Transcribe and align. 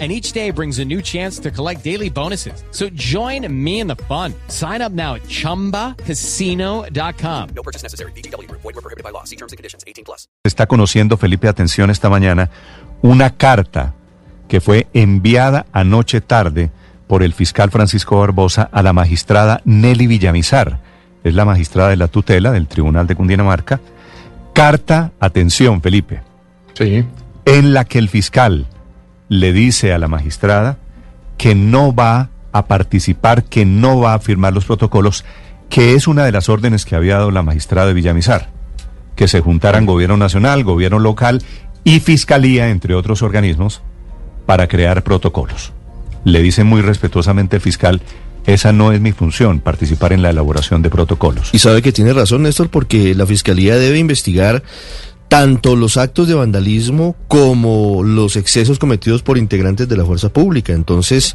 and 0.00 0.10
each 0.10 0.32
day 0.32 0.50
brings 0.50 0.80
a 0.80 0.84
new 0.84 1.00
chance 1.00 1.38
to 1.38 1.52
collect 1.52 1.84
daily 1.84 2.10
bonuses. 2.10 2.64
So 2.72 2.88
join 2.94 3.46
me 3.48 3.78
in 3.78 3.86
the 3.86 3.94
fun. 4.08 4.34
Sign 4.48 4.82
up 4.82 4.90
now 4.90 5.14
at 5.14 5.22
ChumbaCasino.com. 5.28 7.48
No 7.54 7.62
purchase 7.62 7.84
necessary. 7.84 8.10
BGW. 8.16 8.50
Void 8.50 8.64
were 8.64 8.82
prohibited 8.82 9.04
by 9.04 9.10
law. 9.10 9.22
See 9.22 9.36
terms 9.36 9.52
and 9.52 9.56
conditions. 9.56 9.84
18 9.86 10.04
plus. 10.04 10.26
Está 10.42 10.66
conociendo, 10.66 11.16
Felipe, 11.16 11.46
atención 11.46 11.90
esta 11.90 12.10
mañana, 12.10 12.50
una 13.02 13.30
carta 13.30 13.94
que 14.48 14.60
fue 14.60 14.88
enviada 14.92 15.66
anoche 15.72 16.20
tarde 16.20 16.70
por 17.06 17.22
el 17.22 17.32
fiscal 17.32 17.70
Francisco 17.70 18.18
Barbosa 18.18 18.68
a 18.72 18.82
la 18.82 18.92
magistrada 18.92 19.60
Nelly 19.64 20.06
Villamizar. 20.06 20.80
Es 21.22 21.34
la 21.34 21.44
magistrada 21.44 21.90
de 21.90 21.96
la 21.96 22.08
tutela 22.08 22.50
del 22.50 22.66
Tribunal 22.66 23.06
de 23.06 23.14
Cundinamarca. 23.14 23.80
Carta, 24.52 25.12
atención, 25.20 25.80
Felipe. 25.80 26.22
Sí. 26.74 27.04
En 27.46 27.72
la 27.72 27.84
que 27.84 27.98
el 27.98 28.08
fiscal 28.08 28.66
le 29.28 29.52
dice 29.52 29.92
a 29.92 29.98
la 29.98 30.08
magistrada 30.08 30.78
que 31.36 31.54
no 31.54 31.94
va 31.94 32.30
a 32.52 32.66
participar, 32.66 33.44
que 33.44 33.64
no 33.64 33.98
va 33.98 34.14
a 34.14 34.18
firmar 34.20 34.52
los 34.52 34.64
protocolos, 34.64 35.24
que 35.68 35.94
es 35.94 36.06
una 36.06 36.24
de 36.24 36.32
las 36.32 36.48
órdenes 36.48 36.84
que 36.84 36.94
había 36.94 37.16
dado 37.16 37.30
la 37.30 37.42
magistrada 37.42 37.88
de 37.88 37.94
Villamizar, 37.94 38.50
que 39.16 39.28
se 39.28 39.40
juntaran 39.40 39.86
gobierno 39.86 40.16
nacional, 40.16 40.62
gobierno 40.62 40.98
local 40.98 41.42
y 41.82 42.00
fiscalía, 42.00 42.70
entre 42.70 42.94
otros 42.94 43.22
organismos, 43.22 43.82
para 44.46 44.68
crear 44.68 45.02
protocolos. 45.02 45.72
Le 46.24 46.42
dice 46.42 46.64
muy 46.64 46.80
respetuosamente 46.80 47.56
el 47.56 47.62
fiscal, 47.62 48.00
esa 48.46 48.72
no 48.72 48.92
es 48.92 49.00
mi 49.00 49.12
función, 49.12 49.60
participar 49.60 50.12
en 50.12 50.22
la 50.22 50.30
elaboración 50.30 50.82
de 50.82 50.90
protocolos. 50.90 51.50
Y 51.52 51.58
sabe 51.58 51.82
que 51.82 51.92
tiene 51.92 52.12
razón, 52.12 52.42
Néstor, 52.42 52.68
porque 52.68 53.14
la 53.14 53.26
fiscalía 53.26 53.76
debe 53.76 53.98
investigar 53.98 54.62
tanto 55.34 55.74
los 55.74 55.96
actos 55.96 56.28
de 56.28 56.34
vandalismo 56.34 57.16
como 57.26 58.04
los 58.04 58.36
excesos 58.36 58.78
cometidos 58.78 59.24
por 59.24 59.36
integrantes 59.36 59.88
de 59.88 59.96
la 59.96 60.04
fuerza 60.04 60.28
pública. 60.28 60.72
Entonces, 60.72 61.34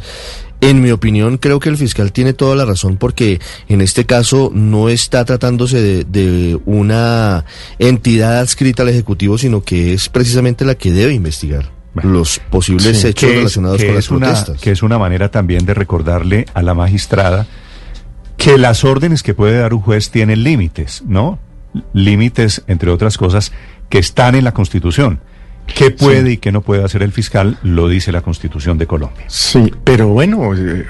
en 0.62 0.82
mi 0.82 0.92
opinión, 0.92 1.38
creo 1.38 1.60
que 1.60 1.68
el 1.68 1.76
fiscal 1.76 2.14
tiene 2.14 2.32
toda 2.32 2.56
la 2.56 2.64
razón 2.64 2.96
porque 2.96 3.42
en 3.68 3.82
este 3.82 4.06
caso 4.06 4.52
no 4.54 4.88
está 4.88 5.26
tratándose 5.26 6.06
de, 6.06 6.58
una 6.66 7.44
entidad 7.78 8.40
adscrita 8.40 8.84
al 8.84 8.90
Ejecutivo, 8.90 9.38
sino 9.38 9.64
que 9.66 9.92
es 9.94 10.08
precisamente 10.08 10.64
la 10.64 10.76
que 10.76 10.94
debe 10.94 11.14
investigar. 11.14 11.70
los 11.96 12.40
posibles 12.50 13.04
hechos 13.04 13.30
relacionados 13.30 13.84
con 13.84 13.96
las 13.96 14.08
protestas. 14.08 14.62
que 14.62 14.72
es 14.72 14.82
una 14.82 14.98
manera 14.98 15.30
también 15.30 15.66
de 15.66 15.74
recordarle 15.74 16.46
a 16.54 16.62
la 16.62 16.74
magistrada 16.74 17.48
que 18.38 18.58
las 18.58 18.86
órdenes 18.86 19.24
que 19.24 19.34
puede 19.34 19.60
dar 19.60 19.74
un 19.74 19.82
juez 19.82 20.10
tienen 20.10 20.46
límites, 20.46 21.04
¿no? 21.06 21.38
Límites, 21.94 22.64
entre 22.68 22.90
otras 22.90 23.18
cosas, 23.18 23.52
que 23.90 24.00
están 24.00 24.36
en 24.36 24.44
la 24.44 24.54
Constitución. 24.54 25.20
¿Qué 25.76 25.92
puede 25.92 26.34
y 26.34 26.38
qué 26.38 26.52
no 26.52 26.62
puede 26.62 26.84
hacer 26.84 27.04
el 27.04 27.12
fiscal? 27.12 27.58
Lo 27.64 27.88
dice 27.88 28.12
la 28.12 28.22
Constitución 28.22 28.78
de 28.78 28.88
Colombia. 28.88 29.26
Sí, 29.28 29.72
pero 29.84 30.10
bueno, 30.10 30.56
eh, 30.56 30.88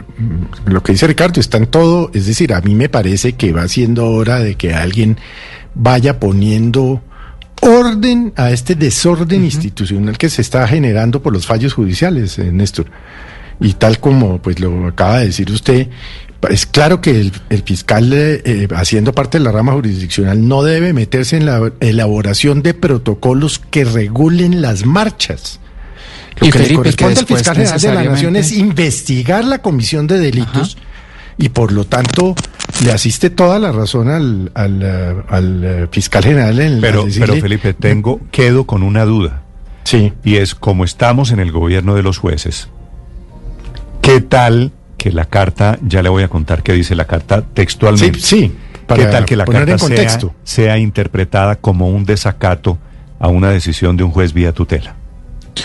lo 0.66 0.81
que 0.81 0.94
dice 0.94 1.08
Ricardo 1.08 1.39
está 1.39 1.58
en 1.58 1.67
todo. 1.67 2.11
Es 2.14 2.28
decir, 2.28 2.53
a 2.53 2.61
mí 2.61 2.75
me 2.75 2.89
parece 2.89 3.33
que 3.33 3.52
va 3.52 3.67
siendo 3.67 4.09
hora 4.09 4.39
de 4.39 4.56
que 4.56 4.73
alguien 4.73 5.17
vaya 5.75 6.19
poniendo 6.19 7.02
orden 7.61 8.33
a 8.36 8.52
este 8.52 8.75
desorden 8.75 9.44
institucional 9.44 10.17
que 10.17 10.30
se 10.30 10.41
está 10.41 10.67
generando 10.67 11.22
por 11.22 11.34
los 11.34 11.45
fallos 11.45 11.73
judiciales, 11.73 12.39
eh, 12.39 12.52
Néstor. 12.52 12.88
Y 13.59 13.73
tal 13.73 14.00
como 14.00 14.41
pues 14.41 14.59
lo 14.59 14.88
acaba 14.88 15.19
de 15.19 15.28
decir 15.28 15.52
usted, 15.52 15.90
es 16.47 16.66
claro 16.66 17.01
que 17.01 17.19
el, 17.19 17.63
fiscal, 17.63 18.13
eh, 18.13 18.41
eh, 18.45 18.67
haciendo 18.75 19.13
parte 19.13 19.39
de 19.39 19.44
la 19.44 19.51
rama 19.51 19.73
jurisdiccional, 19.73 20.47
no 20.47 20.63
debe 20.63 20.94
meterse 20.94 21.35
en 21.35 21.45
la 21.45 21.73
elaboración 21.81 22.61
de 22.63 22.73
protocolos 22.73 23.59
que 23.59 23.83
regulen 23.83 24.61
las 24.61 24.85
marchas. 24.85 25.59
Lo 26.39 26.50
que 26.50 26.59
le 26.59 26.73
corresponde 26.73 27.19
al 27.19 27.25
fiscal 27.25 27.55
general 27.57 27.81
de 27.81 27.94
la 27.94 28.03
Nación 28.03 28.35
es 28.38 28.53
investigar 28.53 29.44
la 29.44 29.61
comisión 29.61 30.07
de 30.07 30.19
delitos 30.19 30.77
y 31.38 31.50
por 31.50 31.73
lo 31.73 31.85
tanto 31.85 32.35
le 32.83 32.91
asiste 32.94 33.29
toda 33.29 33.59
la 33.59 33.73
razón 33.73 34.07
al, 34.07 34.51
al, 34.53 35.61
eh, 35.63 35.88
fiscal 35.91 36.23
general 36.23 36.59
en 36.59 36.79
pero, 36.79 37.06
pero 37.19 37.35
Felipe, 37.35 37.73
tengo, 37.73 38.21
quedo 38.31 38.66
con 38.66 38.83
una 38.83 39.03
duda. 39.03 39.41
Sí. 39.83 40.13
Y 40.23 40.38
es 40.38 40.56
como 40.56 40.85
estamos 40.85 41.31
en 41.31 41.39
el 41.39 41.51
gobierno 41.51 41.95
de 41.95 42.03
los 42.03 42.17
jueces, 42.17 42.69
¿qué 44.01 44.21
tal 44.21 44.71
que 45.00 45.12
la 45.12 45.26
carta, 45.26 45.80
ya 45.82 46.04
le 46.04 46.10
voy 46.10 46.24
a 46.24 46.28
contar 46.28 46.62
qué 46.62 46.74
dice 46.74 46.94
la 46.94 47.06
carta 47.06 47.42
textualmente. 47.42 48.20
Sí, 48.20 48.42
sí. 48.42 48.56
¿Qué 48.86 49.06
tal 49.06 49.26
que 49.26 49.36
la 49.36 49.46
carta 49.46 49.78
sea, 49.78 50.20
sea, 50.44 50.78
interpretada 50.78 51.56
como 51.56 51.88
un 51.88 52.06
desacato 52.06 52.78
a 53.20 53.30
una 53.30 53.50
decisión 53.50 53.96
de 53.96 54.04
un 54.04 54.12
juez 54.12 54.34
vía 54.34 54.52
tutela? 54.52 54.96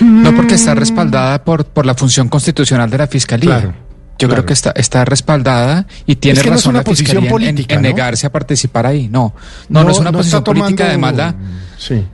No, 0.00 0.34
porque 0.34 0.55
está 0.55 0.75
respaldada 0.75 1.43
por, 1.43 1.65
por 1.65 1.84
la 1.84 1.95
función 1.95 2.28
constitucional 2.28 2.89
de 2.91 2.99
la 2.99 3.06
Fiscalía. 3.06 3.75
Yo 4.19 4.28
creo 4.28 4.47
que 4.47 4.53
está, 4.53 4.71
está 4.77 5.05
respaldada 5.05 5.87
y 6.06 6.16
tiene 6.16 6.43
razón 6.43 6.75
la 6.75 6.84
Fiscalía 6.84 7.28
política, 7.28 7.75
en, 7.75 7.83
negarse 7.83 8.27
a 8.27 8.33
participar 8.33 8.87
ahí. 8.87 9.09
No, 9.09 9.34
no, 9.69 9.83
no, 9.83 9.91
es 9.91 9.99
una 9.99 10.12
posición 10.12 10.45
política, 10.45 10.87
además 10.87 11.16
la... 11.16 11.34
Sí. 11.77 12.05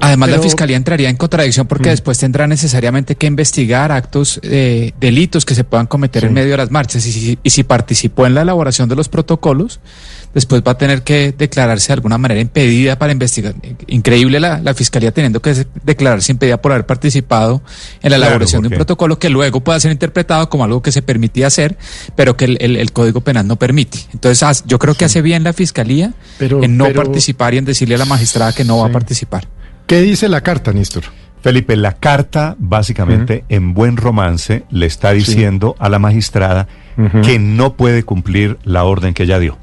Además, 0.00 0.30
la 0.30 0.40
fiscalía 0.40 0.76
entraría 0.76 1.08
en 1.08 1.16
contradicción 1.16 1.66
porque 1.66 1.88
mm. 1.88 1.92
después 1.92 2.18
tendrá 2.18 2.46
necesariamente 2.46 3.14
que 3.14 3.26
investigar 3.26 3.92
actos, 3.92 4.40
eh, 4.42 4.92
delitos 4.98 5.44
que 5.44 5.54
se 5.54 5.62
puedan 5.62 5.86
cometer 5.86 6.24
en 6.24 6.32
medio 6.32 6.52
de 6.52 6.56
las 6.56 6.70
marchas. 6.70 7.06
Y 7.06 7.38
si, 7.50 7.62
participó 7.62 8.26
en 8.26 8.34
la 8.34 8.42
elaboración 8.42 8.88
de 8.88 8.96
los 8.96 9.08
protocolos, 9.08 9.80
después 10.34 10.62
va 10.66 10.72
a 10.72 10.78
tener 10.78 11.02
que 11.02 11.32
declararse 11.36 11.88
de 11.88 11.92
alguna 11.94 12.18
manera 12.18 12.40
impedida 12.40 12.98
para 12.98 13.12
investigar. 13.12 13.54
Increíble 13.86 14.40
la, 14.40 14.74
fiscalía 14.74 15.12
teniendo 15.12 15.40
que 15.40 15.66
declararse 15.84 16.32
impedida 16.32 16.60
por 16.60 16.72
haber 16.72 16.86
participado 16.86 17.62
en 18.02 18.10
la 18.10 18.16
elaboración 18.16 18.62
de 18.62 18.68
un 18.68 18.74
protocolo 18.74 19.18
que 19.18 19.28
luego 19.28 19.60
pueda 19.60 19.78
ser 19.80 19.92
interpretado 19.92 20.48
como 20.48 20.64
algo 20.64 20.82
que 20.82 20.92
se 20.92 21.02
permitía 21.02 21.46
hacer, 21.46 21.76
pero 22.16 22.36
que 22.36 22.44
el, 22.46 22.92
Código 22.92 23.20
Penal 23.20 23.46
no 23.46 23.56
permite. 23.56 23.98
Entonces, 24.12 24.64
yo 24.66 24.78
creo 24.78 24.94
que 24.94 25.04
hace 25.04 25.22
bien 25.22 25.44
la 25.44 25.52
fiscalía 25.52 26.14
en 26.40 26.76
no 26.76 26.92
participar 26.92 27.54
y 27.54 27.58
en 27.58 27.64
decirle 27.64 27.94
a 27.94 27.98
la 27.98 28.06
magistrada 28.06 28.52
que 28.52 28.64
no 28.64 28.78
va 28.78 28.88
a 28.88 28.92
participar. 28.92 29.46
¿Qué 29.88 30.02
dice 30.02 30.28
la 30.28 30.42
carta, 30.42 30.74
Néstor? 30.74 31.04
Felipe, 31.40 31.74
la 31.74 31.94
carta 31.94 32.56
básicamente 32.58 33.44
en 33.48 33.72
buen 33.72 33.96
romance 33.96 34.64
le 34.68 34.84
está 34.84 35.12
diciendo 35.12 35.76
a 35.78 35.88
la 35.88 35.98
magistrada 35.98 36.68
que 37.22 37.38
no 37.38 37.72
puede 37.72 38.02
cumplir 38.02 38.58
la 38.64 38.84
orden 38.84 39.14
que 39.14 39.22
ella 39.22 39.38
dio. 39.38 39.56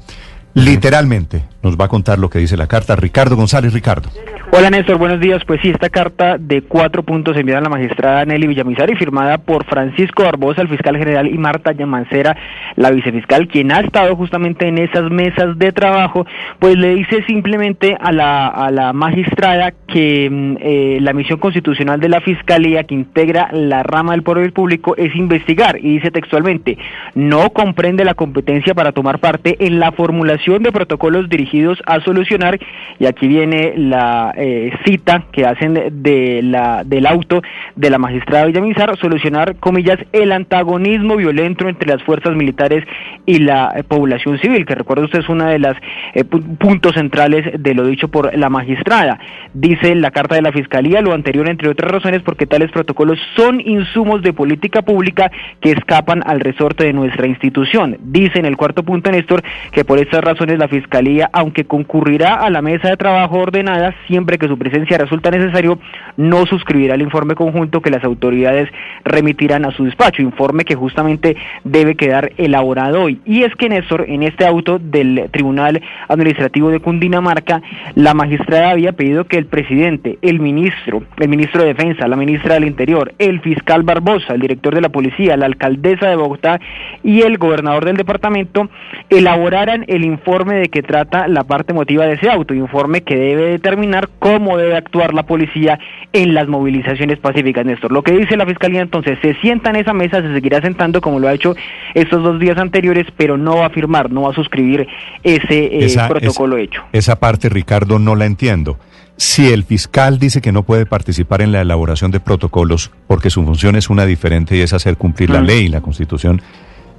Literalmente 0.52 1.44
nos 1.66 1.76
va 1.76 1.86
a 1.86 1.88
contar 1.88 2.18
lo 2.18 2.30
que 2.30 2.38
dice 2.38 2.56
la 2.56 2.68
carta. 2.68 2.94
Ricardo 2.94 3.34
González, 3.34 3.72
Ricardo. 3.72 4.08
Hola 4.52 4.70
Néstor, 4.70 4.96
buenos 4.96 5.18
días. 5.18 5.42
Pues 5.44 5.60
sí, 5.60 5.70
esta 5.70 5.90
carta 5.90 6.38
de 6.38 6.62
cuatro 6.62 7.02
puntos 7.02 7.36
enviada 7.36 7.58
a 7.58 7.64
la 7.64 7.68
magistrada 7.68 8.24
Nelly 8.24 8.46
Villamizar 8.46 8.88
y 8.88 8.94
firmada 8.94 9.38
por 9.38 9.64
Francisco 9.66 10.22
Barbosa, 10.22 10.62
el 10.62 10.68
fiscal 10.68 10.96
general, 10.96 11.26
y 11.26 11.36
Marta 11.36 11.72
Yamancera, 11.72 12.36
la 12.76 12.92
vicefiscal, 12.92 13.48
quien 13.48 13.72
ha 13.72 13.80
estado 13.80 14.14
justamente 14.14 14.68
en 14.68 14.78
esas 14.78 15.10
mesas 15.10 15.58
de 15.58 15.72
trabajo, 15.72 16.24
pues 16.60 16.76
le 16.76 16.94
dice 16.94 17.24
simplemente 17.26 17.96
a 18.00 18.12
la, 18.12 18.46
a 18.46 18.70
la 18.70 18.92
magistrada 18.92 19.74
que 19.88 20.30
mm, 20.30 20.56
eh, 20.60 20.98
la 21.00 21.12
misión 21.12 21.40
constitucional 21.40 21.98
de 21.98 22.08
la 22.08 22.20
fiscalía 22.20 22.84
que 22.84 22.94
integra 22.94 23.48
la 23.52 23.82
rama 23.82 24.12
del 24.12 24.22
poder 24.22 24.52
público 24.52 24.94
es 24.96 25.14
investigar 25.16 25.78
y 25.78 25.96
dice 25.96 26.12
textualmente, 26.12 26.78
no 27.16 27.50
comprende 27.50 28.04
la 28.04 28.14
competencia 28.14 28.74
para 28.74 28.92
tomar 28.92 29.18
parte 29.18 29.56
en 29.66 29.80
la 29.80 29.90
formulación 29.90 30.62
de 30.62 30.70
protocolos 30.70 31.28
dirigidos 31.28 31.55
a 31.86 32.00
solucionar, 32.00 32.58
y 32.98 33.06
aquí 33.06 33.28
viene 33.28 33.74
la 33.76 34.32
eh, 34.36 34.72
cita 34.84 35.24
que 35.32 35.46
hacen 35.46 36.02
de 36.02 36.40
la, 36.42 36.82
del 36.84 37.06
auto 37.06 37.42
de 37.74 37.90
la 37.90 37.98
magistrada 37.98 38.46
Villamizar, 38.46 38.96
solucionar, 38.98 39.56
comillas, 39.56 39.98
el 40.12 40.32
antagonismo 40.32 41.16
violento 41.16 41.68
entre 41.68 41.88
las 41.88 42.02
fuerzas 42.02 42.34
militares 42.34 42.84
y 43.24 43.38
la 43.38 43.72
eh, 43.76 43.82
población 43.82 44.38
civil, 44.38 44.64
que 44.66 44.74
recuerda 44.74 45.04
usted 45.04 45.20
es 45.20 45.28
uno 45.28 45.46
de 45.46 45.58
los 45.58 45.76
eh, 46.14 46.24
puntos 46.24 46.94
centrales 46.94 47.62
de 47.62 47.74
lo 47.74 47.86
dicho 47.86 48.08
por 48.08 48.36
la 48.36 48.48
magistrada. 48.48 49.18
Dice 49.54 49.94
la 49.94 50.10
carta 50.10 50.34
de 50.34 50.42
la 50.42 50.52
Fiscalía 50.52 51.00
lo 51.00 51.12
anterior, 51.12 51.48
entre 51.48 51.68
otras 51.68 51.90
razones, 51.90 52.22
porque 52.22 52.46
tales 52.46 52.70
protocolos 52.70 53.18
son 53.36 53.60
insumos 53.60 54.22
de 54.22 54.32
política 54.32 54.82
pública 54.82 55.30
que 55.60 55.72
escapan 55.72 56.22
al 56.26 56.40
resorte 56.40 56.84
de 56.84 56.92
nuestra 56.92 57.26
institución. 57.26 57.96
Dice 58.00 58.38
en 58.38 58.46
el 58.46 58.56
cuarto 58.56 58.82
punto, 58.82 59.10
Néstor, 59.10 59.42
que 59.72 59.84
por 59.84 59.98
estas 59.98 60.22
razones 60.22 60.58
la 60.58 60.68
Fiscalía, 60.68 61.30
aunque 61.46 61.64
concurrirá 61.64 62.34
a 62.34 62.50
la 62.50 62.60
mesa 62.60 62.88
de 62.88 62.96
trabajo 62.96 63.38
ordenada, 63.38 63.94
siempre 64.08 64.36
que 64.36 64.48
su 64.48 64.58
presencia 64.58 64.98
resulta 64.98 65.30
necesario, 65.30 65.78
no 66.16 66.44
suscribirá 66.44 66.96
el 66.96 67.02
informe 67.02 67.36
conjunto 67.36 67.80
que 67.80 67.90
las 67.90 68.02
autoridades 68.02 68.68
remitirán 69.04 69.64
a 69.64 69.70
su 69.70 69.84
despacho, 69.84 70.22
informe 70.22 70.64
que 70.64 70.74
justamente 70.74 71.36
debe 71.62 71.94
quedar 71.94 72.32
elaborado 72.36 73.04
hoy. 73.04 73.20
Y 73.24 73.44
es 73.44 73.54
que 73.54 73.68
Néstor, 73.68 74.06
en 74.08 74.24
este 74.24 74.44
auto 74.44 74.80
del 74.80 75.28
Tribunal 75.30 75.80
Administrativo 76.08 76.70
de 76.70 76.80
Cundinamarca, 76.80 77.62
la 77.94 78.12
magistrada 78.12 78.70
había 78.70 78.90
pedido 78.90 79.26
que 79.26 79.38
el 79.38 79.46
presidente, 79.46 80.18
el 80.22 80.40
ministro, 80.40 81.04
el 81.16 81.28
ministro 81.28 81.62
de 81.62 81.74
Defensa, 81.74 82.08
la 82.08 82.16
ministra 82.16 82.54
del 82.54 82.64
Interior, 82.64 83.14
el 83.20 83.40
fiscal 83.40 83.84
Barbosa, 83.84 84.34
el 84.34 84.40
director 84.40 84.74
de 84.74 84.80
la 84.80 84.88
policía, 84.88 85.36
la 85.36 85.46
alcaldesa 85.46 86.08
de 86.08 86.16
Bogotá 86.16 86.58
y 87.04 87.20
el 87.20 87.38
gobernador 87.38 87.84
del 87.84 87.96
departamento 87.96 88.68
elaboraran 89.10 89.84
el 89.86 90.04
informe 90.04 90.56
de 90.56 90.70
que 90.70 90.82
trata 90.82 91.28
la 91.28 91.35
parte 91.44 91.72
motiva 91.72 92.06
de 92.06 92.14
ese 92.14 92.30
auto, 92.30 92.54
informe 92.54 93.02
que 93.02 93.16
debe 93.16 93.50
determinar 93.50 94.08
cómo 94.18 94.56
debe 94.56 94.76
actuar 94.76 95.14
la 95.14 95.24
policía 95.24 95.78
en 96.12 96.34
las 96.34 96.48
movilizaciones 96.48 97.18
pacíficas, 97.18 97.64
Néstor. 97.64 97.92
Lo 97.92 98.02
que 98.02 98.12
dice 98.12 98.36
la 98.36 98.46
Fiscalía 98.46 98.80
entonces, 98.80 99.18
se 99.22 99.34
sienta 99.34 99.70
en 99.70 99.76
esa 99.76 99.92
mesa, 99.92 100.22
se 100.22 100.32
seguirá 100.32 100.60
sentando 100.60 101.00
como 101.00 101.20
lo 101.20 101.28
ha 101.28 101.34
hecho 101.34 101.54
estos 101.94 102.22
dos 102.22 102.40
días 102.40 102.58
anteriores, 102.58 103.06
pero 103.16 103.36
no 103.36 103.58
va 103.58 103.66
a 103.66 103.70
firmar, 103.70 104.10
no 104.10 104.22
va 104.22 104.30
a 104.30 104.34
suscribir 104.34 104.86
ese 105.22 105.84
eh, 105.84 105.96
protocolo 106.08 106.56
hecho. 106.56 106.82
Esa 106.92 107.18
parte, 107.18 107.48
Ricardo, 107.48 107.98
no 107.98 108.14
la 108.14 108.26
entiendo. 108.26 108.78
Si 109.16 109.50
el 109.50 109.64
fiscal 109.64 110.18
dice 110.18 110.42
que 110.42 110.52
no 110.52 110.62
puede 110.62 110.84
participar 110.84 111.40
en 111.40 111.50
la 111.50 111.62
elaboración 111.62 112.10
de 112.10 112.20
protocolos 112.20 112.90
porque 113.06 113.30
su 113.30 113.44
función 113.44 113.74
es 113.74 113.88
una 113.88 114.04
diferente 114.04 114.56
y 114.56 114.60
es 114.60 114.74
hacer 114.74 114.98
cumplir 114.98 115.30
la 115.30 115.40
ley 115.40 115.64
y 115.64 115.68
la 115.68 115.80
constitución, 115.80 116.42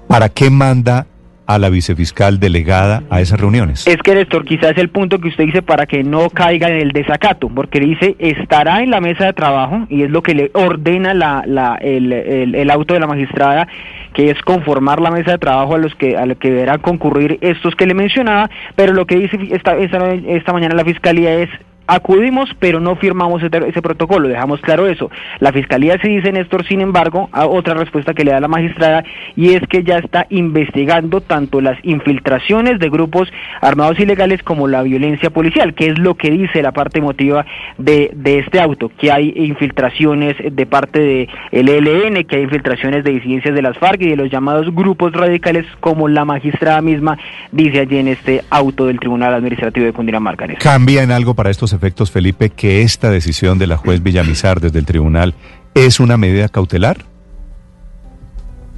¿para 0.07 0.29
qué 0.29 0.49
manda 0.49 1.05
a 1.47 1.57
la 1.57 1.69
vicefiscal 1.69 2.39
delegada 2.39 3.03
a 3.09 3.21
esas 3.21 3.39
reuniones. 3.39 3.87
Es 3.87 3.97
que, 3.97 4.13
Néstor, 4.13 4.45
quizás 4.45 4.77
el 4.77 4.89
punto 4.89 5.19
que 5.19 5.29
usted 5.29 5.45
dice 5.45 5.61
para 5.61 5.85
que 5.85 6.03
no 6.03 6.29
caiga 6.29 6.69
en 6.69 6.75
el 6.75 6.91
desacato, 6.91 7.49
porque 7.49 7.79
dice 7.79 8.15
estará 8.19 8.83
en 8.83 8.91
la 8.91 8.99
mesa 8.99 9.25
de 9.25 9.33
trabajo 9.33 9.87
y 9.89 10.03
es 10.03 10.11
lo 10.11 10.21
que 10.21 10.35
le 10.35 10.51
ordena 10.53 11.13
la, 11.13 11.43
la, 11.47 11.75
el, 11.75 12.11
el, 12.11 12.69
auto 12.69 12.93
de 12.93 12.99
la 12.99 13.07
magistrada 13.07 13.67
que 14.13 14.29
es 14.29 14.41
conformar 14.41 14.99
la 14.99 15.09
mesa 15.09 15.31
de 15.31 15.37
trabajo 15.37 15.75
a 15.75 15.77
los 15.77 15.95
que 15.95 16.17
a 16.17 16.25
los 16.25 16.37
que 16.37 16.49
deberán 16.49 16.79
concurrir 16.79 17.37
estos 17.41 17.75
que 17.75 17.85
le 17.85 17.93
mencionaba, 17.93 18.49
pero 18.75 18.93
lo 18.93 19.05
que 19.05 19.15
dice 19.15 19.39
esta, 19.51 19.77
esta, 19.77 20.13
esta 20.13 20.53
mañana 20.53 20.75
la 20.75 20.83
fiscalía 20.83 21.33
es 21.33 21.49
acudimos, 21.87 22.49
pero 22.59 22.79
no 22.79 22.95
firmamos 22.95 23.41
ese, 23.41 23.81
protocolo, 23.81 24.27
dejamos 24.27 24.61
claro 24.61 24.87
eso. 24.87 25.09
La 25.39 25.51
Fiscalía 25.51 25.97
se 25.99 26.09
dice, 26.09 26.31
Néstor, 26.31 26.65
sin 26.67 26.81
embargo, 26.81 27.29
a 27.31 27.47
otra 27.47 27.73
respuesta 27.73 28.13
que 28.13 28.25
le 28.25 28.31
da 28.31 28.39
la 28.39 28.47
magistrada, 28.47 29.03
y 29.35 29.53
es 29.53 29.61
que 29.67 29.83
ya 29.83 29.97
está 29.97 30.27
investigando 30.29 31.21
tanto 31.21 31.61
las 31.61 31.77
infiltraciones 31.83 32.79
de 32.79 32.89
grupos 32.89 33.31
armados 33.61 33.99
ilegales 33.99 34.43
como 34.43 34.67
la 34.67 34.83
violencia 34.83 35.29
policial, 35.29 35.73
que 35.73 35.87
es 35.87 35.97
lo 35.97 36.15
que 36.15 36.31
dice 36.31 36.61
la 36.61 36.71
parte 36.71 36.99
emotiva 36.99 37.45
de, 37.77 38.11
de 38.13 38.39
este 38.39 38.59
auto, 38.59 38.91
que 38.99 39.11
hay 39.11 39.33
infiltraciones 39.35 40.35
de 40.51 40.65
parte 40.65 41.27
del 41.51 41.69
ELN, 41.69 42.25
que 42.25 42.37
hay 42.37 42.43
infiltraciones 42.43 43.03
de 43.03 43.11
disidencias 43.11 43.55
de 43.55 43.61
las 43.61 43.77
FARC 43.77 44.01
y 44.01 44.09
de 44.09 44.15
los 44.15 44.29
llamados 44.29 44.73
grupos 44.73 45.13
radicales, 45.13 45.65
como 45.79 46.07
la 46.07 46.25
magistrada 46.25 46.81
misma 46.81 47.17
dice 47.51 47.79
allí 47.79 47.97
en 47.97 48.09
este 48.09 48.43
auto 48.49 48.85
del 48.85 48.99
Tribunal 48.99 49.33
Administrativo 49.33 49.85
de 49.85 49.93
Cundinamarca. 49.93 50.47
¿Cambia 50.59 51.03
en 51.03 51.11
algo 51.11 51.33
para 51.33 51.49
estos 51.49 51.73
efectos, 51.77 52.11
Felipe, 52.11 52.49
que 52.49 52.81
esta 52.81 53.09
decisión 53.09 53.57
de 53.57 53.67
la 53.67 53.77
juez 53.77 54.03
Villamizar 54.03 54.59
desde 54.59 54.79
el 54.79 54.85
tribunal 54.85 55.35
es 55.73 55.99
una 55.99 56.17
medida 56.17 56.49
cautelar? 56.49 57.05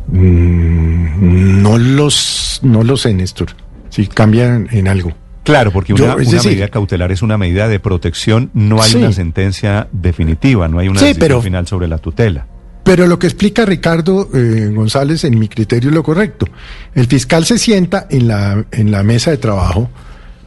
Mm, 0.08 1.62
no 1.62 1.78
los, 1.78 2.60
no 2.64 2.84
lo 2.84 2.98
sé, 2.98 3.14
Néstor. 3.14 3.50
Si 3.90 4.08
cambian 4.08 4.68
en 4.72 4.88
algo. 4.88 5.14
Claro, 5.44 5.72
porque 5.72 5.94
una, 5.94 6.16
medida 6.16 6.68
cautelar 6.68 7.12
es 7.12 7.22
una 7.24 7.38
medida 7.38 7.68
de 7.68 7.80
protección, 7.80 8.52
no 8.54 8.82
hay 8.82 8.94
una 8.96 9.12
sentencia 9.12 9.88
definitiva, 9.92 10.68
no 10.68 10.78
hay 10.78 10.90
una 10.90 11.02
decisión 11.02 11.42
final 11.42 11.66
sobre 11.66 11.88
la 11.88 11.98
tutela. 11.98 12.46
Pero 12.84 13.08
lo 13.08 13.18
que 13.18 13.28
explica 13.28 13.66
Ricardo 13.66 14.30
eh, 14.34 14.72
González, 14.74 15.24
en 15.24 15.40
mi 15.40 15.48
criterio, 15.48 15.90
es 15.90 15.96
lo 15.96 16.04
correcto. 16.04 16.48
El 16.94 17.08
fiscal 17.08 17.46
se 17.46 17.58
sienta 17.58 18.08
en 18.10 18.28
la, 18.28 18.66
en 18.72 18.92
la 18.92 19.04
mesa 19.04 19.32
de 19.32 19.38
trabajo 19.38 19.90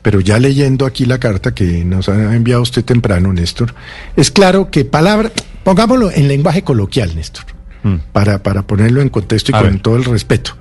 pero 0.02 0.20
ya 0.20 0.38
leyendo 0.38 0.84
aquí 0.84 1.04
la 1.04 1.18
carta 1.18 1.54
que 1.54 1.84
nos 1.84 2.08
ha 2.08 2.34
enviado 2.34 2.62
usted 2.62 2.84
temprano, 2.84 3.32
Néstor, 3.32 3.74
es 4.16 4.30
claro 4.30 4.70
que 4.70 4.84
palabra, 4.84 5.30
pongámoslo 5.62 6.10
en 6.10 6.28
lenguaje 6.28 6.62
coloquial, 6.62 7.14
Néstor, 7.14 7.44
mm. 7.84 7.96
para, 8.12 8.42
para 8.42 8.66
ponerlo 8.66 9.00
en 9.00 9.08
contexto 9.08 9.52
y 9.52 9.54
con 9.54 9.78
todo 9.78 9.96
el 9.96 10.04
respeto. 10.04 10.56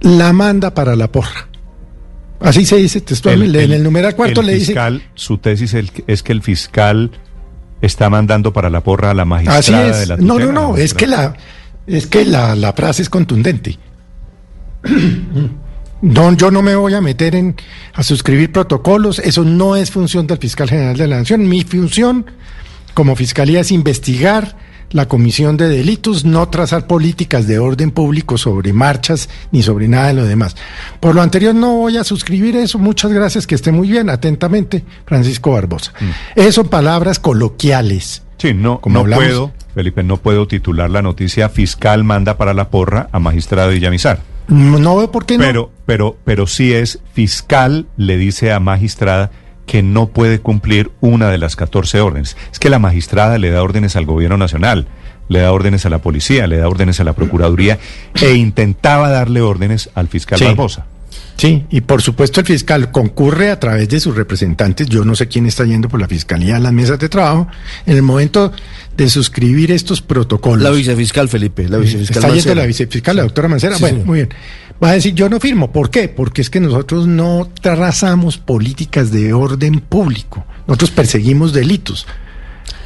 La 0.00 0.32
manda 0.32 0.74
para 0.74 0.96
la 0.96 1.10
porra. 1.10 1.48
Así 2.40 2.64
se 2.64 2.76
dice 2.76 3.00
textualmente. 3.00 3.64
en 3.64 3.72
el 3.72 3.82
numeral 3.82 4.14
cuarto 4.14 4.42
le 4.42 4.54
fiscal, 4.56 4.94
dice. 4.94 5.06
Su 5.14 5.38
tesis 5.38 5.74
es 5.74 6.22
que 6.22 6.32
el 6.32 6.42
fiscal 6.42 7.10
está 7.80 8.10
mandando 8.10 8.52
para 8.52 8.70
la 8.70 8.82
porra 8.82 9.10
a 9.10 9.14
la 9.14 9.24
magistrada 9.24 9.98
de 9.98 10.06
la 10.06 10.16
tutela, 10.16 10.38
No, 10.38 10.38
no, 10.38 10.52
no, 10.52 10.76
es 10.76 10.94
que 10.94 11.06
la 11.06 11.34
es 11.86 12.06
que 12.06 12.24
la, 12.24 12.54
la 12.54 12.72
frase 12.74 13.02
es 13.02 13.10
contundente. 13.10 13.78
No, 16.00 16.32
yo 16.32 16.50
no 16.50 16.62
me 16.62 16.76
voy 16.76 16.94
a 16.94 17.00
meter 17.00 17.34
en 17.34 17.56
a 17.94 18.02
suscribir 18.02 18.52
protocolos, 18.52 19.18
eso 19.18 19.44
no 19.44 19.76
es 19.76 19.90
función 19.90 20.26
del 20.26 20.38
fiscal 20.38 20.68
general 20.68 20.96
de 20.96 21.08
la 21.08 21.18
Nación. 21.18 21.48
Mi 21.48 21.64
función 21.64 22.26
como 22.94 23.16
fiscalía 23.16 23.60
es 23.60 23.72
investigar 23.72 24.56
la 24.90 25.06
comisión 25.06 25.56
de 25.56 25.68
delitos, 25.68 26.24
no 26.24 26.48
trazar 26.48 26.86
políticas 26.86 27.46
de 27.46 27.58
orden 27.58 27.90
público 27.90 28.38
sobre 28.38 28.72
marchas 28.72 29.28
ni 29.52 29.62
sobre 29.62 29.88
nada 29.88 30.08
de 30.08 30.14
lo 30.14 30.24
demás. 30.24 30.56
Por 31.00 31.14
lo 31.14 31.22
anterior 31.22 31.54
no 31.54 31.74
voy 31.74 31.96
a 31.96 32.04
suscribir 32.04 32.56
eso. 32.56 32.78
Muchas 32.78 33.12
gracias, 33.12 33.46
que 33.46 33.54
esté 33.54 33.72
muy 33.72 33.90
bien. 33.90 34.08
Atentamente, 34.10 34.84
Francisco 35.04 35.52
Barbosa. 35.52 35.92
Mm. 36.00 36.40
Eso 36.40 36.64
palabras 36.64 37.18
coloquiales. 37.18 38.22
Sí, 38.38 38.54
no, 38.54 38.80
no 38.86 39.04
puedo, 39.04 39.52
Felipe, 39.74 40.02
no 40.04 40.16
puedo 40.16 40.46
titular 40.46 40.88
la 40.88 41.02
noticia 41.02 41.48
fiscal 41.48 42.04
manda 42.04 42.38
para 42.38 42.54
la 42.54 42.70
porra 42.70 43.08
a 43.12 43.18
magistrado 43.18 43.70
Villamizar. 43.70 44.20
No 44.48 44.96
veo 44.96 45.12
por 45.12 45.26
qué 45.26 45.38
no. 45.38 45.44
Pero, 45.44 45.70
pero, 45.86 46.16
pero 46.24 46.46
sí 46.46 46.72
es 46.72 47.00
fiscal, 47.12 47.86
le 47.96 48.16
dice 48.16 48.52
a 48.52 48.60
magistrada 48.60 49.30
que 49.66 49.82
no 49.82 50.06
puede 50.08 50.40
cumplir 50.40 50.90
una 51.00 51.28
de 51.30 51.38
las 51.38 51.54
14 51.54 52.00
órdenes. 52.00 52.36
Es 52.50 52.58
que 52.58 52.70
la 52.70 52.78
magistrada 52.78 53.38
le 53.38 53.50
da 53.50 53.62
órdenes 53.62 53.94
al 53.96 54.06
gobierno 54.06 54.38
nacional, 54.38 54.88
le 55.28 55.40
da 55.40 55.52
órdenes 55.52 55.84
a 55.86 55.90
la 55.90 55.98
policía, 55.98 56.46
le 56.46 56.56
da 56.56 56.68
órdenes 56.68 56.98
a 57.00 57.04
la 57.04 57.12
procuraduría 57.12 57.78
e 58.20 58.32
intentaba 58.34 59.10
darle 59.10 59.42
órdenes 59.42 59.90
al 59.94 60.08
fiscal 60.08 60.40
Barbosa. 60.42 60.86
Sí, 61.36 61.66
y 61.70 61.82
por 61.82 62.02
supuesto 62.02 62.40
el 62.40 62.46
fiscal 62.46 62.90
concurre 62.90 63.50
a 63.50 63.60
través 63.60 63.88
de 63.88 64.00
sus 64.00 64.16
representantes, 64.16 64.88
yo 64.88 65.04
no 65.04 65.14
sé 65.14 65.28
quién 65.28 65.46
está 65.46 65.64
yendo 65.64 65.88
por 65.88 66.00
la 66.00 66.08
fiscalía 66.08 66.56
a 66.56 66.58
las 66.58 66.72
mesas 66.72 66.98
de 66.98 67.08
trabajo, 67.08 67.46
en 67.86 67.96
el 67.96 68.02
momento 68.02 68.50
de 68.98 69.08
suscribir 69.08 69.70
estos 69.70 70.02
protocolos. 70.02 70.60
La 70.60 70.70
vicefiscal, 70.70 71.28
Felipe, 71.28 71.68
la 71.68 71.78
vicefiscal. 71.78 72.16
Está 72.16 72.34
yendo 72.34 72.54
la 72.56 72.66
vicefiscal, 72.66 73.16
la 73.16 73.22
doctora 73.22 73.46
Mancera. 73.46 73.76
bueno, 73.78 74.04
muy 74.04 74.16
bien. 74.16 74.28
Va 74.82 74.90
a 74.90 74.92
decir, 74.94 75.14
yo 75.14 75.28
no 75.28 75.38
firmo. 75.38 75.70
¿Por 75.70 75.88
qué? 75.88 76.08
Porque 76.08 76.42
es 76.42 76.50
que 76.50 76.58
nosotros 76.58 77.06
no 77.06 77.48
trazamos 77.62 78.38
políticas 78.38 79.12
de 79.12 79.32
orden 79.32 79.80
público. 79.80 80.44
Nosotros 80.66 80.90
perseguimos 80.90 81.52
delitos. 81.52 82.08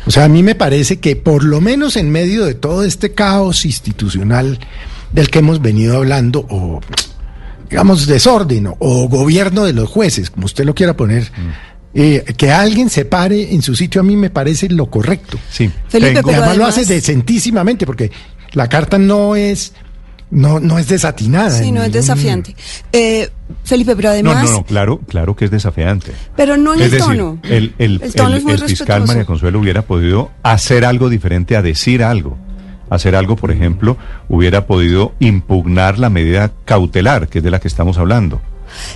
O 0.05 0.11
sea, 0.11 0.25
a 0.25 0.29
mí 0.29 0.43
me 0.43 0.55
parece 0.55 1.01
que 1.01 1.17
por 1.17 1.45
lo 1.45 1.63
menos 1.63 1.97
en 1.97 2.11
medio 2.11 2.45
de 2.45 2.55
todo 2.55 2.85
este 2.85 3.13
caos 3.13 3.65
institucional 3.65 4.59
del 5.13 5.31
que 5.31 5.39
hemos 5.39 5.63
venido 5.63 5.97
hablando, 5.97 6.47
o 6.51 6.81
digamos, 7.71 8.07
desorden 8.07 8.69
o 8.79 9.09
gobierno 9.09 9.65
de 9.65 9.73
los 9.73 9.89
jueces, 9.89 10.29
como 10.29 10.45
usted 10.45 10.67
lo 10.67 10.75
quiera 10.75 10.95
poner. 10.95 11.23
Mm. 11.23 11.72
Eh, 11.95 12.25
que 12.37 12.51
alguien 12.51 12.89
se 12.89 13.05
pare 13.05 13.53
en 13.53 13.61
su 13.61 13.75
sitio 13.77 14.01
a 14.01 14.05
mí 14.05 14.17
me 14.17 14.31
parece 14.31 14.69
lo 14.69 14.87
correcto. 14.87 15.39
Sí. 15.51 15.71
Felipe, 15.89 16.21
además, 16.25 16.57
lo 16.57 16.67
hace 16.67 16.87
decentísimamente 16.87 17.85
porque 17.85 18.11
la 18.53 18.69
carta 18.69 18.97
no 18.99 19.37
es 19.37 19.75
no 20.31 20.59
no 20.59 20.79
es 20.79 20.89
desatinada. 20.89 21.51
Sí, 21.51 21.71
no 21.71 21.83
es 21.83 21.93
desafiante. 21.93 22.57
Eh, 22.93 23.29
Felipe, 23.65 23.95
pero 23.95 24.09
además... 24.09 24.45
No, 24.45 24.53
no, 24.53 24.65
claro, 24.65 25.01
claro 25.07 25.37
que 25.37 25.45
es 25.45 25.51
desafiante. 25.51 26.13
Pero 26.35 26.57
no 26.57 26.73
en 26.73 26.81
el 26.81 26.97
tono. 26.97 27.39
El, 27.43 27.75
el, 27.79 28.01
el 28.03 28.59
fiscal 28.67 29.07
María 29.07 29.27
Consuelo 29.27 29.61
hubiera 29.61 29.83
podido 29.83 30.31
hacer 30.43 30.87
algo 30.87 31.11
diferente 31.11 31.57
a 31.57 31.63
decir 31.63 32.03
algo 32.03 32.39
hacer 32.95 33.17
algo, 33.17 33.37
por 33.37 33.51
ejemplo, 33.51 33.97
hubiera 34.29 34.67
podido 34.67 35.15
impugnar 35.19 35.99
la 35.99 36.11
medida 36.11 36.53
cautelar, 36.67 37.29
que 37.29 37.39
es 37.39 37.45
de 37.45 37.51
la 37.51 37.59
que 37.59 37.69
estamos 37.69 37.97
hablando. 37.97 38.43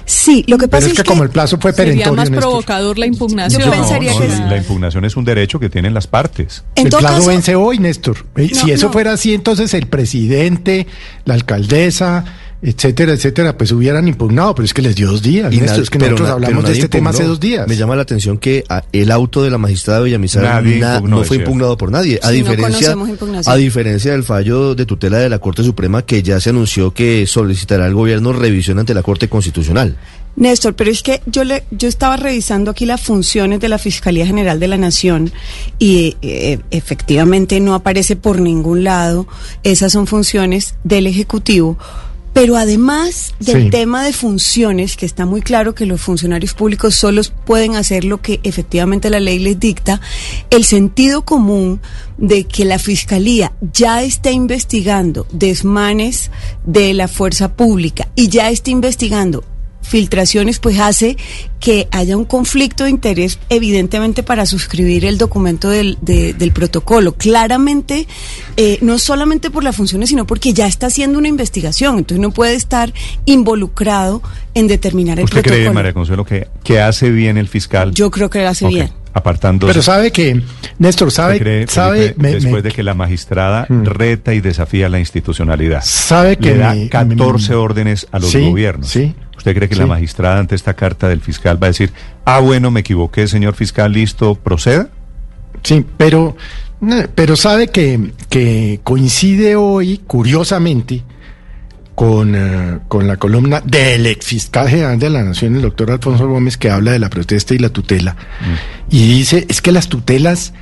Sí, 0.04 0.44
lo 0.48 0.58
que 0.58 0.68
pasa 0.68 0.88
es, 0.88 0.94
que, 0.94 1.04
como 1.04 1.22
el 1.22 1.30
plazo 1.30 1.58
fue 1.58 1.72
perentorio. 1.72 2.04
Sería 2.04 2.30
más 2.30 2.30
provocador 2.30 2.98
la 2.98 3.06
impugnación. 3.06 3.62
Yo 3.62 3.70
pensaría 3.70 4.12
que 4.12 4.28
la 4.28 4.56
impugnación 4.56 5.04
es 5.04 5.16
un 5.16 5.24
derecho 5.24 5.58
que 5.58 5.68
tienen 5.68 5.94
las 5.94 6.06
partes. 6.06 6.64
el 6.74 6.88
plazo 6.88 7.26
vence 7.26 7.54
hoy, 7.54 7.78
Néstor. 7.78 8.26
Eh, 8.36 8.50
si 8.52 8.70
eso 8.70 8.90
fuera 8.90 9.12
así, 9.12 9.34
entonces 9.34 9.74
el 9.74 9.86
presidente, 9.86 10.86
la 11.24 11.34
alcaldesa, 11.34 12.24
etcétera, 12.66 13.12
etcétera, 13.12 13.56
pues 13.56 13.70
hubieran 13.70 14.08
impugnado, 14.08 14.52
pero 14.56 14.66
es 14.66 14.74
que 14.74 14.82
les 14.82 14.96
dio 14.96 15.08
dos 15.08 15.22
días. 15.22 15.54
Y 15.54 15.60
es 15.60 15.88
que 15.88 16.00
nosotros 16.00 16.28
hablamos 16.28 16.64
de 16.64 16.72
este 16.72 16.88
tema 16.88 17.10
hace 17.10 17.22
dos 17.22 17.38
días. 17.38 17.68
Me 17.68 17.76
llama 17.76 17.94
la 17.94 18.02
atención 18.02 18.38
que 18.38 18.64
ah, 18.68 18.82
el 18.92 19.12
auto 19.12 19.44
de 19.44 19.50
la 19.50 19.58
magistrada 19.58 20.00
Villamizar 20.00 20.64
no 21.04 21.22
fue 21.22 21.36
impugnado 21.36 21.76
por 21.76 21.92
nadie, 21.92 22.18
a 22.22 22.30
diferencia 22.30 22.96
a 23.46 23.56
diferencia 23.56 24.12
del 24.12 24.24
fallo 24.24 24.74
de 24.74 24.84
tutela 24.84 25.18
de 25.18 25.28
la 25.28 25.38
Corte 25.38 25.62
Suprema 25.62 26.02
que 26.02 26.24
ya 26.24 26.40
se 26.40 26.50
anunció 26.50 26.92
que 26.92 27.26
solicitará 27.28 27.86
al 27.86 27.94
gobierno 27.94 28.32
revisión 28.32 28.80
ante 28.80 28.94
la 28.94 29.02
Corte 29.02 29.28
Constitucional. 29.28 29.96
Néstor, 30.34 30.74
pero 30.74 30.90
es 30.90 31.02
que 31.02 31.22
yo 31.24 31.44
le, 31.44 31.64
yo 31.70 31.88
estaba 31.88 32.16
revisando 32.16 32.70
aquí 32.70 32.84
las 32.84 33.00
funciones 33.00 33.58
de 33.60 33.70
la 33.70 33.78
Fiscalía 33.78 34.26
General 34.26 34.60
de 34.60 34.68
la 34.68 34.76
Nación 34.76 35.32
y 35.78 36.16
eh, 36.20 36.58
efectivamente 36.70 37.58
no 37.60 37.74
aparece 37.74 38.16
por 38.16 38.40
ningún 38.40 38.84
lado. 38.84 39.26
Esas 39.62 39.92
son 39.92 40.06
funciones 40.06 40.74
del 40.84 41.06
Ejecutivo. 41.06 41.78
Pero 42.36 42.58
además 42.58 43.34
del 43.40 43.62
Sí. 43.64 43.70
tema 43.70 44.04
de 44.04 44.12
funciones, 44.12 44.98
que 44.98 45.06
está 45.06 45.24
muy 45.24 45.40
claro 45.40 45.74
que 45.74 45.86
los 45.86 46.02
funcionarios 46.02 46.52
públicos 46.52 46.94
solos 46.94 47.32
pueden 47.46 47.76
hacer 47.76 48.04
lo 48.04 48.20
que 48.20 48.40
efectivamente 48.42 49.08
la 49.08 49.20
ley 49.20 49.38
les 49.38 49.58
dicta, 49.58 50.02
el 50.50 50.64
sentido 50.64 51.24
común 51.24 51.80
de 52.18 52.44
que 52.44 52.66
la 52.66 52.78
Fiscalía 52.78 53.54
ya 53.72 54.02
está 54.02 54.30
investigando 54.32 55.26
desmanes 55.32 56.30
de 56.66 56.92
la 56.92 57.08
fuerza 57.08 57.56
pública 57.56 58.08
y 58.14 58.28
ya 58.28 58.50
está 58.50 58.70
investigando 58.70 59.42
filtraciones, 59.88 60.58
pues 60.58 60.78
hace 60.78 61.16
que 61.60 61.88
haya 61.90 62.16
un 62.16 62.24
conflicto 62.24 62.84
de 62.84 62.90
interés 62.90 63.38
evidentemente 63.48 64.22
para 64.22 64.44
suscribir 64.46 65.04
el 65.04 65.16
documento 65.18 65.68
del, 65.70 65.96
de- 66.00 66.32
del 66.34 66.52
protocolo. 66.52 67.12
Claramente, 67.14 68.06
eh, 68.56 68.78
no 68.82 68.98
solamente 68.98 69.50
por 69.50 69.64
las 69.64 69.76
funciones, 69.76 70.08
sino 70.10 70.26
porque 70.26 70.52
ya 70.52 70.66
está 70.66 70.86
haciendo 70.88 71.18
una 71.18 71.28
investigación, 71.28 71.98
entonces 71.98 72.20
no 72.20 72.30
puede 72.30 72.54
estar 72.54 72.92
involucrado 73.24 74.22
en 74.54 74.66
determinar 74.66 75.18
el 75.18 75.24
¿Usted 75.24 75.42
cree, 75.42 75.52
protocolo. 75.56 75.74
María 75.74 75.92
Consuelo, 75.92 76.24
que, 76.24 76.48
que 76.64 76.80
hace 76.80 77.10
bien 77.10 77.36
el 77.38 77.48
fiscal? 77.48 77.92
Yo 77.92 78.10
creo 78.10 78.30
que 78.30 78.40
lo 78.42 78.48
hace 78.48 78.66
bien. 78.68 78.90
Apartándose. 79.12 79.72
Pero 79.72 79.82
sabe 79.82 80.12
que, 80.12 80.42
Néstor, 80.78 81.08
¿Usted 81.08 81.16
sabe, 81.22 81.38
cree, 81.38 81.66
sabe, 81.68 81.98
Felipe, 82.00 82.22
me- 82.22 82.32
después 82.32 82.52
me- 82.52 82.62
de 82.62 82.72
que 82.72 82.82
la 82.82 82.92
magistrada 82.92 83.64
Mm. 83.68 83.84
reta 83.84 84.34
y 84.34 84.40
desafía 84.42 84.90
la 84.90 84.98
institucionalidad, 85.00 85.82
sabe 85.82 86.36
que 86.36 86.50
le 86.50 86.56
da 86.58 86.74
me- 86.74 86.88
14 86.90 87.54
me- 87.54 87.56
esa 87.56 88.04
a 88.12 88.18
los 88.18 88.30
Sí, 88.30 88.40
gobiernos. 88.40 88.88
sí, 88.90 89.14
¿Usted 89.46 89.58
cree 89.58 89.68
que 89.68 89.76
sí. 89.76 89.80
la 89.80 89.86
magistrada 89.86 90.40
ante 90.40 90.56
esta 90.56 90.74
carta 90.74 91.08
del 91.08 91.20
fiscal 91.20 91.62
va 91.62 91.68
a 91.68 91.70
decir, 91.70 91.92
ah, 92.24 92.40
bueno, 92.40 92.72
me 92.72 92.80
equivoqué, 92.80 93.28
señor 93.28 93.54
fiscal, 93.54 93.92
listo, 93.92 94.34
proceda? 94.34 94.88
Sí, 95.62 95.86
pero, 95.96 96.36
no, 96.80 96.96
pero 97.14 97.36
sabe 97.36 97.68
que, 97.68 98.10
que 98.28 98.80
coincide 98.82 99.54
hoy, 99.54 100.00
curiosamente, 100.04 101.04
con, 101.94 102.34
eh, 102.34 102.80
con 102.88 103.06
la 103.06 103.18
columna 103.18 103.60
del 103.60 104.06
ex 104.06 104.26
fiscal 104.26 104.68
general 104.68 104.98
de 104.98 105.10
la 105.10 105.22
Nación, 105.22 105.54
el 105.54 105.62
doctor 105.62 105.92
Alfonso 105.92 106.26
Gómez, 106.26 106.56
que 106.56 106.68
habla 106.68 106.90
de 106.90 106.98
la 106.98 107.08
protesta 107.08 107.54
y 107.54 107.58
la 107.58 107.68
tutela. 107.68 108.16
Y 108.90 109.06
dice, 109.06 109.46
es 109.48 109.62
que 109.62 109.70
las 109.70 109.88
tutelas 109.88 110.54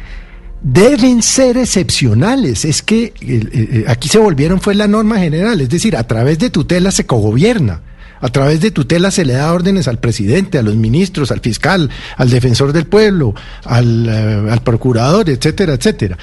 deben 0.63 1.23
ser 1.23 1.57
excepcionales. 1.57 2.67
Es 2.67 2.83
que 2.83 3.05
eh, 3.05 3.13
eh, 3.23 3.85
aquí 3.89 4.11
se 4.11 4.19
volvieron, 4.19 4.61
fue 4.61 4.75
la 4.75 4.89
norma 4.89 5.19
general, 5.21 5.63
es 5.63 5.71
decir, 5.71 5.97
a 5.97 6.07
través 6.07 6.39
de 6.39 6.51
tutela 6.51 6.91
se 6.91 7.07
cogobierna. 7.07 7.81
A 8.25 8.31
través 8.31 8.63
de 8.63 8.71
tutela 8.71 9.11
se 9.11 9.27
le 9.27 9.35
da 9.35 9.53
órdenes 9.53 9.87
al 9.87 9.99
presidente, 9.99 10.57
a 10.57 10.63
los 10.63 10.77
ministros, 10.77 11.31
al 11.31 11.41
fiscal, 11.41 11.91
al 12.17 12.31
defensor 12.31 12.73
del 12.73 12.87
pueblo, 12.87 13.35
al, 13.65 14.09
eh, 14.09 14.51
al 14.51 14.63
procurador, 14.63 15.29
etcétera, 15.29 15.75
etcétera. 15.75 16.17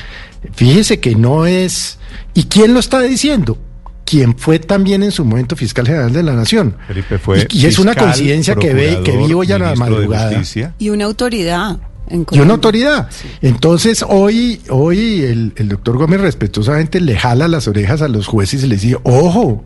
Fíjese 0.52 1.00
que 1.00 1.14
no 1.14 1.46
es... 1.46 2.00
¿Y 2.34 2.46
quién 2.46 2.74
lo 2.74 2.80
está 2.80 3.02
diciendo? 3.02 3.56
Quien 4.04 4.36
fue 4.36 4.58
también 4.58 5.04
en 5.04 5.12
su 5.12 5.24
momento 5.24 5.56
fiscal 5.56 5.86
general 5.86 6.12
de 6.12 6.24
la 6.24 6.34
Nación. 6.34 6.76
Felipe 6.88 7.20
fue 7.20 7.46
y, 7.52 7.60
y 7.60 7.66
es 7.68 7.78
una 7.78 7.94
coincidencia 7.94 8.56
que 8.56 8.74
ve 8.74 9.02
que 9.06 9.16
vi 9.16 9.32
hoy 9.34 9.52
a 9.52 9.60
la 9.60 9.76
madrugada. 9.76 10.42
Y 10.80 10.90
una 10.90 11.06
autoridad. 11.06 11.78
en 12.08 12.26
Y 12.32 12.40
una 12.40 12.54
autoridad. 12.54 13.10
Entonces, 13.44 14.04
hoy, 14.10 14.60
hoy 14.70 15.22
el, 15.22 15.54
el 15.56 15.70
doctor 15.70 16.00
Gómez 16.00 16.20
respetuosamente 16.20 17.00
le 17.00 17.16
jala 17.16 17.48
las 17.48 17.68
orejas 17.68 18.02
a 18.02 18.08
los 18.08 18.26
jueces 18.26 18.64
y 18.64 18.68
les 18.68 18.82
dice, 18.82 18.98
ojo, 19.04 19.64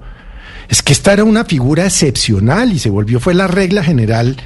es 0.69 0.81
que 0.81 0.93
esta 0.93 1.13
era 1.13 1.23
una 1.23 1.45
figura 1.45 1.85
excepcional 1.85 2.71
y 2.73 2.79
se 2.79 2.89
volvió, 2.89 3.19
fue 3.19 3.33
la 3.33 3.47
regla 3.47 3.83
general 3.83 4.37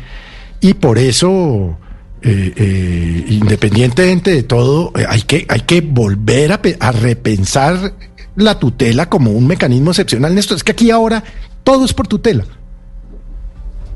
y 0.61 0.73
por 0.73 0.97
eso, 0.97 1.77
eh, 2.21 2.53
eh, 2.55 3.25
independientemente 3.29 4.31
de 4.31 4.43
todo, 4.43 4.91
eh, 4.97 5.05
hay, 5.07 5.21
que, 5.21 5.45
hay 5.47 5.61
que 5.61 5.81
volver 5.81 6.51
a, 6.51 6.61
a 6.79 6.91
repensar 6.91 7.93
la 8.35 8.59
tutela 8.59 9.09
como 9.09 9.31
un 9.31 9.47
mecanismo 9.47 9.91
excepcional. 9.91 10.35
Néstor, 10.35 10.57
es 10.57 10.63
que 10.63 10.73
aquí 10.73 10.91
ahora 10.91 11.23
todo 11.63 11.85
es 11.85 11.93
por 11.93 12.07
tutela, 12.07 12.45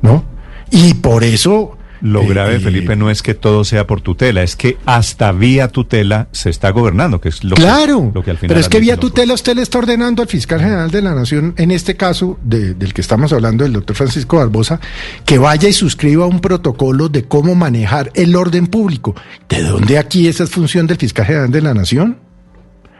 ¿no? 0.01 0.23
Y 0.71 0.93
por 0.95 1.23
eso... 1.23 1.77
Lo 2.03 2.21
eh, 2.23 2.27
grave, 2.27 2.59
Felipe, 2.59 2.97
no 2.97 3.09
es 3.09 3.21
que 3.21 3.33
todo 3.33 3.63
sea 3.63 3.87
por 3.87 4.01
tutela, 4.01 4.43
es 4.43 4.57
que 4.57 4.77
hasta 4.85 5.31
vía 5.31 5.69
tutela 5.69 6.27
se 6.33 6.49
está 6.49 6.69
gobernando, 6.71 7.21
que 7.21 7.29
es 7.29 7.45
lo 7.45 7.55
claro, 7.55 8.09
que, 8.11 8.19
lo 8.19 8.23
que 8.25 8.31
al 8.31 8.37
final 8.37 8.49
pero 8.49 8.59
es 8.59 8.67
que 8.67 8.81
vía 8.81 8.97
tutela 8.97 9.33
usted 9.33 9.55
le 9.55 9.61
está 9.61 9.77
ordenando 9.77 10.21
al 10.21 10.27
fiscal 10.27 10.59
general 10.59 10.91
de 10.91 11.01
la 11.01 11.15
Nación, 11.15 11.53
en 11.57 11.71
este 11.71 11.95
caso 11.95 12.37
de- 12.43 12.73
del 12.73 12.93
que 12.93 12.99
estamos 12.99 13.31
hablando, 13.31 13.65
el 13.65 13.71
doctor 13.71 13.95
Francisco 13.95 14.35
Barbosa, 14.35 14.81
que 15.25 15.37
vaya 15.37 15.69
y 15.69 15.73
suscriba 15.73 16.25
un 16.27 16.41
protocolo 16.41 17.07
de 17.07 17.23
cómo 17.23 17.55
manejar 17.55 18.11
el 18.15 18.35
orden 18.35 18.67
público. 18.67 19.15
¿De 19.47 19.61
dónde 19.63 19.97
aquí 19.97 20.27
esa 20.27 20.43
es 20.43 20.49
función 20.49 20.85
del 20.87 20.97
fiscal 20.97 21.25
general 21.25 21.51
de 21.51 21.61
la 21.61 21.73
Nación? 21.73 22.17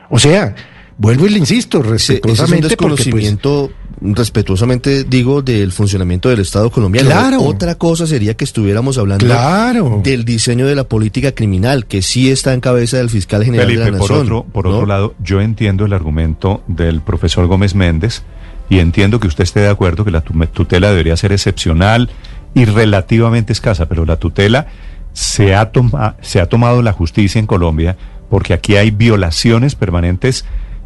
O 0.10 0.18
sea, 0.18 0.56
vuelvo 0.98 1.26
y 1.28 1.32
le 1.32 1.40
insisto, 1.40 1.80
ese 1.80 1.84
es 1.84 1.90
un 1.90 1.94
respetuosamente, 1.94 2.78
porque 2.78 2.88
pues, 2.96 2.98
desconocimiento, 3.06 3.72
respetuosamente 4.02 5.04
digo, 5.04 5.42
del 5.42 5.72
funcionamiento 5.72 6.30
del 6.30 6.40
Estado 6.40 6.70
colombiano. 6.70 7.10
Claro. 7.10 7.42
Otra 7.44 7.76
cosa 7.76 8.08
sería 8.08 8.36
que 8.36 8.44
estuviéramos 8.44 8.98
hablando 8.98 9.26
Claro. 9.26 10.02
del 10.04 10.26
diseño 10.26 10.68
de 10.68 10.76
la 10.76 10.84
política 10.86 11.32
criminal, 11.34 11.86
que 11.86 12.02
sí 12.02 12.30
está 12.32 12.54
en 12.54 12.60
cabeza 12.60 12.98
del 12.98 13.10
fiscal 13.10 13.44
general 13.44 13.68
de 13.68 13.76
la 13.76 13.86
por 13.86 14.00
Nación. 14.00 14.20
otro, 14.22 14.44
por 14.52 14.66
¿no? 14.66 14.72
otro 14.76 14.86
lado, 14.86 15.16
yo 15.24 15.42
entiendo 15.42 15.86
el 15.86 15.94
argumento 15.94 16.64
del 16.68 17.02
profesor 17.02 17.48
Gómez 17.48 17.76
Méndez 17.76 18.24
y 18.70 18.80
entiendo 18.80 19.20
que 19.20 19.28
usted 19.28 19.44
esté 19.44 19.60
de 19.62 19.70
acuerdo 19.70 20.06
que 20.06 20.12
la 20.12 20.22
tu- 20.22 20.34
tutela 20.48 20.90
debería 20.90 21.16
ser 21.18 21.32
excepcional 21.32 22.10
y 22.56 22.66
relativamente 22.66 23.54
escasa, 23.54 23.88
pero 23.88 24.06
la 24.06 24.18
tutela 24.18 24.68
se 25.14 25.54
ha, 25.56 25.72
toma- 25.72 26.16
se 26.22 26.40
ha 26.40 26.48
tomado 26.48 26.82
la 26.82 26.92
justicia 26.94 27.40
en 27.40 27.46
Colombia 27.48 27.98
porque 28.30 28.54
aquí 28.54 28.76
hay 28.78 28.90
violaciones 28.92 29.76
permanentes 29.76 30.46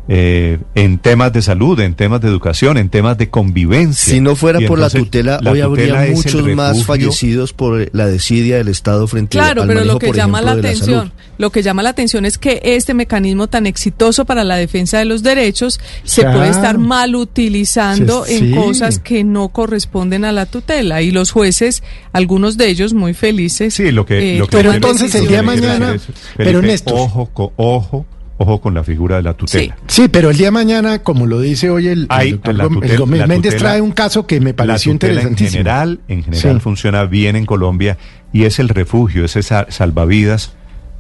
eh, 0.10 0.60
en 0.76 1.00
temas 1.00 1.34
de 1.34 1.42
salud, 1.42 1.80
en 1.80 1.94
temas 1.94 2.22
de 2.22 2.28
educación, 2.30 2.78
en 2.78 2.90
temas 2.90 3.18
de 3.18 3.30
convivencia. 3.30 4.14
Si 4.14 4.22
no 4.22 4.36
fuera 4.36 4.62
Y 4.62 4.66
por 4.68 4.80
la 4.80 4.90
tutela, 4.90 5.40
la 5.42 5.52
hoy 5.52 5.62
tutela 5.62 6.00
habría 6.00 6.16
muchos 6.16 6.48
más 6.56 6.84
fallecidos 6.86 7.54
por 7.54 7.90
la 7.94 8.08
desidia 8.08 8.58
del 8.58 8.70
Estado 8.70 9.06
frente 9.08 9.32
Claro, 9.38 9.64
al 9.64 9.68
pero 9.68 9.80
manejo, 9.82 9.94
lo 9.96 10.00
que 10.00 10.08
por 10.08 10.16
llama 10.16 10.42
la 10.42 10.52
ejemplo, 10.52 10.62
de 10.62 10.74
atención, 10.76 11.00
salud. 11.10 11.12
lo 11.38 11.50
que 11.52 11.62
llama 11.64 11.84
la 11.84 11.90
atención 11.90 12.26
es 12.26 12.38
que 12.38 12.62
este 12.64 12.94
mecanismo 12.94 13.48
tan 13.48 13.66
exitoso 13.68 14.24
para 14.26 14.44
la 14.44 14.56
defensa 14.56 14.98
de 15.00 15.06
los 15.06 15.24
derechos 15.24 15.80
se 16.04 16.22
Claro. 16.22 16.38
puede 16.40 16.52
estar 16.52 16.78
mal 16.78 17.16
utilizando 17.16 18.24
Sí, 18.26 18.36
en 18.36 18.40
sí. 18.40 18.52
cosas 18.52 19.00
que 19.00 19.24
no 19.24 19.50
corresponden 19.50 20.26
a 20.26 20.32
la 20.32 20.46
tutela 20.46 21.02
y 21.02 21.12
los 21.12 21.32
jueces, 21.32 21.84
algunos 22.14 22.58
de 22.58 22.70
ellos 22.70 22.94
muy 22.94 23.14
felices. 23.14 23.74
Sí, 23.74 23.92
lo 23.92 24.06
que, 24.06 24.36
eh, 24.36 24.40
lo 24.40 24.48
que 24.48 24.58
Pero 24.58 24.74
entonces 24.74 25.14
el 25.16 25.28
día 25.28 25.42
mañana- 25.44 25.96
pero 26.38 26.62
Néstor. 26.62 26.94
ojo, 26.96 27.30
ojo, 27.58 28.06
ojo 28.38 28.62
con 28.62 28.74
la 28.74 28.84
figura 28.84 29.16
de 29.18 29.24
la 29.24 29.34
tutela. 29.34 29.76
Sí, 29.88 30.08
pero 30.10 30.30
el 30.30 30.38
día 30.38 30.48
de 30.48 30.52
mañana, 30.52 31.00
como 31.00 31.26
lo 31.26 31.40
dice 31.42 31.70
hoy 31.70 31.88
el, 31.88 32.02
el 32.02 32.08
Hay 32.10 32.32
doctor 32.34 32.56
la 32.56 32.64
el 32.66 32.70
tutela- 32.70 32.98
Gómez 33.00 33.20
la 33.20 33.28
Méndez 33.28 33.54
tutela- 33.56 33.60
trae 33.72 33.82
un 33.82 33.92
caso 33.92 34.28
que 34.28 34.40
me 34.40 34.54
pareció 34.54 34.92
la 34.94 35.00
tutela 35.00 35.14
en 35.14 35.18
interesantísimo. 35.30 35.58
general, 35.60 36.00
en 36.08 36.24
general 36.24 36.56
Sí. 36.56 36.60
funciona 36.62 37.04
bien 37.06 37.36
en 37.36 37.46
Colombia 37.46 37.98
y 38.32 38.44
es 38.44 38.60
el 38.60 38.70
refugio, 38.70 39.26
es 39.26 39.36
esa 39.36 39.66
salvavidas 39.70 40.54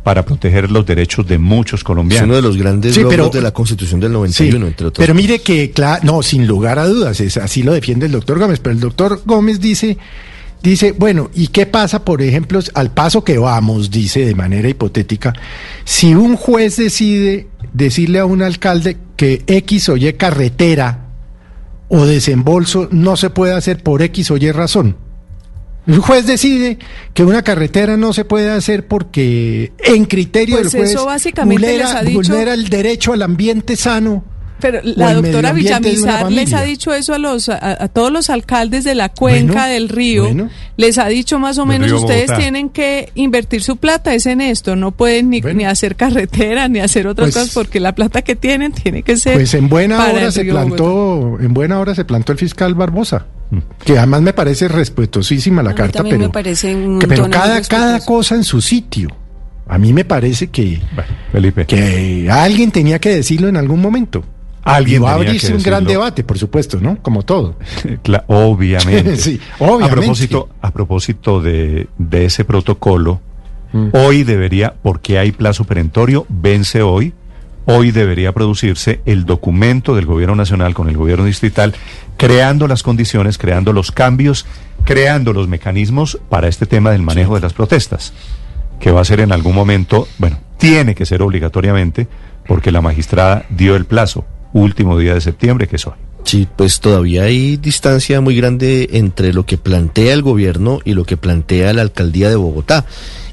para 0.04 0.24
proteger 0.24 0.72
los 0.72 0.86
derechos 0.86 1.28
de 1.28 1.38
muchos 1.38 1.82
Es 1.82 1.84
colombianos. 1.84 2.26
uno 2.28 2.36
de 2.38 2.42
los 2.42 2.56
grandes 2.58 2.96
Sí, 2.96 3.02
logros 3.02 3.28
pero- 3.28 3.30
de 3.30 3.42
la 3.42 3.52
Constitución 3.52 4.00
del 4.00 4.10
Sí, 4.12 4.14
91, 4.14 4.68
entre 4.68 4.88
otros. 4.88 5.04
pero 5.06 5.14
mire 5.14 5.40
que, 5.40 5.74
cla- 5.74 6.00
no, 6.02 6.24
sin 6.24 6.48
lugar 6.48 6.80
a 6.80 6.88
dudas, 6.88 7.20
es, 7.20 7.36
así 7.38 7.62
lo 7.62 7.74
defiende 7.74 8.06
el 8.06 8.14
doctor 8.14 8.40
Gómez, 8.40 8.60
pero 8.60 8.74
el 8.74 8.80
doctor 8.80 9.22
Gómez 9.26 9.60
dice, 9.60 9.98
dice, 10.64 10.92
bueno, 10.92 11.30
¿y 11.34 11.48
qué 11.48 11.66
pasa, 11.66 12.04
por 12.04 12.22
ejemplo, 12.22 12.60
al 12.74 12.92
paso 12.92 13.24
que 13.24 13.38
vamos, 13.38 13.90
dice 13.92 14.26
de 14.26 14.36
manera 14.36 14.68
hipotética, 14.70 15.34
si 15.86 16.14
un 16.16 16.36
juez 16.36 16.78
decide 16.78 17.48
decirle 17.74 18.20
a 18.20 18.26
un 18.26 18.42
alcalde 18.42 18.98
que 19.16 19.44
X 19.48 19.90
o 19.90 19.98
Y 19.98 20.12
carretera 20.14 21.06
o 21.90 22.06
desembolso 22.06 22.90
no 22.92 23.16
se 23.18 23.30
puede 23.30 23.54
hacer 23.54 23.82
por 23.84 24.02
X 24.02 24.32
o 24.32 24.38
Y 24.38 24.52
razón? 24.52 24.98
El 25.86 26.00
juez 26.00 26.26
decide 26.28 26.80
que 27.14 27.24
una 27.24 27.44
carretera 27.44 27.96
no 27.96 28.12
se 28.12 28.26
puede 28.26 28.50
hacer 28.52 28.88
porque 28.88 29.72
en 29.80 30.04
criterio 30.04 30.58
Pues 30.58 30.74
del 30.74 30.82
juez 30.82 30.92
eso 30.92 31.06
básicamente 31.06 31.62
vulnera, 31.66 31.86
les 31.88 31.96
ha 31.96 32.02
dicho- 32.02 32.14
vulnera 32.18 32.54
el 32.54 32.68
derecho 32.68 33.14
al 33.14 33.22
ambiente 33.22 33.78
sano. 33.78 34.26
Pero 34.60 34.80
la 34.84 35.14
doctora 35.14 35.52
Villamizar 35.54 36.32
les 36.32 36.52
ha 36.54 36.64
dicho 36.64 36.94
eso 36.94 37.14
a 37.14 37.18
los 37.20 37.48
a, 37.50 37.84
a 37.84 37.88
todos 37.88 38.12
los 38.12 38.30
alcaldes 38.30 38.84
de 38.84 38.96
la 38.96 39.10
cuenca 39.10 39.54
Bueno, 39.54 39.68
del 39.68 39.90
río. 39.90 40.24
bueno. 40.26 40.50
Les 40.78 40.98
ha 40.98 41.08
dicho 41.08 41.38
más 41.40 41.58
o 41.60 41.66
Del 41.66 41.80
menos 41.80 41.92
ustedes 42.02 42.26
Bogotá. 42.28 42.38
tienen 42.40 42.70
que 42.70 43.12
invertir 43.16 43.62
su 43.62 43.78
plata 43.78 44.14
es 44.16 44.26
en 44.26 44.42
esto, 44.42 44.76
no 44.76 44.92
pueden 44.92 45.30
ni, 45.30 45.42
Bueno. 45.42 45.58
ni 45.60 45.66
hacer 45.66 45.96
carretera 45.96 46.68
ni 46.68 46.80
hacer 46.80 47.08
otras 47.08 47.28
Pues- 47.28 47.36
cosas 47.36 47.54
porque 47.54 47.80
la 47.80 47.94
plata 47.94 48.22
que 48.24 48.36
tienen 48.36 48.72
tiene 48.72 49.04
que 49.04 49.18
ser 49.18 49.36
Pues 49.36 49.54
en 49.54 49.70
buena 49.70 49.98
para 49.98 50.14
hora 50.14 50.32
se 50.32 50.44
Bogotá. 50.44 50.66
plantó, 50.66 51.38
en 51.40 51.54
buena 51.54 51.80
hora 51.80 51.94
se 51.96 52.06
plantó 52.06 52.32
el 52.32 52.38
fiscal 52.40 52.74
Barbosa, 52.76 53.26
que 53.86 53.98
además 53.98 54.22
me 54.24 54.34
parece 54.34 54.68
respetuosísima 54.68 55.62
la 55.64 55.72
A 55.72 55.76
carta, 55.76 56.04
pero, 56.04 56.18
me 56.18 56.30
parece 56.30 56.76
un 56.76 57.00
que- 57.00 57.08
pero 57.08 57.30
cada, 57.30 57.62
cada 57.62 58.00
cosa 58.00 58.36
en 58.36 58.44
su 58.44 58.60
sitio. 58.62 59.10
A 59.70 59.78
mí 59.78 59.92
me 59.92 60.06
parece 60.06 60.48
que, 60.48 60.80
Bueno, 60.96 61.10
Felipe, 61.32 61.66
que 61.66 62.30
alguien 62.32 62.72
tenía 62.72 63.00
que 63.00 63.10
decirlo 63.10 63.50
en 63.50 63.58
algún 63.58 63.82
momento. 63.82 64.24
Alguien 64.76 65.04
va 65.04 65.12
a 65.12 65.16
abrirse 65.16 65.54
un 65.54 65.64
gran 65.64 65.84
debate, 65.86 66.24
por 66.24 66.38
supuesto, 66.38 66.80
¿no? 66.80 66.98
Como 67.02 67.24
todo. 67.24 67.56
Obviamente. 68.28 69.18
Sí, 69.18 69.40
obviamente. 69.60 69.86
A 69.86 69.96
propósito, 69.96 70.50
a 70.62 70.72
propósito 70.72 71.42
de, 71.42 71.88
de 71.98 72.26
ese 72.26 72.46
protocolo, 72.46 73.22
Mm. 73.74 73.90
hoy 73.94 74.24
debería, 74.24 74.76
porque 74.82 75.20
hay 75.20 75.34
plazo 75.34 75.66
perentorio, 75.66 76.26
vence 76.30 76.82
hoy, 76.82 77.14
hoy 77.66 77.92
debería 77.92 78.32
producirse 78.32 79.02
el 79.06 79.26
documento 79.26 79.94
del 79.94 80.06
gobierno 80.06 80.36
nacional 80.36 80.74
con 80.74 80.88
el 80.88 80.96
gobierno 80.96 81.26
distrital, 81.26 81.74
creando 82.16 82.68
las 82.68 82.82
condiciones, 82.82 83.38
creando 83.38 83.74
los 83.74 83.92
cambios, 83.92 84.46
creando 84.86 85.34
los 85.34 85.50
mecanismos 85.50 86.18
para 86.30 86.48
este 86.48 86.66
tema 86.66 86.92
del 86.92 87.02
manejo 87.02 87.36
de 87.36 87.42
las 87.42 87.52
protestas, 87.52 88.14
que 88.80 88.92
va 88.92 89.02
a 89.02 89.06
ser 89.06 89.20
en 89.20 89.34
algún 89.34 89.54
momento, 89.54 90.08
bueno, 90.18 90.40
tiene 90.58 90.96
que 90.96 91.06
ser 91.06 91.22
obligatoriamente, 91.22 92.08
porque 92.48 92.72
la 92.72 92.80
magistrada 92.80 93.46
dio 93.50 93.76
el 93.76 93.84
plazo, 93.86 94.24
último 94.58 94.98
día 94.98 95.14
de 95.14 95.22
septiembre, 95.22 95.68
que 95.68 95.76
es 95.78 95.88
hoy. 95.88 95.94
Sí, 96.24 96.46
pues 96.58 96.82
todavía 96.82 97.24
hay 97.24 97.56
distancia 97.56 98.20
muy 98.20 98.36
grande 98.36 98.90
entre 98.94 99.32
lo 99.32 99.46
que 99.46 99.58
plantea 99.58 100.14
el 100.14 100.22
gobierno 100.22 100.82
y 100.84 100.94
lo 100.94 101.06
que 101.06 101.16
plantea 101.16 101.72
la 101.72 101.84
alcaldía 101.84 102.30
de 102.30 102.36
Bogotá. 102.36 102.86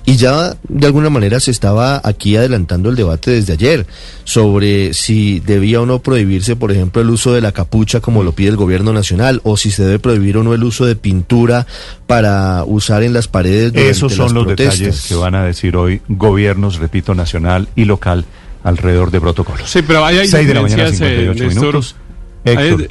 Y 0.07 0.16
ya 0.16 0.54
de 0.69 0.87
alguna 0.87 1.11
manera 1.11 1.40
se 1.40 1.50
estaba 1.50 2.00
aquí 2.04 2.37
adelantando 2.37 2.90
el 2.90 2.95
debate 2.95 3.31
desde 3.33 3.54
ayer 3.54 3.87
sobre 4.25 4.93
si 4.93 5.40
debía 5.40 5.81
o 5.81 5.87
no 5.87 5.99
prohibirse, 5.99 6.57
por 6.57 6.71
ejemplo, 6.71 7.00
el 7.02 7.11
uso 7.11 7.33
de 7.33 7.40
la 7.40 7.52
capucha 7.52 8.00
como 8.00 8.23
lo 8.23 8.33
pide 8.33 8.50
el 8.50 8.57
gobierno 8.57 8.93
nacional 8.93 9.40
o 9.45 9.57
si 9.57 9.71
se 9.71 9.83
debe 9.83 9.99
prohibir 9.99 10.37
o 10.37 10.45
no 10.45 10.52
el 10.52 10.62
uso 10.62 10.85
de 10.85 10.95
pintura 10.95 11.66
para 12.07 12.62
usar 12.64 13.02
en 13.02 13.14
las 13.14 13.26
paredes. 13.26 13.75
Esos 13.75 14.12
son 14.12 14.26
las 14.26 14.33
los 14.35 14.45
protestas. 14.45 14.78
detalles 14.78 15.07
que 15.09 15.14
van 15.14 15.35
a 15.35 15.45
decir 15.45 15.75
hoy 15.76 16.00
gobiernos, 16.07 16.78
repito, 16.78 17.14
nacional 17.14 17.66
y 17.75 17.87
local 17.87 18.25
alrededor 18.64 19.11
de 19.12 19.21
protocolos. 19.21 19.71
Sí, 19.71 19.83
pero 19.83 20.04
hay 20.04 20.16
de 20.16 20.54
la 20.54 20.62
mañana, 20.62 20.90
diferencias, 20.90 20.99
58 21.11 21.44
Néstor. 21.44 21.62
minutos. 21.64 21.97
Hay- 22.44 22.68
Héctor. 22.68 22.88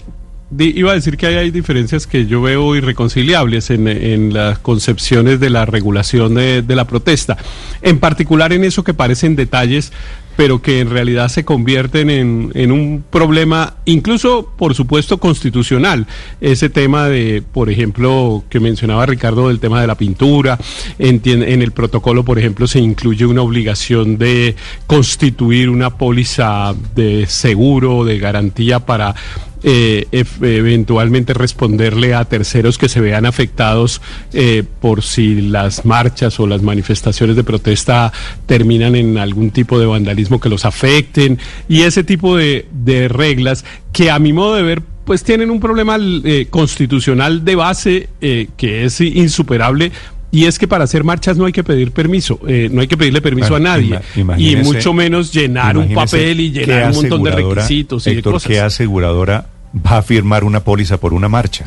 Iba 0.60 0.92
a 0.92 0.96
decir 0.96 1.18
que 1.18 1.28
hay 1.28 1.52
diferencias 1.52 2.08
que 2.08 2.26
yo 2.26 2.42
veo 2.42 2.76
irreconciliables 2.76 3.70
en, 3.70 3.88
en 3.88 4.34
las 4.34 4.60
concepciones 4.60 5.40
de 5.40 5.50
la 5.50 5.66
regulación 5.66 6.36
de, 6.36 6.62
de 6.62 6.76
la 6.76 6.86
protesta. 6.86 7.38
En 7.82 8.00
particular 8.00 8.54
en 8.54 8.64
eso 8.64 8.84
que 8.84 8.94
parecen 8.94 9.36
detalles, 9.36 9.92
pero 10.36 10.64
que 10.64 10.80
en 10.80 10.90
realidad 10.90 11.28
se 11.30 11.46
convierten 11.46 12.10
en, 12.10 12.52
en 12.56 12.72
un 12.72 13.04
problema, 13.08 13.76
incluso, 13.86 14.52
por 14.58 14.74
supuesto, 14.74 15.20
constitucional. 15.20 16.08
Ese 16.42 16.70
tema 16.70 17.08
de, 17.08 17.44
por 17.44 17.70
ejemplo, 17.70 18.44
que 18.50 18.60
mencionaba 18.60 19.06
Ricardo, 19.06 19.50
del 19.50 19.60
tema 19.60 19.80
de 19.80 19.86
la 19.86 19.94
pintura. 19.96 20.58
Entien- 20.98 21.48
en 21.48 21.62
el 21.62 21.72
protocolo, 21.72 22.26
por 22.26 22.40
ejemplo, 22.40 22.66
se 22.66 22.80
incluye 22.80 23.28
una 23.28 23.44
obligación 23.44 24.18
de 24.18 24.56
constituir 24.88 25.70
una 25.70 25.92
póliza 25.98 26.74
de 26.96 27.28
seguro, 27.28 28.04
de 28.04 28.18
garantía 28.18 28.80
para 28.80 29.14
eh, 29.63 30.08
eventualmente 30.41 31.34
responderle 31.34 32.13
a 32.13 32.25
terceros 32.25 32.77
que 32.77 32.89
se 32.89 33.01
vean 33.01 33.25
afectados 33.25 34.01
eh, 34.34 34.63
por 34.82 35.03
si 35.03 35.41
las 35.41 35.86
marchas 35.86 36.39
o 36.39 36.48
las 36.48 36.62
manifestaciones 36.62 37.36
de 37.36 37.43
protesta 37.43 38.12
terminan 38.46 38.96
en 38.96 39.17
algún 39.17 39.51
tipo 39.51 39.79
de 39.79 39.86
vandalismo 39.86 40.39
que 40.39 40.50
los 40.50 40.65
afecten 40.65 41.39
y 41.67 41.82
ese 41.82 42.03
tipo 42.03 42.36
de, 42.36 42.67
de 42.72 43.08
reglas 43.08 43.65
que 43.91 44.12
a 44.12 44.20
mi 44.20 44.34
modo 44.34 44.55
de 44.55 44.63
ver 44.63 44.82
pues 45.05 45.24
tienen 45.24 45.50
un 45.50 45.60
problema 45.60 45.98
eh, 46.00 46.48
constitucional 46.50 47.43
de 47.43 47.55
base 47.55 48.10
eh, 48.22 48.48
que 48.58 48.86
es 48.86 49.01
insuperable 49.01 49.91
y 50.32 50.46
es 50.46 50.58
que 50.58 50.67
para 50.67 50.86
hacer 50.86 51.03
marchas 51.03 51.38
no 51.38 51.46
hay 51.46 51.51
que 51.51 51.63
pedir 51.63 51.91
permiso, 51.91 52.39
eh, 52.48 52.67
no 52.72 52.82
hay 52.82 52.88
que 52.88 52.98
pedirle 52.98 53.22
permiso 53.22 53.51
Bueno, 53.51 53.70
a 53.70 53.77
nadie 53.77 54.00
y 54.38 54.55
mucho 54.55 54.91
menos 54.91 55.32
llenar 55.32 55.77
un 55.77 55.93
papel 55.93 56.39
y 56.39 56.51
llenar 56.51 56.89
un 56.89 56.96
montón 56.96 57.24
de 57.24 57.32
requisitos 57.32 58.08
y 58.08 58.15
de 58.15 58.24
cosas. 58.24 58.48
¿qué 58.48 58.60
aseguradora 58.60 59.53
va 59.74 59.98
a 59.98 60.01
firmar 60.01 60.44
una 60.44 60.63
póliza 60.63 60.98
por 60.98 61.13
una 61.13 61.30
marcha? 61.30 61.65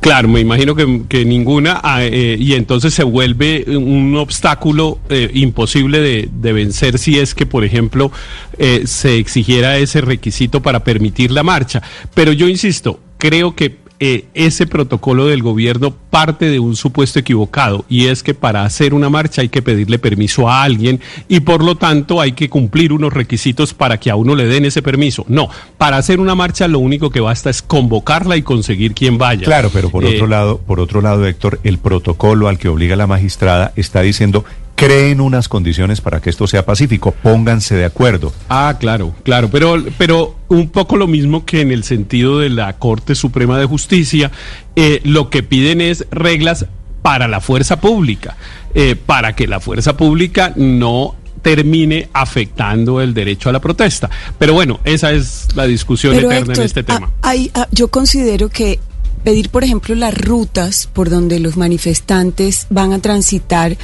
Claro, 0.00 0.28
me 0.28 0.38
imagino 0.38 0.76
que, 0.76 1.02
que 1.08 1.24
ninguna, 1.24 1.80
ah, 1.82 2.04
eh, 2.04 2.36
y 2.38 2.52
entonces 2.52 2.94
se 2.94 3.02
vuelve 3.02 3.64
un 3.76 4.16
obstáculo 4.16 5.00
eh, 5.08 5.30
imposible 5.34 6.00
de, 6.00 6.28
de 6.32 6.52
vencer 6.52 6.98
si 6.98 7.18
es 7.18 7.34
que, 7.34 7.44
por 7.44 7.64
ejemplo, 7.64 8.12
eh, 8.56 8.82
se 8.86 9.16
exigiera 9.16 9.78
ese 9.78 10.02
requisito 10.02 10.62
para 10.62 10.84
permitir 10.84 11.32
la 11.32 11.42
marcha. 11.42 11.82
Pero 12.14 12.32
yo 12.32 12.46
insisto, 12.46 13.00
creo 13.18 13.56
que 13.56 13.78
eh, 13.98 14.26
ese 14.34 14.66
protocolo 14.66 15.26
del 15.26 15.42
gobierno 15.42 15.94
parte 16.10 16.50
de 16.50 16.58
un 16.60 16.76
supuesto 16.76 17.18
equivocado 17.18 17.84
y 17.88 18.06
es 18.06 18.22
que 18.22 18.34
para 18.34 18.64
hacer 18.64 18.92
una 18.92 19.08
marcha 19.08 19.40
hay 19.42 19.48
que 19.48 19.62
pedirle 19.62 19.98
permiso 19.98 20.48
a 20.48 20.62
alguien 20.62 21.00
y 21.28 21.40
por 21.40 21.64
lo 21.64 21.76
tanto 21.76 22.20
hay 22.20 22.32
que 22.32 22.50
cumplir 22.50 22.92
unos 22.92 23.12
requisitos 23.12 23.72
para 23.74 23.98
que 23.98 24.10
a 24.10 24.16
uno 24.16 24.34
le 24.34 24.46
den 24.46 24.64
ese 24.66 24.82
permiso. 24.82 25.24
No, 25.28 25.48
para 25.78 25.96
hacer 25.96 26.20
una 26.20 26.34
marcha 26.34 26.68
lo 26.68 26.78
único 26.78 27.10
que 27.10 27.20
basta 27.20 27.48
es 27.48 27.62
convocarla 27.62 28.36
y 28.36 28.42
conseguir 28.42 28.92
quien 28.94 29.18
vaya. 29.18 29.44
Claro, 29.44 29.70
pero 29.72 29.88
por 29.90 30.04
Eh, 30.04 30.14
otro 30.14 30.26
lado, 30.26 30.58
por 30.58 30.80
otro 30.80 31.00
lado, 31.00 31.26
Héctor, 31.26 31.60
el 31.64 31.78
protocolo 31.78 32.48
al 32.48 32.58
que 32.58 32.68
obliga 32.68 32.96
la 32.96 33.06
magistrada 33.06 33.72
está 33.76 34.02
diciendo 34.02 34.44
creen 34.76 35.20
unas 35.20 35.48
condiciones 35.48 36.00
para 36.00 36.20
que 36.20 36.30
esto 36.30 36.46
sea 36.46 36.64
pacífico, 36.64 37.12
pónganse 37.22 37.74
de 37.74 37.84
acuerdo. 37.86 38.32
Ah, 38.48 38.76
claro, 38.78 39.14
claro, 39.24 39.48
pero, 39.50 39.82
pero 39.98 40.36
un 40.48 40.68
poco 40.68 40.96
lo 40.96 41.06
mismo 41.06 41.44
que 41.44 41.62
en 41.62 41.72
el 41.72 41.82
sentido 41.82 42.38
de 42.38 42.50
la 42.50 42.74
Corte 42.74 43.14
Suprema 43.14 43.58
de 43.58 43.64
Justicia, 43.66 44.30
eh, 44.76 45.00
lo 45.04 45.30
que 45.30 45.42
piden 45.42 45.80
es 45.80 46.06
reglas 46.10 46.66
para 47.02 47.26
la 47.26 47.40
fuerza 47.40 47.80
pública, 47.80 48.36
eh, 48.74 48.96
para 48.96 49.34
que 49.34 49.46
la 49.46 49.60
fuerza 49.60 49.96
pública 49.96 50.52
no 50.56 51.14
termine 51.42 52.08
afectando 52.12 53.00
el 53.00 53.14
derecho 53.14 53.48
a 53.48 53.52
la 53.52 53.60
protesta. 53.60 54.10
Pero 54.38 54.52
bueno, 54.52 54.80
esa 54.84 55.12
es 55.12 55.46
la 55.54 55.64
discusión 55.66 56.14
Pero, 56.16 56.26
eterna 56.28 56.40
Héctor, 56.52 56.58
en 56.58 56.62
este 56.64 56.82
tema. 56.82 57.10
ah, 57.22 57.28
hay- 57.30 57.50
ah, 57.54 57.68
yo 57.70 57.88
considero 57.88 58.48
que 58.48 58.80
pedir, 59.26 59.50
por 59.50 59.64
ejemplo, 59.64 59.92
las 59.96 60.16
rutas 60.16 60.88
por 60.92 61.10
donde 61.10 61.40
los 61.40 61.56
manifestantes 61.56 62.68
van 62.70 62.92
a 62.92 63.00
transitar 63.00 63.76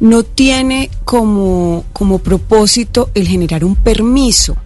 no 0.00 0.22
tiene 0.22 0.88
como, 1.04 1.84
como 1.92 2.20
propósito 2.20 3.10
el 3.12 3.28
generar 3.28 3.62
un 3.62 3.76
permiso, 3.76 4.56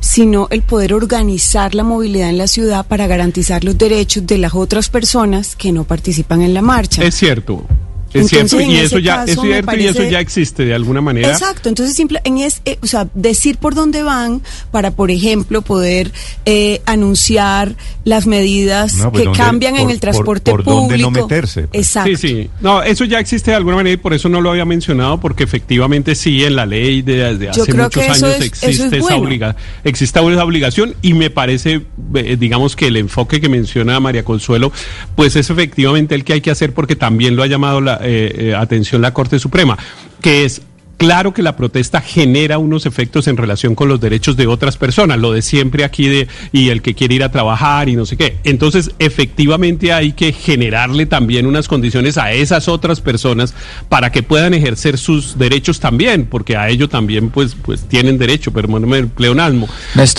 sino 0.00 0.46
el 0.50 0.60
poder 0.60 0.92
organizar 0.92 1.74
la 1.74 1.84
movilidad 1.84 2.28
en 2.28 2.36
la 2.36 2.48
ciudad 2.48 2.84
para 2.86 3.06
garantizar 3.06 3.64
los 3.64 3.78
derechos 3.78 4.26
de 4.26 4.36
las 4.36 4.52
otras 4.54 4.90
personas 4.90 5.56
que 5.56 5.72
no 5.72 5.84
participan 5.84 6.42
en 6.42 6.52
la 6.52 6.60
marcha. 6.60 7.02
Es 7.02 7.14
cierto. 7.14 7.64
Es 8.08 8.14
Entonces, 8.32 8.50
cierto, 8.50 8.60
en 8.60 8.70
y 8.70 8.76
eso 8.78 8.98
ya 8.98 9.16
caso, 9.16 9.32
es 9.32 9.36
me 9.36 9.42
cierto 9.52 9.76
y 9.76 9.84
eso 9.84 9.94
parece- 9.94 10.10
ya 10.10 10.20
existe 10.20 10.64
de 10.64 10.74
alguna 10.74 11.00
manera. 11.02 11.28
Exacto, 11.30 11.68
entonces 11.68 11.94
simple, 11.94 12.20
en 12.24 12.38
es, 12.38 12.62
eh, 12.64 12.78
o 12.82 12.86
sea, 12.86 13.06
decir 13.12 13.58
por 13.58 13.74
dónde 13.74 14.02
van 14.02 14.40
para, 14.70 14.92
por 14.92 15.10
ejemplo, 15.10 15.60
poder 15.60 16.10
eh, 16.46 16.80
anunciar 16.86 17.74
las 18.04 18.26
medidas 18.26 18.94
No, 18.94 19.10
pues, 19.12 19.20
que 19.22 19.24
¿dónde- 19.26 19.38
cambian 19.38 19.76
en 19.76 19.82
por- 19.82 19.90
el 19.92 20.00
transporte 20.00 20.50
por- 20.50 20.64
por 20.64 20.74
público. 20.74 21.04
dónde 21.04 21.20
no 21.20 21.22
meterse? 21.26 21.68
Pues. 21.68 21.86
Exacto. 21.86 22.16
Sí, 22.16 22.28
sí. 22.28 22.50
No, 22.62 22.82
eso 22.82 23.04
ya 23.04 23.18
existe 23.20 23.50
de 23.50 23.56
alguna 23.58 23.76
manera 23.76 23.92
y 23.94 23.96
por 23.98 24.14
eso 24.14 24.28
no 24.30 24.40
lo 24.40 24.50
había 24.50 24.64
mencionado, 24.64 25.20
porque 25.20 25.44
efectivamente 25.44 26.14
sí, 26.14 26.42
en 26.44 26.56
la 26.56 26.64
ley 26.64 27.02
de, 27.02 27.16
desde 27.34 27.48
hace 27.50 27.74
muchos 27.74 28.02
eso 28.02 28.12
años 28.26 28.36
es- 28.38 28.44
existe, 28.46 28.70
eso 28.70 28.84
es 28.86 28.92
esa 28.94 29.02
bueno. 29.02 29.18
obliga, 29.18 29.56
existe 29.84 30.18
esa 30.18 30.44
obligación 30.44 30.94
y 31.02 31.12
me 31.12 31.28
parece, 31.28 31.82
eh, 32.14 32.36
digamos 32.40 32.74
que 32.74 32.86
el 32.86 32.96
enfoque 32.96 33.40
que 33.40 33.50
menciona 33.50 34.00
María 34.00 34.24
Consuelo, 34.24 34.72
pues 35.14 35.36
es 35.36 35.50
efectivamente 35.50 36.14
el 36.14 36.24
que 36.24 36.32
hay 36.32 36.40
que 36.40 36.50
hacer 36.50 36.72
porque 36.72 36.96
también 36.96 37.36
lo 37.36 37.42
ha 37.42 37.46
llamado 37.46 37.80
la 37.82 37.97
eh, 38.02 38.32
eh, 38.36 38.54
atención 38.54 39.02
la 39.02 39.12
Corte 39.12 39.38
Suprema, 39.38 39.76
que 40.20 40.44
es 40.44 40.62
Claro 40.98 41.32
que 41.32 41.42
la 41.42 41.54
protesta 41.54 42.00
genera 42.00 42.58
unos 42.58 42.84
efectos 42.84 43.28
en 43.28 43.36
relación 43.36 43.76
con 43.76 43.88
los 43.88 44.00
derechos 44.00 44.36
de 44.36 44.48
otras 44.48 44.76
personas, 44.76 45.18
lo 45.18 45.32
de 45.32 45.42
siempre 45.42 45.84
aquí 45.84 46.08
de 46.08 46.26
y 46.50 46.70
el 46.70 46.82
que 46.82 46.94
quiere 46.94 47.14
ir 47.14 47.22
a 47.22 47.30
trabajar 47.30 47.88
y 47.88 47.94
no 47.94 48.04
sé 48.04 48.16
qué. 48.16 48.38
Entonces, 48.42 48.90
efectivamente 48.98 49.92
hay 49.92 50.10
que 50.10 50.32
generarle 50.32 51.06
también 51.06 51.46
unas 51.46 51.68
condiciones 51.68 52.18
a 52.18 52.32
esas 52.32 52.66
otras 52.66 53.00
personas 53.00 53.54
para 53.88 54.10
que 54.10 54.24
puedan 54.24 54.54
ejercer 54.54 54.98
sus 54.98 55.38
derechos 55.38 55.78
también, 55.78 56.26
porque 56.26 56.56
a 56.56 56.68
ello 56.68 56.88
también 56.88 57.30
pues 57.30 57.54
pues 57.54 57.82
tienen 57.82 58.18
derecho, 58.18 58.52
perdóname 58.52 58.98
el 58.98 59.06
pleonasmo. 59.06 59.68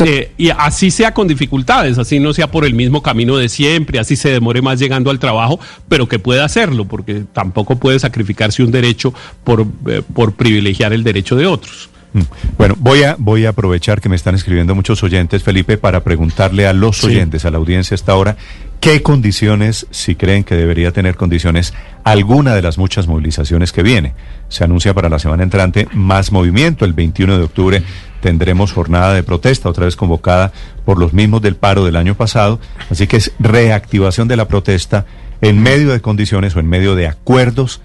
Eh, 0.08 0.32
y 0.38 0.50
así 0.50 0.92
sea 0.92 1.14
con 1.14 1.28
dificultades, 1.28 1.98
así 1.98 2.20
no 2.20 2.34
sea 2.34 2.52
por 2.52 2.64
el 2.64 2.74
mismo 2.74 3.04
camino 3.04 3.36
de 3.36 3.50
siempre, 3.50 4.00
así 4.00 4.16
se 4.16 4.30
demore 4.30 4.62
más 4.62 4.80
llegando 4.80 5.12
al 5.12 5.20
trabajo, 5.20 5.60
pero 5.90 6.08
que 6.08 6.20
pueda 6.20 6.46
hacerlo, 6.46 6.86
porque 6.86 7.26
tampoco 7.34 7.78
puede 7.78 8.00
sacrificarse 8.00 8.64
un 8.64 8.72
derecho 8.72 9.14
por, 9.44 9.68
eh, 9.88 10.02
por 10.14 10.36
privilegiar 10.70 10.94
el 10.94 11.04
derecho 11.04 11.36
de 11.36 11.48
otros. 11.48 11.90
Mm. 12.14 12.22
Bueno, 12.58 12.76
voy 12.80 13.04
a, 13.04 13.16
voy 13.20 13.46
a 13.46 13.50
aprovechar 13.50 14.02
que 14.02 14.10
me 14.10 14.16
están 14.16 14.36
escribiendo 14.36 14.76
muchos 14.76 15.04
oyentes, 15.04 15.44
Felipe, 15.44 15.78
para 15.78 16.04
preguntarle 16.04 16.68
a 16.68 16.74
los 16.74 17.04
oyentes, 17.04 17.46
a 17.46 17.52
la 17.52 17.58
audiencia 17.58 17.96
hasta 17.96 18.12
ahora, 18.12 18.36
qué 18.80 19.02
condiciones, 19.02 19.88
si 19.92 20.16
creen 20.16 20.44
que 20.44 20.56
debería 20.56 20.92
tener 20.92 21.16
condiciones, 21.16 21.74
alguna 22.04 22.56
de 22.56 22.62
las 22.62 22.78
muchas 22.78 23.08
movilizaciones 23.08 23.72
que 23.72 23.84
viene. 23.84 24.14
Se 24.48 24.64
anuncia 24.64 24.94
para 24.94 25.10
la 25.10 25.20
semana 25.20 25.44
entrante 25.44 25.88
más 25.94 26.32
movimiento. 26.32 26.86
El 26.86 26.94
21 26.94 27.38
de 27.38 27.44
octubre 27.44 27.84
tendremos 28.22 28.74
jornada 28.74 29.14
de 29.14 29.24
protesta, 29.24 29.70
otra 29.70 29.86
vez 29.86 29.96
convocada 29.96 30.52
por 30.86 30.98
los 30.98 31.14
mismos 31.14 31.42
del 31.42 31.56
paro 31.56 31.86
del 31.86 31.96
año 31.96 32.16
pasado. 32.16 32.60
Así 32.90 33.06
que 33.06 33.18
es 33.18 33.32
reactivación 33.40 34.28
de 34.28 34.36
la 34.36 34.48
protesta 34.48 35.06
en 35.42 35.62
medio 35.62 35.92
de 35.92 36.02
condiciones 36.02 36.56
o 36.56 36.60
en 36.60 36.68
medio 36.68 36.96
de 36.96 37.08
acuerdos 37.08 37.82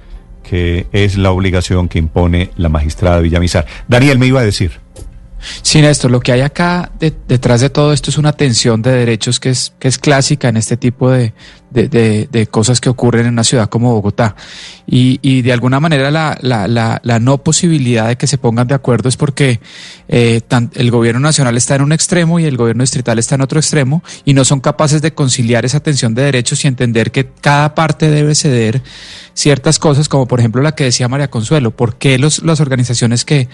que 0.49 0.87
es 0.93 1.17
la 1.17 1.33
obligación 1.33 1.89
que 1.89 1.99
impone 1.99 2.51
la 2.57 2.69
magistrada 2.69 3.19
Villamizar. 3.19 3.67
Daniel 3.89 4.21
me 4.21 4.27
iba 4.27 4.41
a 4.41 4.45
decir. 4.45 4.84
Sí, 5.63 5.81
Néstor, 5.83 6.11
lo 6.11 6.21
que 6.21 6.33
hay 6.33 6.41
acá 6.41 6.91
de- 6.99 7.13
detrás 7.29 7.61
de 7.61 7.71
todo 7.71 7.93
esto 7.93 8.11
es 8.11 8.19
una 8.19 8.33
tensión 8.33 8.83
de 8.83 8.91
derechos 8.93 9.41
que 9.41 9.51
es, 9.51 9.73
que 9.79 9.89
es 9.89 9.99
clásica 9.99 10.49
en 10.49 10.57
este 10.57 10.77
tipo 10.77 11.11
de, 11.11 11.35
de, 11.71 11.89
de- 12.31 12.47
cosas 12.47 12.81
que 12.81 12.89
ocurren 12.89 13.27
en 13.27 13.33
una 13.33 13.45
ciudad 13.45 13.69
como 13.69 13.93
Bogotá. 13.95 14.37
Y, 14.87 15.19
y 15.23 15.43
de 15.43 15.53
alguna 15.53 15.81
manera 15.81 16.11
la, 16.11 16.39
la, 16.41 17.01
la, 17.03 17.19
no 17.19 17.39
posibilidad 17.39 18.09
de 18.09 18.17
que 18.17 18.27
se 18.27 18.39
pongan 18.39 18.67
de 18.69 18.75
acuerdo 18.75 19.09
es 19.09 19.17
porque 19.17 19.61
eh, 20.09 20.41
el 20.75 20.91
gobierno 20.91 21.21
nacional 21.21 21.57
está 21.57 21.75
en 21.75 21.83
un 21.83 21.93
extremo 21.93 22.39
y 22.39 22.45
el 22.45 22.57
gobierno 22.57 22.83
distrital 22.83 23.19
está 23.19 23.35
en 23.35 23.41
otro 23.41 23.59
extremo 23.59 24.03
y 24.25 24.35
no 24.35 24.45
son 24.45 24.61
capaces 24.61 25.03
de 25.03 25.15
conciliar 25.15 25.65
esa 25.65 25.81
tensión 25.81 26.15
de 26.15 26.23
derechos 26.23 26.65
y 26.65 26.69
entender 26.69 27.11
que 27.11 27.29
cada 27.41 27.75
parte 27.75 28.11
debe 28.11 28.35
ceder 28.35 28.83
ciertas 29.35 29.79
cosas, 29.79 30.09
como 30.09 30.29
por 30.29 30.39
ejemplo 30.39 30.63
la 30.63 30.75
que 30.77 30.85
decía 30.85 31.09
María 31.09 31.29
Consuelo, 31.31 31.73
¿por 31.73 31.97
qué 31.97 32.19
los, 32.19 32.43
las 32.45 32.61
organizaciones 32.61 33.25
que, 33.25 33.49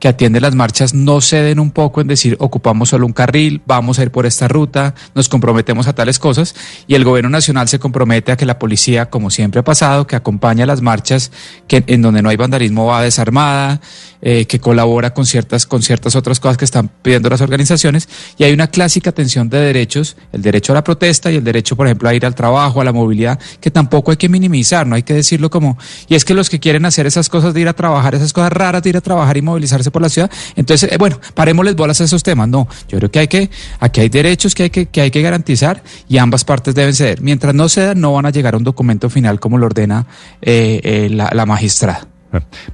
que 0.00 0.08
atienden 0.08 0.42
las 0.42 0.54
marchas 0.54 0.94
no 0.94 1.20
ceden 1.20 1.60
un 1.60 1.70
poco 1.70 2.00
en 2.00 2.08
decir 2.08 2.36
ocupamos 2.40 2.88
solo 2.88 3.06
un 3.06 3.12
carril, 3.12 3.60
vamos 3.66 3.98
a 3.98 4.02
ir 4.02 4.10
por 4.10 4.24
esta 4.24 4.48
ruta, 4.48 4.94
nos 5.14 5.28
comprometemos 5.28 5.86
a 5.86 5.92
tales 5.92 6.18
cosas. 6.18 6.54
Y 6.86 6.94
el 6.94 7.04
gobierno 7.04 7.28
nacional 7.28 7.68
se 7.68 7.78
compromete 7.78 8.32
a 8.32 8.36
que 8.36 8.46
la 8.46 8.58
policía, 8.58 9.10
como 9.10 9.30
siempre 9.30 9.60
ha 9.60 9.64
pasado, 9.64 10.06
que 10.06 10.16
acompaña 10.16 10.64
las 10.64 10.80
marchas, 10.80 11.30
que 11.68 11.84
en 11.86 12.00
donde 12.00 12.22
no 12.22 12.30
hay 12.30 12.36
vandalismo 12.36 12.86
va 12.86 13.02
desarmada, 13.02 13.80
eh, 14.22 14.46
que 14.46 14.60
colabora 14.60 15.14
con 15.14 15.26
ciertas, 15.26 15.66
con 15.66 15.82
ciertas 15.82 16.14
otras 16.16 16.40
cosas 16.40 16.56
que 16.56 16.64
están 16.64 16.90
pidiendo 17.02 17.28
las 17.30 17.40
organizaciones 17.40 18.08
y 18.36 18.44
hay 18.44 18.52
una 18.52 18.66
clásica 18.66 19.12
tensión 19.12 19.48
de 19.48 19.58
derechos, 19.58 20.16
el 20.32 20.42
derecho 20.42 20.72
a 20.72 20.74
la 20.74 20.84
protesta 20.84 21.30
y 21.30 21.36
el 21.36 21.44
derecho, 21.44 21.76
por 21.76 21.86
ejemplo, 21.86 22.08
a 22.08 22.14
ir 22.14 22.26
al 22.26 22.34
trabajo, 22.34 22.80
a 22.80 22.84
la 22.84 22.92
movilidad, 22.92 23.38
que 23.60 23.70
tampoco 23.70 24.10
hay 24.10 24.16
que 24.16 24.28
minimizar, 24.28 24.86
no 24.86 24.94
hay 24.94 25.02
que 25.02 25.14
decirlo 25.14 25.50
como, 25.50 25.78
y 26.08 26.14
es 26.14 26.24
que 26.24 26.34
los 26.34 26.50
que 26.50 26.60
quieren 26.60 26.84
hacer 26.84 27.06
esas 27.06 27.28
cosas 27.28 27.54
de 27.54 27.60
ir 27.60 27.68
a 27.68 27.72
trabajar, 27.72 28.14
esas 28.14 28.32
cosas 28.32 28.52
raras 28.52 28.82
de 28.82 28.90
ir 28.90 28.96
a 28.96 29.00
trabajar 29.00 29.36
y 29.36 29.42
movilizarse 29.42 29.90
por 29.90 30.02
la 30.02 30.08
ciudad, 30.08 30.30
entonces, 30.56 30.92
eh, 30.92 30.96
bueno, 30.98 31.20
parémosles 31.34 31.76
bolas 31.76 32.00
a 32.00 32.04
esos 32.04 32.22
temas, 32.22 32.48
no, 32.48 32.68
yo 32.88 32.98
creo 32.98 33.10
que 33.10 33.18
hay 33.20 33.28
que, 33.28 33.50
aquí 33.78 34.00
hay 34.00 34.08
derechos 34.08 34.54
que 34.54 34.64
hay 34.64 34.70
que, 34.70 34.86
que 34.86 35.00
hay 35.00 35.10
que 35.10 35.22
garantizar 35.22 35.82
y 36.08 36.18
ambas 36.18 36.44
partes 36.44 36.74
deben 36.74 36.94
ceder. 36.94 37.20
Mientras 37.22 37.54
no 37.54 37.68
cedan, 37.68 38.00
no 38.00 38.12
van 38.12 38.26
a 38.26 38.30
llegar 38.30 38.54
a 38.54 38.56
un 38.56 38.64
documento 38.64 39.10
final 39.10 39.40
como 39.40 39.58
lo 39.58 39.66
ordena 39.66 40.06
eh, 40.42 40.80
eh, 40.82 41.08
la, 41.10 41.30
la 41.32 41.46
magistrada. 41.46 42.06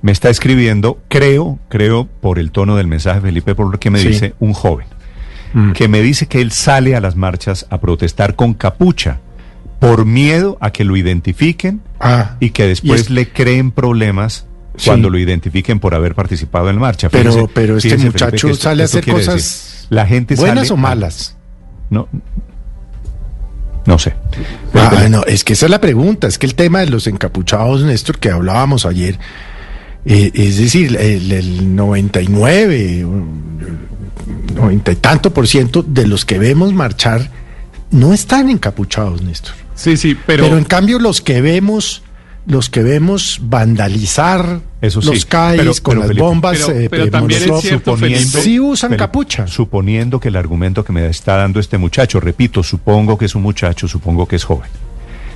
Me 0.03 0.13
está 0.13 0.29
escribiendo, 0.31 0.99
creo, 1.09 1.59
creo, 1.69 2.07
por 2.21 2.39
el 2.39 2.51
tono 2.51 2.77
del 2.77 2.87
mensaje, 2.87 3.21
Felipe, 3.21 3.55
por 3.55 3.71
lo 3.71 3.79
que 3.81 3.91
me 3.91 3.99
Sí. 4.01 4.09
dice 4.09 4.35
un 4.39 4.53
joven, 4.53 4.87
Mm. 5.55 5.73
que 5.73 5.89
me 5.89 6.03
dice 6.03 6.27
que 6.27 6.41
él 6.41 6.53
sale 6.53 6.95
a 6.97 7.01
las 7.01 7.17
marchas 7.17 7.67
a 7.71 7.79
protestar 7.81 8.35
con 8.35 8.53
capucha 8.55 9.21
por 9.81 10.05
miedo 10.05 10.59
a 10.61 10.71
que 10.71 10.85
lo 10.85 10.97
identifiquen 10.97 11.81
Ah, 12.01 12.37
y 12.41 12.51
que 12.51 12.67
después 12.67 13.01
Y 13.01 13.03
es- 13.05 13.11
le 13.11 13.29
creen 13.29 13.71
problemas 13.71 14.47
Sí. 14.77 14.87
cuando 14.87 15.09
lo 15.09 15.19
identifiquen 15.19 15.81
por 15.81 15.95
haber 15.95 16.15
participado 16.15 16.69
en 16.69 16.77
la 16.77 16.81
marcha. 16.83 17.09
Pero- 17.09 17.49
pero 17.49 17.79
este 17.79 17.97
muchacho 17.97 18.49
Felipe, 18.49 18.63
sale 18.63 18.83
a 18.83 18.85
hacer 18.87 19.07
cosas 19.07 19.87
la 19.89 20.07
gente 20.07 20.35
¿buenas 20.35 20.69
sale 20.69 20.71
o 20.73 20.75
a- 20.75 20.81
malas? 20.81 21.37
No, 21.89 22.09
no 23.87 23.99
sé. 23.99 24.15
Ah, 24.75 25.07
no, 25.09 25.23
es 25.25 25.45
que 25.45 25.53
esa 25.55 25.67
es 25.67 25.71
la 25.71 25.81
pregunta, 25.81 26.27
es 26.27 26.39
que 26.39 26.47
el 26.47 26.55
tema 26.55 26.81
de 26.81 26.87
los 26.91 27.07
encapuchados, 27.07 27.83
Néstor, 27.83 28.19
que 28.19 28.31
hablábamos 28.31 28.85
ayer, 28.87 29.19
eh, 30.05 30.31
es 30.35 30.59
decir, 30.59 30.97
el, 30.97 31.33
el 31.33 31.75
99, 31.77 33.05
un- 33.05 33.87
90 34.55 34.93
y 34.93 34.97
tanto 34.97 35.33
por 35.33 35.47
ciento 35.47 35.83
de 35.83 36.07
los 36.07 36.25
que 36.25 36.39
vemos 36.39 36.73
marchar 36.73 37.31
no 37.91 38.13
están 38.13 38.49
encapuchados, 38.51 39.23
Néstor. 39.23 39.55
Sí, 39.75 39.97
sí, 39.97 40.17
pero, 40.27 40.45
Pero, 40.45 40.59
en 40.59 40.65
cambio 40.65 40.99
los 40.99 41.21
que 41.21 41.41
vemos, 41.41 42.03
los 42.47 42.71
que 42.71 42.83
vemos 42.83 43.39
vandalizar 43.43 44.61
Eso 44.87 45.03
sí, 45.03 45.09
los 45.09 45.25
CAIs 45.27 45.59
pero- 45.61 45.73
con 45.83 45.93
pero, 45.93 45.99
las 46.01 46.09
Felipe, 46.09 46.23
bombas, 46.25 46.59
pero- 46.67 46.79
eh, 46.81 46.89
pero 46.91 47.11
también 47.11 47.43
es 47.43 47.61
cierto, 47.61 47.95
suponiendo- 47.95 48.41
sí 48.41 48.61
usan 48.61 48.97
capucha. 48.97 49.47
Suponiendo 49.47 50.21
que 50.21 50.29
el 50.29 50.37
argumento 50.37 50.85
que 50.85 50.93
me 50.93 51.07
está 51.07 51.37
dando 51.37 51.61
este 51.61 51.79
muchacho, 51.79 52.21
repito, 52.21 52.63
supongo 52.63 53.19
que 53.19 53.25
es 53.27 53.35
un 53.35 53.43
muchacho, 53.43 53.89
supongo 53.89 54.27
que 54.27 54.37
es 54.37 54.45
joven. 54.45 54.69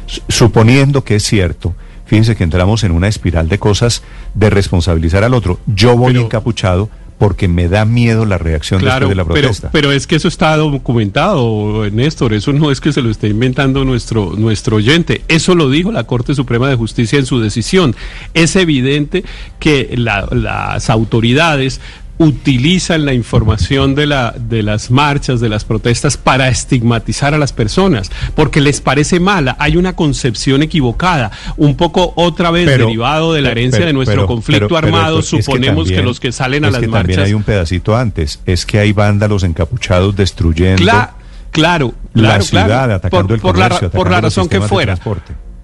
Su- 0.07 0.23
Suponiendo 0.29 1.05
que 1.05 1.17
es 1.17 1.23
cierto, 1.25 1.75
fíjense 2.07 2.35
que 2.37 2.45
entramos 2.45 2.83
en 2.85 2.93
una 2.93 3.09
espiral 3.09 3.49
de 3.49 3.59
cosas 3.59 4.03
de 4.35 4.51
responsabilizar 4.51 5.23
al 5.25 5.35
otro. 5.35 5.61
Yo 5.67 5.97
voy 5.97 6.17
encapuchado 6.17 6.89
porque 7.21 7.49
me 7.49 7.69
da 7.69 7.85
miedo 7.85 8.25
la 8.25 8.39
reacción 8.39 8.81
Claro, 8.81 9.07
después 9.07 9.11
de 9.11 9.15
la 9.17 9.25
pero, 9.25 9.49
protesta. 9.49 9.71
pero 9.71 9.93
es 9.93 10.07
que 10.07 10.17
eso 10.17 10.27
está 10.27 10.57
documentado, 10.57 11.89
Néstor. 11.93 12.33
Eso 12.33 12.53
no 12.55 12.71
es 12.71 12.81
que 12.81 12.95
se 12.95 13.03
lo 13.03 13.11
esté 13.11 13.29
inventando 13.29 13.85
nuestro, 13.85 14.33
nuestro 14.37 14.77
oyente. 14.77 15.21
Eso 15.29 15.55
lo 15.55 15.69
dijo 15.69 15.93
la 15.93 16.05
Corte 16.05 16.35
Suprema 16.35 16.69
de 16.71 16.77
Justicia 16.77 17.19
en 17.19 17.27
su 17.27 17.39
decisión. 17.39 17.95
Es 18.33 18.57
evidente 18.57 19.23
que 19.59 19.93
la- 19.99 20.27
las 20.33 20.89
autoridades 20.89 21.81
utilizan 22.21 23.07
la 23.07 23.15
información 23.15 23.95
de, 23.95 24.07
la, 24.07 24.35
de 24.39 24.63
las 24.63 24.91
marchas, 24.91 25.41
de 25.41 25.49
las 25.49 25.65
protestas, 25.65 26.19
para 26.19 26.49
estigmatizar 26.51 27.33
a 27.33 27.39
las 27.39 27.55
personas, 27.55 28.11
porque 28.35 28.61
les 28.61 28.83
parece 28.83 29.19
mala. 29.21 29.57
Hay 29.59 29.79
una 29.79 29.97
concepción 29.97 30.63
equivocada, 30.63 31.31
un 31.57 31.77
poco 31.77 32.13
otra 32.17 32.51
vez 32.51 32.67
Pero- 32.67 32.85
derivado 32.87 33.33
de 33.33 33.41
la 33.41 33.49
pero- 33.49 33.61
herencia 33.61 33.79
pero- 33.79 33.87
de 33.87 33.93
nuestro 33.95 34.15
pero- 34.17 34.27
conflicto 34.27 34.77
armado. 34.77 35.17
Que 35.21 35.23
Suponemos 35.23 35.89
que, 35.89 36.03
los 36.03 36.21
que 36.21 36.31
salen 36.31 36.65
a 36.65 36.69
es 36.69 36.73
las 36.75 36.81
que 36.83 36.89
marchas... 36.89 37.07
También 37.17 37.27
hay 37.27 37.33
un 37.35 37.43
pedacito 37.43 37.97
antes. 37.97 38.41
Es 38.45 38.67
que 38.67 38.79
hay 38.79 38.93
vándalos 38.93 39.43
encapuchados 39.43 40.15
destruyendo 40.15 40.83
Cla- 40.83 41.13
claro, 41.51 41.95
la 42.13 42.41
ciudad, 42.43 42.67
claro. 42.67 42.95
atacando 42.97 43.27
por, 43.29 43.35
el 43.37 43.41
por 43.41 43.59
la, 43.59 43.69
comercio, 43.69 43.91
por 43.91 44.11
la 44.11 44.19
atacando 44.19 44.27
los 44.27 44.35
razón 44.37 44.49
que 44.51 44.61
fuera. 44.61 44.97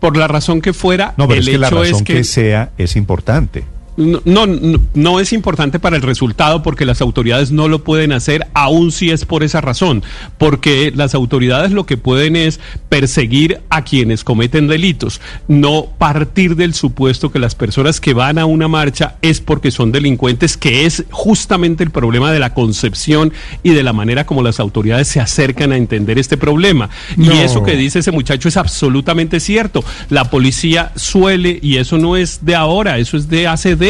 Por 0.00 0.16
la 0.16 0.26
razón 0.28 0.60
que 0.62 0.72
fuera, 0.72 1.12
No, 1.18 1.26
pero 1.28 1.40
el 1.40 1.46
es 1.48 1.52
que 1.52 1.58
la 1.58 1.66
hecho 1.68 1.80
razón 1.82 1.96
es 1.96 2.02
que... 2.02 2.14
que, 2.14 2.24
sea 2.24 2.70
es 2.78 2.96
importante. 2.96 3.64
No, 3.96 4.20
no, 4.24 4.46
no- 4.94 5.20
es 5.20 5.32
importante 5.32 5.78
para 5.78 5.96
el 5.96 6.02
resultado 6.02 6.62
porque 6.62 6.84
las 6.84 7.00
autoridades 7.00 7.50
no 7.52 7.68
lo 7.68 7.82
pueden 7.82 8.12
hacer, 8.12 8.46
aun 8.54 8.92
si 8.92 9.10
es 9.10 9.24
por 9.24 9.42
esa 9.42 9.60
razón. 9.60 10.02
Porque 10.36 10.92
las 10.94 11.14
autoridades 11.14 11.70
lo 11.72 11.86
que 11.86 11.96
pueden 11.96 12.36
es 12.36 12.60
perseguir 12.88 13.60
a 13.70 13.82
quienes 13.84 14.24
cometen 14.24 14.66
delitos, 14.68 15.20
no 15.48 15.86
partir 15.98 16.56
del 16.56 16.74
supuesto 16.74 17.32
que 17.32 17.38
las 17.38 17.54
personas 17.54 18.00
que 18.00 18.12
van 18.14 18.38
a 18.38 18.46
una 18.46 18.68
marcha 18.68 19.16
es 19.22 19.40
porque 19.40 19.70
son 19.70 19.92
delincuentes, 19.92 20.56
que 20.56 20.84
es 20.86 21.04
justamente 21.10 21.82
el 21.84 21.90
problema 21.90 22.30
de 22.32 22.38
la 22.38 22.52
concepción 22.54 23.32
y 23.62 23.70
de 23.70 23.82
la 23.82 23.92
manera 23.92 24.26
como 24.26 24.42
las 24.42 24.60
autoridades 24.60 25.08
se 25.08 25.20
acercan 25.20 25.72
a 25.72 25.76
entender 25.76 26.18
este 26.18 26.36
problema. 26.36 26.90
Y 27.16 27.30
eso 27.38 27.62
que 27.62 27.76
dice 27.76 28.00
ese 28.00 28.12
muchacho 28.12 28.48
es 28.48 28.56
absolutamente 28.56 29.40
cierto. 29.40 29.82
La 30.10 30.30
policía 30.30 30.92
suele, 30.96 31.58
y 31.62 31.76
eso 31.78 31.96
no 31.98 32.16
es 32.16 32.44
de 32.44 32.54
ahora, 32.54 32.98
eso 32.98 33.16
es 33.16 33.28
de 33.28 33.46
hace 33.46 33.70
décadas. 33.76 33.85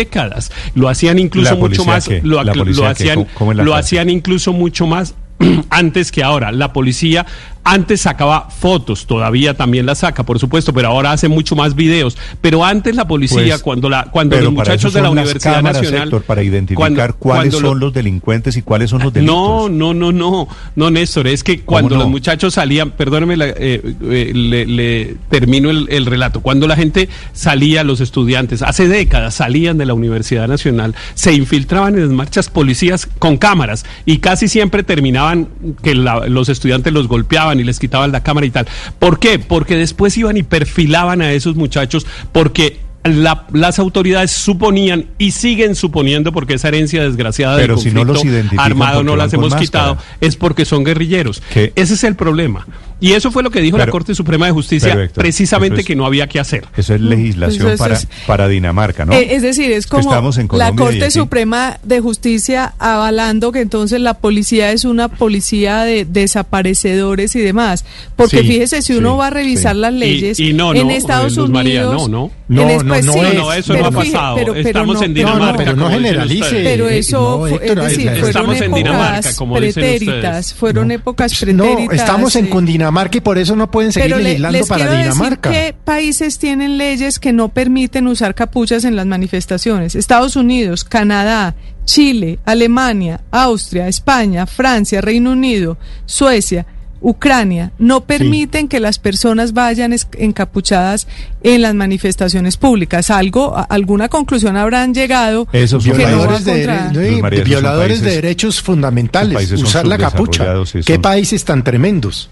Lo 0.75 0.89
hacían 0.89 1.19
incluso 1.19 1.51
¿La 1.55 1.57
mucho 1.57 1.85
más, 1.85 2.09
lo, 2.23 2.39
hacían, 2.87 3.15
¿Cómo- 3.17 3.29
cómo 3.35 3.53
es 3.53 3.59
la 3.59 3.65
lo 3.65 3.75
hacían 3.75 4.11
incluso 4.11 4.53
mucho 4.53 4.87
más 4.87 5.15
antes 5.71 6.13
que 6.13 6.23
ahora. 6.23 6.53
La 6.53 6.73
policía 6.73 7.27
antes 7.67 8.01
sacaba 8.03 8.49
fotos, 8.49 9.07
todavía 9.07 9.55
también 9.55 9.85
las 9.87 9.99
saca, 9.99 10.23
por 10.25 10.39
supuesto, 10.39 10.73
pero 10.73 10.89
ahora 10.89 11.11
hace 11.13 11.29
mucho 11.29 11.57
más 11.57 11.75
videos. 11.75 12.17
Pero 12.41 12.65
antes 12.65 12.95
la 12.95 13.07
policía, 13.09 13.55
Pues, 13.55 13.63
cuando 13.63 13.91
la, 13.91 14.05
cuando 14.05 14.41
los 14.41 14.53
muchachos 14.53 14.93
de 14.95 15.03
la 15.03 15.11
Universidad 15.11 15.57
cámaras, 15.57 15.83
Nacional, 15.83 16.09
Héctor, 16.09 16.23
para 16.23 16.43
identificar 16.45 16.81
cuando- 16.93 17.17
cuáles 17.19 17.41
cuando 17.55 17.61
lo- 17.61 17.69
son 17.71 17.81
los 17.81 17.93
delincuentes 17.93 18.57
y 18.57 18.63
cuáles 18.63 18.91
son 18.91 19.03
los 19.03 19.13
delitos. 19.13 19.35
no, 19.35 19.69
no, 19.69 19.93
no, 19.95 20.13
no, 20.13 20.49
no, 20.77 20.91
Néstor, 20.91 21.27
es 21.27 21.43
que 21.43 21.61
cuando 21.63 21.97
no? 21.97 22.03
los 22.03 22.09
muchachos 22.09 22.55
salían, 22.55 22.93
perdóneme, 22.93 23.35
eh, 23.41 23.83
eh, 24.03 24.33
le, 24.35 24.65
le 24.67 25.17
termino 25.29 25.69
el, 25.71 25.87
el 25.91 26.07
relato, 26.07 26.41
cuando 26.41 26.67
la 26.69 26.77
gente 26.77 27.09
salía, 27.33 27.83
los 27.83 28.01
estudiantes, 28.01 28.63
hace 28.63 28.87
décadas 28.89 29.35
salían 29.35 29.77
de 29.77 29.87
la 29.87 29.95
Universidad 29.95 30.47
Nacional, 30.47 30.95
se 31.15 31.33
infiltraban 31.33 31.95
en 31.97 32.03
las 32.03 32.11
marchas 32.11 32.49
policías 32.49 33.07
con 33.19 33.37
cámaras 33.37 33.85
y 34.05 34.19
casi 34.19 34.47
siempre 34.49 34.85
terminaban 34.85 35.49
que 35.83 35.95
la- 35.97 36.27
los 36.29 36.49
estudiantes 36.49 36.93
los 36.93 37.09
golpeaban 37.09 37.56
y 37.61 37.65
les 37.65 37.79
quitaban 37.79 38.13
la 38.13 38.23
cámara 38.23 38.47
y 38.47 38.51
tal. 38.51 38.67
¿Por 38.99 39.19
qué? 39.19 39.39
Porque 39.39 39.77
después 39.77 40.17
iban 40.17 40.37
y 40.37 40.43
perfilaban 40.43 41.23
a 41.23 41.33
esos 41.33 41.57
muchachos 41.57 42.07
porque... 42.33 42.81
la- 43.05 43.47
las 43.53 43.79
autoridades 43.79 44.33
suponían 44.33 45.07
y 45.17 45.31
siguen 45.31 45.77
suponiendo 45.77 46.33
porque 46.33 46.55
esa 46.55 46.67
herencia 46.67 47.05
desgraciada 47.05 47.57
Pero 47.57 47.77
del 47.77 47.85
si 47.85 47.93
no 47.93 48.03
los 48.03 48.19
conflicto 48.19 48.61
armado 48.61 48.95
¿por 48.97 49.05
qué 49.05 49.11
no 49.13 49.17
las 49.17 49.33
hemos 49.33 49.51
máscara? 49.51 49.65
quitado 49.95 49.99
es 50.21 50.35
porque 50.35 50.65
son 50.65 50.83
guerrilleros. 50.83 51.41
¿Qué? 51.55 51.73
Ese 51.77 51.95
es 51.95 52.03
el 52.03 52.17
problema. 52.17 52.67
Y 52.99 53.13
eso 53.13 53.31
fue 53.31 53.43
lo 53.43 53.51
que 53.51 53.61
dijo 53.61 53.77
la 53.77 53.85
Pero- 53.85 53.93
Corte 53.93 54.15
Suprema 54.15 54.47
de 54.47 54.53
Justicia, 54.53 55.11
precisamente 55.15 55.81
es- 55.83 55.87
que 55.87 55.95
no 55.95 56.07
había 56.07 56.27
que 56.29 56.41
hacer. 56.41 56.65
Eso 56.77 56.95
es 56.95 57.01
legislación 57.01 57.67
Eso 57.67 57.73
es- 57.75 57.79
para, 57.79 57.95
es- 57.95 58.09
para 58.27 58.49
Dinamarca, 58.49 59.05
¿no? 59.05 59.13
Eh, 59.13 59.35
es 59.35 59.43
decir, 59.43 59.71
es 59.71 59.87
como 59.87 60.09
Estamos 60.09 60.39
en 60.39 60.45
la 60.45 60.49
Colombia 60.49 60.73
y 60.73 60.79
Corte 61.01 61.11
Suprema 61.11 61.79
de 61.83 62.01
Justicia 62.01 62.73
avalando 62.79 63.53
que 63.53 63.61
entonces 63.61 64.01
la 64.01 64.15
policía 64.15 64.73
es 64.73 64.85
una 64.87 65.09
policía 65.09 65.81
de 65.85 66.07
desaparecedores 66.07 67.37
y 67.37 67.41
demás. 67.41 67.85
Porque 68.17 68.39
Sí, 68.41 68.47
fíjese, 68.49 68.83
si 68.83 68.95
uno 68.95 69.13
sí, 69.13 69.19
va 69.19 69.27
a 69.27 69.31
revisar 69.31 69.75
sí. 69.75 69.81
las 69.81 69.93
leyes 69.93 70.41
y 70.41 70.53
no, 70.53 70.75
en 70.75 70.87
no, 70.89 70.93
Estados 70.95 71.37
Luz 71.37 71.49
Unidos... 71.51 71.53
María, 71.53 71.83
no, 71.83 72.09
no. 72.09 72.31
No, 72.49 72.63
no, 72.63 72.67
pues 72.69 73.05
no 73.05 73.25
es. 73.25 73.35
No, 73.35 73.53
eso 73.53 73.73
pero 73.73 73.91
no 73.91 73.99
ha 73.99 74.03
pasado. 74.03 74.37
pero- 74.37 74.53
pero 74.55 74.69
Estamos 74.69 74.97
no- 74.97 75.03
en 75.03 75.11
No, 75.11 75.15
Dinamarca. 75.17 75.51
no, 75.53 75.57
pero 75.59 75.77
no 75.77 75.91
generalice. 75.91 76.61
Pero 76.63 76.89
eso, 76.89 77.19
no, 77.21 77.39
fue- 77.41 77.51
Héctor, 77.67 77.79
es 77.79 77.85
decir, 77.89 78.05
fueron 78.11 78.29
Estamos 78.29 78.61
en 78.61 78.73
Dinamarca, 78.73 79.15
épocas 79.19 79.35
como 79.37 79.55
pretéritas, 79.57 80.55
fueron 80.55 80.91
épocas 80.93 81.35
pretéritas. 81.39 81.87
No, 81.87 81.93
estamos 81.93 82.37
en 82.37 82.47
eh, 82.47 82.51
Cundinamarca 82.87 83.19
y 83.19 83.21
por 83.21 83.39
eso 83.39 83.57
no 83.57 83.71
pueden 83.71 83.93
seguir 83.93 84.09
Pero 84.11 84.19
le- 84.19 84.25
legislando 84.25 84.59
les 84.59 84.69
para 84.69 84.91
Dinamarca. 84.97 85.51
decir 85.51 85.65
qué 85.67 85.75
países 85.85 86.39
tienen 86.39 86.79
leyes 86.79 87.19
que 87.19 87.33
no 87.33 87.49
permiten 87.49 88.07
usar 88.07 88.35
capuchas 88.35 88.85
en 88.85 88.97
las 88.97 89.07
manifestaciones. 89.07 89.95
Estados 89.95 90.37
Unidos, 90.37 90.85
Canadá, 90.85 91.55
Chile, 91.85 92.39
Alemania, 92.45 93.21
Austria, 93.31 93.89
España, 93.89 94.47
Francia, 94.47 95.01
Reino 95.01 95.33
Unido, 95.33 95.79
Suecia, 96.05 96.67
Ucrania, 97.01 97.73
no 97.79 98.01
permiten 98.05 98.67
que 98.69 98.81
las 98.81 98.99
personas 98.99 99.53
vayan 99.53 99.95
encapuchadas 100.19 101.07
en 101.43 101.63
las 101.63 101.75
manifestaciones 101.75 102.57
públicas. 102.57 103.11
Algo, 103.11 103.57
a- 103.57 103.63
alguna 103.63 104.09
conclusión 104.09 104.57
habrán 104.57 104.95
llegado 104.95 105.47
Esos 105.53 105.87
no 105.87 105.95
Violadores, 105.95 106.45
de, 106.45 106.67
no, 106.67 107.01
Luz 107.11 107.21
María, 107.21 107.45
violadores 107.45 108.01
de 108.01 108.11
derechos 108.13 108.61
fundamentales, 108.63 109.53
usar 109.53 109.87
la 109.87 109.99
capucha. 109.99 110.55
¿Qué 110.85 110.99
países 110.99 111.45
tan 111.45 111.63
tremendos? 111.63 112.31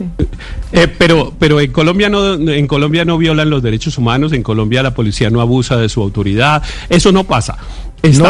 Sí. 0.00 0.24
Eh, 0.72 0.88
pero 0.98 1.34
pero 1.38 1.60
en 1.60 1.70
Colombia 1.72 2.08
no 2.08 2.32
en 2.34 2.66
Colombia 2.66 3.04
no 3.04 3.18
violan 3.18 3.50
los 3.50 3.62
derechos 3.62 3.98
humanos, 3.98 4.32
en 4.32 4.42
Colombia 4.42 4.82
la 4.82 4.94
policía 4.94 5.28
no 5.28 5.40
abusa 5.42 5.76
de 5.76 5.88
su 5.90 6.00
autoridad, 6.00 6.62
eso 6.88 7.12
no 7.12 7.24
pasa. 7.24 7.58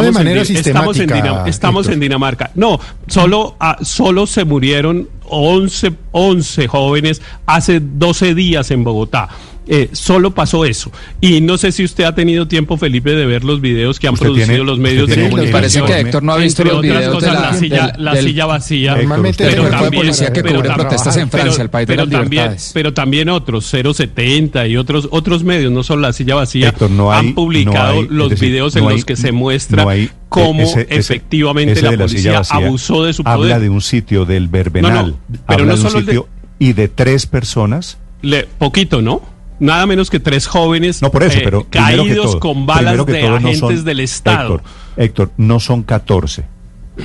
de 0.03 0.09
en 0.09 0.15
manera 0.15 0.43
Di- 0.43 0.57
estamos 0.57 0.97
en, 0.99 1.03
sistemática, 1.09 1.43
Dinam- 1.45 1.49
estamos 1.49 1.89
en 1.89 2.01
Dinamarca. 2.01 2.51
No, 2.57 2.81
solo 3.07 3.55
ah, 3.61 3.79
solo 3.83 4.27
se 4.27 4.45
murieron 4.45 5.09
11 5.27 5.93
11 6.11 6.67
jóvenes 6.67 7.23
hace 7.47 7.79
12 7.81 8.35
días 8.35 8.71
en 8.73 8.83
Bogotá. 8.83 9.29
Eh, 9.73 9.89
solo 9.93 10.33
pasó 10.35 10.65
eso. 10.65 10.91
Y 11.21 11.41
no 11.41 11.57
sé 11.57 11.71
si 11.71 11.85
usted 11.85 12.03
ha 12.03 12.13
tenido 12.13 12.49
tiempo, 12.49 12.77
Felipe, 12.77 13.11
de 13.15 13.25
ver 13.25 13.45
los 13.45 13.61
videos 13.61 14.01
que 14.01 14.09
han 14.09 14.15
Usted 14.15 14.27
producido 14.27 14.49
tiene- 14.49 14.65
los 14.65 14.81
medios 14.81 15.09
de 15.09 15.15
comunicación. 15.29 15.53
Parece 15.53 15.83
que. 15.85 16.01
Héctor 16.01 16.23
no 16.25 16.33
ha 16.33 16.37
visto 16.39 16.65
los 16.65 16.73
otras 16.79 16.83
videos 16.99 17.15
cosas, 17.15 17.29
de 17.31 17.35
la, 17.41 17.41
la, 17.53 17.55
silla, 17.57 17.87
del- 17.93 18.05
la 18.05 18.15
del- 18.15 18.25
silla 18.25 18.47
vacía. 18.47 18.97
Normalmente 18.97 19.45
Pero 19.45 19.63
de 19.65 19.71
también- 19.71 20.03
policía 20.03 20.33
que 20.33 20.43
pero 20.43 20.57
cubre 20.57 20.75
protestas 20.75 21.17
en 21.19 21.29
pero- 21.29 21.43
Francia, 21.45 21.63
el 21.63 21.71
país 21.71 21.87
de 21.87 21.93
pero 21.95 22.05
las 22.05 22.11
también, 22.11 22.43
libertades. 22.43 22.71
pero 22.75 22.93
también 22.95 23.29
otros, 23.29 23.65
070 23.67 24.67
y 24.67 24.77
otros 24.77 25.07
otros 25.13 25.45
medios, 25.45 25.71
no 25.71 25.85
solo 25.85 26.03
la 26.03 26.13
silla 26.13 26.35
vacía, 26.35 26.71
Héctor, 26.71 26.91
no 26.91 27.13
hay- 27.13 27.29
han 27.29 27.35
publicado 27.37 27.95
no 27.95 28.01
hay- 28.01 28.07
los 28.11 28.31
decir, 28.31 28.49
videos 28.49 28.75
en 28.75 28.83
no 28.83 28.89
hay- 28.89 28.97
los 28.97 29.05
que 29.05 29.15
se 29.15 29.31
muestra 29.31 29.85
no 29.85 29.89
hay- 29.91 30.11
cómo 30.29 30.63
ese- 30.63 30.89
efectivamente 30.91 31.75
ese 31.75 31.83
la 31.83 31.91
de 31.91 31.97
silla 31.97 32.07
policía 32.09 32.39
vacía 32.39 32.57
abusó 32.67 33.05
de 33.05 33.13
su 33.13 33.23
poder. 33.23 33.37
Habla 33.39 33.61
de 33.61 33.69
un 33.71 33.81
sitio 33.81 34.25
del 34.25 34.49
Verbenal, 34.49 34.93
No, 34.93 35.07
no, 35.07 35.17
pero 35.29 35.41
habla 35.47 35.65
no 35.67 35.79
de 35.79 35.81
un 35.85 35.87
solo 35.87 35.99
el 36.01 36.07
de- 36.07 36.13
sitio 36.13 36.29
y 36.59 36.73
de 36.73 36.89
tres 36.89 37.27
personas. 37.27 37.99
Le- 38.23 38.49
poquito, 38.59 39.01
¿no? 39.01 39.23
Nada 39.61 39.87
menos 39.87 40.11
que 40.11 40.19
tres 40.19 40.47
jóvenes 40.47 41.01
No, 41.03 41.11
por 41.13 41.23
eso, 41.23 41.39
eh, 41.39 41.43
pero 41.45 41.67
caídos 41.71 42.33
todo, 42.33 42.41
con 42.41 42.67
balas 42.67 43.05
de 43.07 43.23
no 43.23 43.37
agentes 43.37 43.59
son- 43.59 43.85
del 43.85 44.01
Estado. 44.01 44.55
Héctor, 44.55 44.63
Héctor, 44.97 45.31
no 45.37 45.61
son 45.61 45.83
14. 45.83 46.45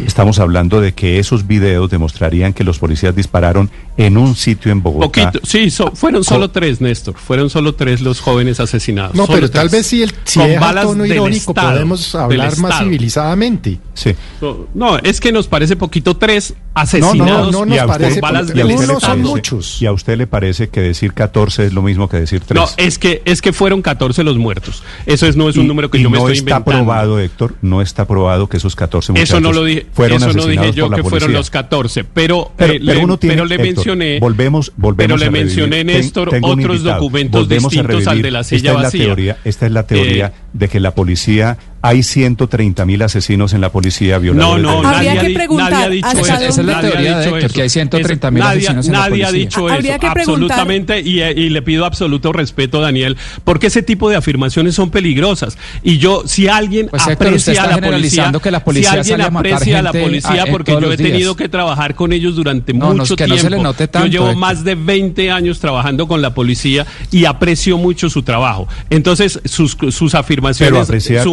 Estamos 0.05 0.39
hablando 0.39 0.81
de 0.81 0.93
que 0.93 1.19
esos 1.19 1.47
videos 1.47 1.89
demostrarían 1.89 2.53
que 2.53 2.63
los 2.63 2.79
policías 2.79 3.15
dispararon 3.15 3.69
en 3.97 4.17
un 4.17 4.35
sitio 4.35 4.71
en 4.71 4.81
Bogotá. 4.83 5.31
Poquito, 5.31 5.45
sí, 5.47 5.69
so- 5.71 5.91
fueron 5.95 6.23
solo 6.23 6.49
tres, 6.51 6.81
Néstor. 6.81 7.15
Fueron 7.17 7.49
solo 7.49 7.75
tres 7.75 8.01
los 8.01 8.19
jóvenes 8.19 8.59
asesinados. 8.59 9.15
No, 9.15 9.25
solo 9.25 9.35
pero 9.37 9.51
tal 9.51 9.69
tres. 9.69 9.71
vez 9.71 9.87
si, 9.87 10.03
el, 10.03 10.13
si 10.25 10.39
Con 10.39 10.49
es 10.51 10.59
balas 10.59 10.85
tono 10.85 11.03
del 11.03 11.13
irónico 11.13 11.51
Estado, 11.51 11.71
podemos 11.71 12.15
hablar 12.15 12.57
más 12.57 12.79
civilizadamente. 12.79 13.79
Sí. 13.93 14.13
No, 14.41 14.67
No, 14.73 14.97
es 14.97 15.19
que 15.21 15.31
nos 15.31 15.47
parece 15.47 15.75
poquito 15.75 16.17
tres 16.17 16.53
No, 16.57 16.81
asesinados 16.81 17.51
no, 17.51 17.65
no 17.65 17.73
Y 17.73 17.77
nos 17.77 17.79
a 17.79 17.85
usted- 17.85 17.97
parece 17.99 18.19
con 18.19 18.29
balas 18.33 18.49
y 18.49 18.53
del 18.53 18.99
son 18.99 19.21
muchos. 19.21 19.81
Y 19.81 19.85
a 19.85 19.91
usted 19.93 20.17
le 20.17 20.27
parece 20.27 20.69
que 20.69 20.81
decir 20.81 21.13
14 21.13 21.65
es 21.67 21.73
lo 21.73 21.81
mismo 21.81 22.09
que 22.09 22.17
decir 22.17 22.41
3. 22.45 22.59
No, 22.59 22.67
es 22.77 22.99
que 22.99 23.21
es 23.25 23.41
que 23.41 23.53
fueron 23.53 23.81
14 23.81 24.23
los 24.23 24.37
muertos. 24.37 24.83
Eso 25.05 25.25
es, 25.27 25.35
no 25.37 25.47
es 25.49 25.55
un 25.55 25.65
Y- 25.65 25.67
número 25.67 25.89
que 25.89 25.97
y 25.99 26.03
yo 26.03 26.09
me 26.09 26.17
no 26.17 26.23
estoy 26.27 26.37
está 26.39 26.57
inventando. 26.57 26.83
probado, 26.85 27.19
Héctor, 27.19 27.55
no 27.61 27.81
está 27.81 28.05
probado 28.05 28.47
que 28.47 28.57
esos 28.57 28.75
14 28.75 29.11
muchachos 29.13 29.29
Eso 29.29 29.39
no 29.39 29.53
lo 29.53 29.63
dije, 29.63 29.84
fueron 29.93 30.17
eso 30.17 30.33
no 30.33 30.45
dije 30.47 30.71
yo 30.73 30.89
que 30.89 31.01
fueron 31.01 31.09
policía. 31.19 31.37
los 31.37 31.49
14, 31.49 32.03
pero, 32.03 32.51
Pero- 32.57 32.73
eh, 32.73 32.81
pero 32.85 32.97
le, 32.99 33.03
uno 33.03 33.17
tiene- 33.17 33.35
pero 33.35 33.45
le 33.45 33.55
Héctor, 33.55 33.67
mencioné, 33.75 34.19
volvemos- 34.19 34.71
volvemos 34.77 34.97
pero 34.97 35.17
le 35.17 35.29
mencioné 35.31 35.77
Ten- 35.85 35.87
Néstor 35.87 36.29
un 36.29 36.43
otros 36.43 36.83
documentos 36.83 37.41
Volvemos 37.47 37.71
distintos 37.71 38.07
al 38.07 38.21
de 38.21 38.31
la 38.31 38.39
esta 38.41 38.49
silla 38.57 38.69
es 38.71 38.75
la 38.77 38.81
vacía. 38.83 39.05
teoría, 39.05 39.37
esta 39.43 39.65
es 39.65 39.71
la 39.71 39.87
teoría 39.87 40.25
Eh, 40.27 40.31
de 40.53 40.67
que 40.69 40.79
la 40.79 40.95
policía 40.95 41.57
hay 41.87 42.01
130 42.03 42.85
mil 42.85 43.01
asesinos 43.01 43.53
en 43.53 43.61
la 43.61 43.71
policía 43.71 44.15
No, 44.15 44.21
violadores 44.21 44.63
no, 44.63 44.81
de- 44.81 44.87
Habría 44.87 45.13
nadie, 45.15 45.27
que 45.29 45.33
preguntar 45.35 45.71
nadie 45.71 45.85
ha 45.85 45.89
dicho 45.89 46.07
eso. 46.07 46.19
Esa 46.21 46.45
es 46.47 46.57
la 46.57 46.63
nadie 46.63 46.75
ha 46.75 46.81
teoría 46.91 47.17
de 47.17 47.17
dicho 47.25 47.35
Héctor, 47.35 47.45
eso. 47.45 47.53
que 47.55 47.61
hay 47.61 47.69
130.000 47.69 48.41
Eso- 48.41 48.49
nadie- 48.49 48.57
asesinos 48.67 48.85
en 48.87 48.91
la 48.91 48.99
Nadie 48.99 49.23
ha 49.23 49.27
policía. 49.27 49.39
dicho 49.45 49.67
Habría 49.69 49.91
eso, 49.91 49.99
que 49.99 50.07
absolutamente, 50.07 50.99
y, 51.01 51.21
eh, 51.21 51.33
y 51.35 51.49
le 51.49 51.61
pido 51.61 51.85
absoluto 51.85 52.33
respeto, 52.33 52.81
Daniel, 52.81 53.17
porque 53.43 53.67
ese 53.67 53.83
tipo 53.83 54.09
de 54.09 54.15
afirmaciones 54.15 54.75
son 54.75 54.89
peligrosas. 54.89 55.57
Y 55.83 55.97
yo, 55.99 56.23
si 56.25 56.47
alguien 56.47 56.87
Pues, 56.89 57.03
aprecia 57.07 57.53
a 57.63 57.67
la 57.67 57.75
policía, 57.75 57.75
generalizando 57.75 58.39
que 58.41 58.51
la 58.51 58.63
policía 58.63 58.89
si 58.91 58.97
alguien 58.97 59.13
sale 59.13 59.23
a 59.23 59.29
matar 59.31 59.53
aprecia 59.53 59.79
a 59.79 59.81
la 59.83 59.91
policía, 59.93 60.43
ah, 60.43 60.51
porque 60.51 60.71
yo 60.71 60.91
he 60.91 60.97
tenido 60.97 61.35
que 61.35 61.49
trabajar 61.49 61.95
con 61.95 62.13
ellos 62.13 62.35
durante 62.35 62.73
No, 62.73 62.89
no, 62.93 62.95
mucho 63.01 63.15
que 63.15 63.25
tiempo. 63.25 63.35
no 63.35 63.41
se 63.41 63.49
le 63.55 63.61
note 63.61 63.87
tanto, 63.87 64.07
yo 64.07 64.11
llevo 64.11 64.25
Héctor. 64.27 64.39
más 64.41 64.63
de 64.63 64.75
20 64.75 65.29
años 65.31 65.59
trabajando 65.59 66.07
con 66.07 66.21
la 66.21 66.33
policía 66.33 66.85
y 67.11 67.25
aprecio 67.25 67.77
mucho 67.77 68.09
su 68.09 68.23
trabajo. 68.23 68.67
Entonces, 68.89 69.39
sus, 69.45 69.77
sus 69.91 70.15
afirmaciones, 70.15 70.71
Pero 70.71 70.81
apreciar, 70.81 71.23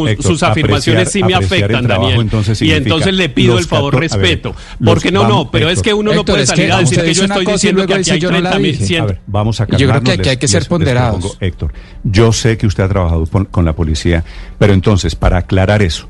sus 0.49 0.51
afirmaciones 0.51 1.11
sí 1.13 1.23
me 1.23 1.35
apreciar- 1.35 1.37
apreciar 1.45 1.59
el 1.71 1.77
afectan, 1.77 1.85
trabajo, 1.87 2.09
Daniel. 2.09 2.21
entonces 2.27 2.63
y 2.63 2.71
entonces 2.73 3.15
le 3.15 3.29
pido 3.29 3.59
el 3.59 3.65
favor 3.65 3.95
14 3.95 4.15
a 4.15 4.19
ver, 4.19 4.27
respeto. 4.29 4.55
porque 4.85 5.11
no, 5.13 5.27
no, 5.29 5.51
pero 5.51 5.69
es 5.71 5.83
que 5.83 5.95
uno 5.95 6.13
no 6.15 6.25
puede 6.25 6.43
es 6.43 6.49
salir 6.49 6.67
que 6.67 6.73
a 6.73 6.79
decir 6.79 7.01
que 7.03 7.15
yo 7.15 7.25
estoy 7.25 7.47
diciendo 7.47 7.87
que 7.87 7.93
aquí 7.95 7.99
dice, 8.01 8.13
hay 8.13 8.21
yo 8.21 8.31
no 8.31 8.41
la 8.41 8.51
30 8.51 8.59
mil, 8.59 8.73
dije. 8.73 8.87
100. 8.87 9.03
A 9.03 9.07
ver, 9.07 9.21
vamos 9.27 9.61
a 9.61 9.67
Yo 9.67 9.89
creo 9.89 10.03
que 10.03 10.13
aquí 10.13 10.29
hay 10.29 10.37
que 10.37 10.49
ser 10.49 10.67
ponderados. 10.67 11.37
Héctor, 11.41 11.73
yo 12.05 12.33
sé 12.33 12.57
que 12.57 12.67
usted 12.67 12.85
ha 12.85 12.89
trabajado 12.89 13.27
con, 13.27 13.45
con 13.47 13.65
la 13.65 13.73
policía, 13.75 14.25
pero 14.59 14.73
entonces, 14.73 15.15
para 15.15 15.39
aclarar 15.39 15.83
eso, 15.83 16.09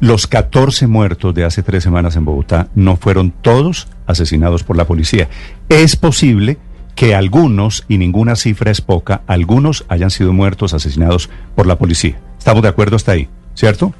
los 0.00 0.26
14 0.26 0.86
muertos 0.86 1.34
de 1.34 1.44
hace 1.44 1.62
tres 1.62 1.82
semanas 1.82 2.16
en 2.16 2.24
Bogotá 2.24 2.68
no 2.74 2.96
fueron 2.96 3.30
todos 3.30 3.86
asesinados 4.06 4.64
por 4.64 4.76
la 4.76 4.84
policía. 4.86 5.28
Es 5.68 5.96
posible 5.96 6.58
que 6.96 7.14
algunos, 7.14 7.84
y 7.88 7.96
ninguna 7.96 8.36
cifra 8.36 8.70
es 8.70 8.80
poca, 8.80 9.22
algunos 9.26 9.84
hayan 9.88 10.10
sido 10.10 10.32
muertos, 10.32 10.74
asesinados 10.74 11.30
por 11.54 11.66
la 11.66 11.78
policía. 11.78 12.18
¿Estamos 12.38 12.62
de 12.62 12.68
acuerdo 12.68 12.96
hasta 12.96 13.12
ahí? 13.12 13.28
¿Cierto? 13.54 13.92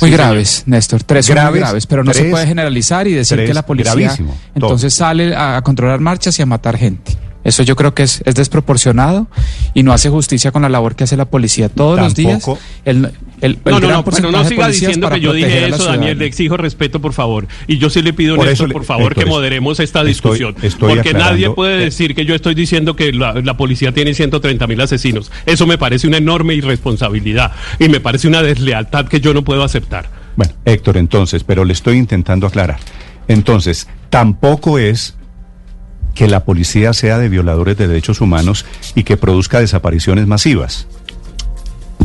Muy 0.00 0.10
graves, 0.10 0.64
Néstor. 0.66 1.02
Tres 1.02 1.26
son 1.26 1.34
muy 1.34 1.42
Graves, 1.42 1.60
graves, 1.60 1.86
pero 1.86 2.02
no 2.02 2.12
se 2.12 2.24
puede 2.24 2.46
generalizar 2.46 3.06
y 3.06 3.12
decir 3.12 3.38
que 3.44 3.54
la 3.54 3.64
policía 3.64 4.16
entonces 4.54 4.94
sale 4.94 5.34
a, 5.34 5.56
a 5.58 5.62
controlar 5.62 6.00
marchas 6.00 6.38
y 6.38 6.42
a 6.42 6.46
matar 6.46 6.76
gente. 6.76 7.16
Eso 7.44 7.62
yo 7.62 7.74
creo 7.76 7.92
que 7.94 8.04
es, 8.04 8.22
es 8.24 8.34
desproporcionado 8.36 9.26
y 9.74 9.82
no 9.82 9.92
hace 9.92 10.08
justicia 10.10 10.52
con 10.52 10.62
la 10.62 10.68
labor 10.68 10.94
que 10.94 11.04
hace 11.04 11.16
la 11.16 11.24
policía 11.24 11.68
todos 11.68 11.98
los 11.98 12.14
días. 12.14 12.46
El, 12.84 13.06
el, 13.40 13.58
el 13.58 13.58
No, 13.64 13.70
no, 13.72 13.80
gran 13.80 13.90
no, 13.92 14.04
pero 14.04 14.04
porcentaje 14.04 14.32
no 14.32 14.42
de 14.42 14.48
siga 14.48 14.68
diciendo 14.68 15.06
para 15.08 15.16
que 15.16 15.22
yo 15.22 15.32
dije 15.32 15.68
eso, 15.68 15.84
Daniel. 15.86 16.18
Le 16.18 16.26
exijo 16.26 16.56
respeto, 16.56 17.00
por 17.00 17.12
favor. 17.12 17.48
Y 17.66 17.78
yo 17.78 17.90
sí 17.90 18.00
le 18.02 18.12
pido, 18.12 18.36
Por 18.36 18.46
Néstor, 18.46 18.66
eso 18.66 18.66
le- 18.68 18.72
por 18.74 18.84
favor, 18.84 19.14
que 19.14 19.26
moderemos 19.26 19.80
esta 19.80 20.00
estoy- 20.00 20.08
discusión. 20.08 20.54
estoy 20.62 20.94
porque 20.94 21.14
nadie 21.14 21.50
puede 21.50 21.76
eh, 21.82 21.84
decir 21.86 22.14
que 22.14 22.24
yo 22.24 22.34
estoy 22.34 22.54
diciendo 22.54 22.94
que 22.94 23.12
la, 23.12 23.34
la 23.34 23.56
policía 23.56 23.92
tiene 23.92 24.14
130 24.14 24.66
mil 24.68 24.80
asesinos. 24.80 25.32
Eso 25.44 25.66
me 25.66 25.78
parece 25.78 26.06
una 26.06 26.18
enorme 26.18 26.54
irresponsabilidad 26.54 27.52
y 27.78 27.88
me 27.88 27.98
parece 28.00 28.28
una 28.28 28.42
deslealtad 28.42 29.06
que 29.06 29.20
yo 29.20 29.34
no 29.34 29.42
puedo 29.42 29.64
aceptar. 29.64 30.08
Bueno, 30.36 30.52
Héctor, 30.64 30.96
entonces, 30.96 31.42
pero 31.44 31.64
le 31.64 31.72
estoy 31.72 31.98
intentando 31.98 32.46
aclarar. 32.46 32.78
Entonces, 33.28 33.88
tampoco 34.10 34.78
es 34.78 35.14
que 36.14 36.28
la 36.28 36.44
policía 36.44 36.92
sea 36.92 37.18
de 37.18 37.28
violadores 37.28 37.76
de 37.76 37.88
derechos 37.88 38.20
humanos 38.20 38.64
y 38.94 39.04
que 39.04 39.16
produzca 39.16 39.60
desapariciones 39.60 40.26
masivas. 40.26 40.86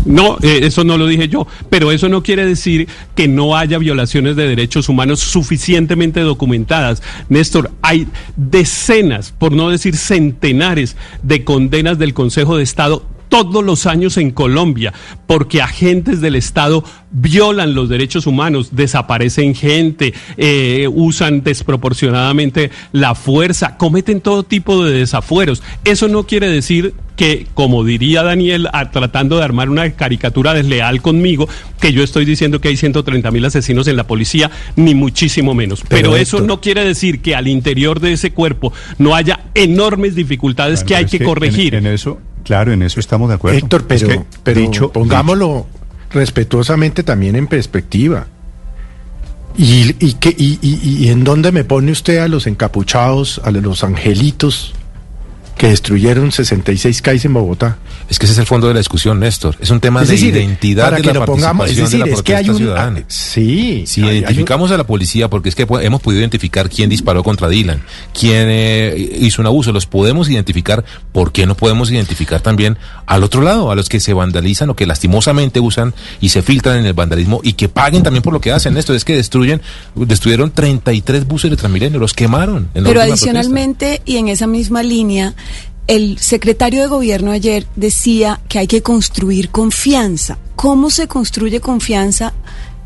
No, 0.05 0.37
eh, 0.41 0.59
eso 0.63 0.85
no 0.85 0.97
lo 0.97 1.05
dije 1.05 1.27
yo, 1.27 1.47
pero 1.69 1.91
eso 1.91 2.07
no 2.07 2.23
quiere 2.23 2.45
decir 2.45 2.87
que 3.13 3.27
no 3.27 3.57
haya 3.57 3.77
violaciones 3.77 4.37
de 4.37 4.47
derechos 4.47 4.87
humanos 4.87 5.19
suficientemente 5.19 6.21
documentadas. 6.21 7.03
Néstor, 7.27 7.71
hay 7.81 8.07
decenas, 8.37 9.33
por 9.37 9.51
no 9.51 9.69
decir 9.69 9.97
centenares, 9.97 10.95
de 11.23 11.43
condenas 11.43 11.99
del 11.99 12.13
Consejo 12.13 12.55
de 12.55 12.63
Estado 12.63 13.05
todos 13.29 13.63
los 13.63 13.85
años 13.85 14.17
en 14.17 14.31
Colombia, 14.31 14.93
porque 15.25 15.61
agentes 15.61 16.21
del 16.21 16.35
Estado 16.35 16.83
violan 17.11 17.73
los 17.73 17.89
derechos 17.89 18.27
humanos, 18.27 18.69
desaparecen 18.73 19.55
gente, 19.55 20.13
eh, 20.37 20.87
usan 20.91 21.43
desproporcionadamente 21.43 22.71
la 22.91 23.15
fuerza, 23.15 23.77
cometen 23.77 24.21
todo 24.21 24.43
tipo 24.43 24.83
de 24.83 24.99
desafueros. 24.99 25.63
Eso 25.85 26.07
no 26.07 26.23
quiere 26.25 26.49
decir 26.49 26.93
que, 27.15 27.47
como 27.55 27.83
diría 27.83 28.21
Daniel, 28.23 28.67
a- 28.73 28.91
tratando 28.91 29.37
de 29.37 29.43
armar 29.43 29.69
una 29.69 29.89
caricatura 29.91 30.53
desleal 30.53 31.01
conmigo, 31.01 31.49
que 31.79 31.91
yo 31.91 32.03
estoy 32.03 32.25
diciendo 32.25 32.61
que 32.61 32.67
hay 32.67 32.77
130 32.77 33.31
mil 33.31 33.43
asesinos 33.45 33.87
en 33.87 33.95
la 33.95 34.05
policía, 34.05 34.51
ni 34.75 34.93
muchísimo 34.93 35.55
menos. 35.55 35.81
Pero, 35.87 36.11
Pero, 36.11 36.17
eso 36.17 36.41
no 36.41 36.61
quiere 36.61 36.83
decir 36.83 37.21
que 37.21 37.33
al 37.35 37.47
interior 37.47 37.99
de 37.99 38.13
ese 38.13 38.31
cuerpo 38.31 38.71
no 38.99 39.15
haya 39.15 39.39
enormes 39.55 40.13
dificultades 40.13 40.79
Bueno, 40.81 40.87
que 40.87 40.95
hay 40.95 41.05
es 41.05 41.11
que, 41.11 41.23
corregir. 41.23 41.73
En, 41.75 41.87
eso, 41.87 42.19
claro, 42.47 42.71
en 42.73 42.81
eso 42.81 42.99
estamos 42.99 43.29
de 43.29 43.35
acuerdo. 43.35 43.57
Héctor, 43.59 43.81
Es 43.89 44.01
pero, 44.03 44.07
que, 44.07 44.25
pero 44.43 44.59
dicho- 44.61 44.91
pongámoslo 44.91 45.67
respetuosamente 46.11 47.03
también 47.03 47.35
en 47.35 47.45
perspectiva. 47.47 48.25
¿Y, 49.57 49.95
y, 50.05 50.13
qué- 50.13 50.35
y- 50.37 50.59
y 50.61 51.09
en 51.09 51.23
dónde 51.23 51.51
me 51.51 51.63
pone 51.63 51.91
usted 51.91 52.19
a 52.19 52.27
los 52.27 52.47
encapuchados, 52.47 53.41
a 53.43 53.51
los 53.51 53.83
angelitos 53.83 54.73
que 55.57 55.67
destruyeron 55.69 56.31
66 56.31 57.01
CAIs 57.01 57.25
en 57.25 57.33
Bogotá. 57.33 57.77
Es 58.09 58.19
que 58.19 58.25
ese 58.25 58.33
es 58.33 58.39
el 58.39 58.45
fondo 58.45 58.67
de 58.67 58.73
la 58.75 58.79
discusión, 58.79 59.19
Néstor. 59.19 59.55
Es 59.59 59.69
un 59.71 59.79
tema 59.79 60.01
Es 60.03 60.07
de 60.09 60.13
decir, 60.13 60.35
identidad 60.35 60.85
para 60.85 60.97
de 60.97 61.01
que 61.01 61.07
la 61.07 61.13
lo 61.15 61.25
pongamos, 61.25 61.69
es 61.69 61.77
participación 61.77 61.85
decir, 61.85 62.03
de 62.05 62.11
la 62.11 62.15
es 62.17 62.21
que 62.23 62.35
hay 62.35 62.49
un 62.49 62.57
ciudadana. 62.57 62.99
ah, 63.01 63.05
sí, 63.07 63.83
Si 63.87 64.01
hay- 64.01 64.07
hay 64.09 64.11
un- 64.17 64.23
identificamos 64.23 64.71
a 64.71 64.77
la 64.77 64.85
policía, 64.85 65.29
porque 65.29 65.49
es 65.49 65.55
que 65.55 65.67
hemos 65.81 66.01
podido 66.01 66.19
identificar 66.21 66.69
quién 66.69 66.89
disparó 66.89 67.23
contra 67.23 67.49
Dylan, 67.49 67.81
quién 68.17 68.45
eh, 68.49 69.17
hizo 69.19 69.41
un 69.41 69.47
abuso, 69.47 69.71
los 69.73 69.85
podemos 69.87 70.29
identificar, 70.29 70.85
¿por 71.11 71.31
qué 71.31 71.45
no 71.47 71.55
podemos 71.57 71.89
identificar 71.91 72.39
también 72.41 72.77
al 73.05 73.23
otro 73.23 73.41
lado, 73.41 73.71
a 73.71 73.75
los 73.75 73.89
que 73.89 73.99
se 73.99 74.13
vandalizan 74.13 74.69
o 74.69 74.75
que 74.75 74.85
lastimosamente 74.85 75.59
usan 75.59 75.93
y 76.21 76.29
se 76.29 76.41
filtran 76.43 76.77
en 76.79 76.85
el 76.85 76.93
vandalismo 76.93 77.41
y 77.43 77.53
que 77.53 77.67
paguen 77.67 78.03
también 78.03 78.21
por 78.23 78.31
lo 78.31 78.39
que 78.41 78.51
hacen? 78.51 78.77
Esto 78.77 78.93
es 78.93 79.03
que 79.03 79.15
destruyen, 79.15 79.61
destruyeron 79.95 80.51
33 80.51 81.27
buses 81.27 81.49
de 81.51 81.57
Transmilenio, 81.57 81.99
los 81.99 82.13
quemaron. 82.13 82.69
En 82.73 82.83
la 82.83 82.89
Pero 82.89 83.01
adicionalmente, 83.01 84.01
y 84.05 84.17
en 84.17 84.27
esa 84.27 84.47
misma 84.47 84.83
línea, 84.83 85.33
el 85.87 86.19
secretario 86.19 86.81
de 86.81 86.87
gobierno 86.87 87.31
ayer 87.31 87.65
decía 87.75 88.41
que 88.49 88.59
hay 88.59 88.67
que 88.67 88.81
construir 88.81 89.49
confianza. 89.49 90.37
¿Cómo 90.55 90.89
se 90.89 91.07
construye 91.07 91.61
confianza 91.61 92.33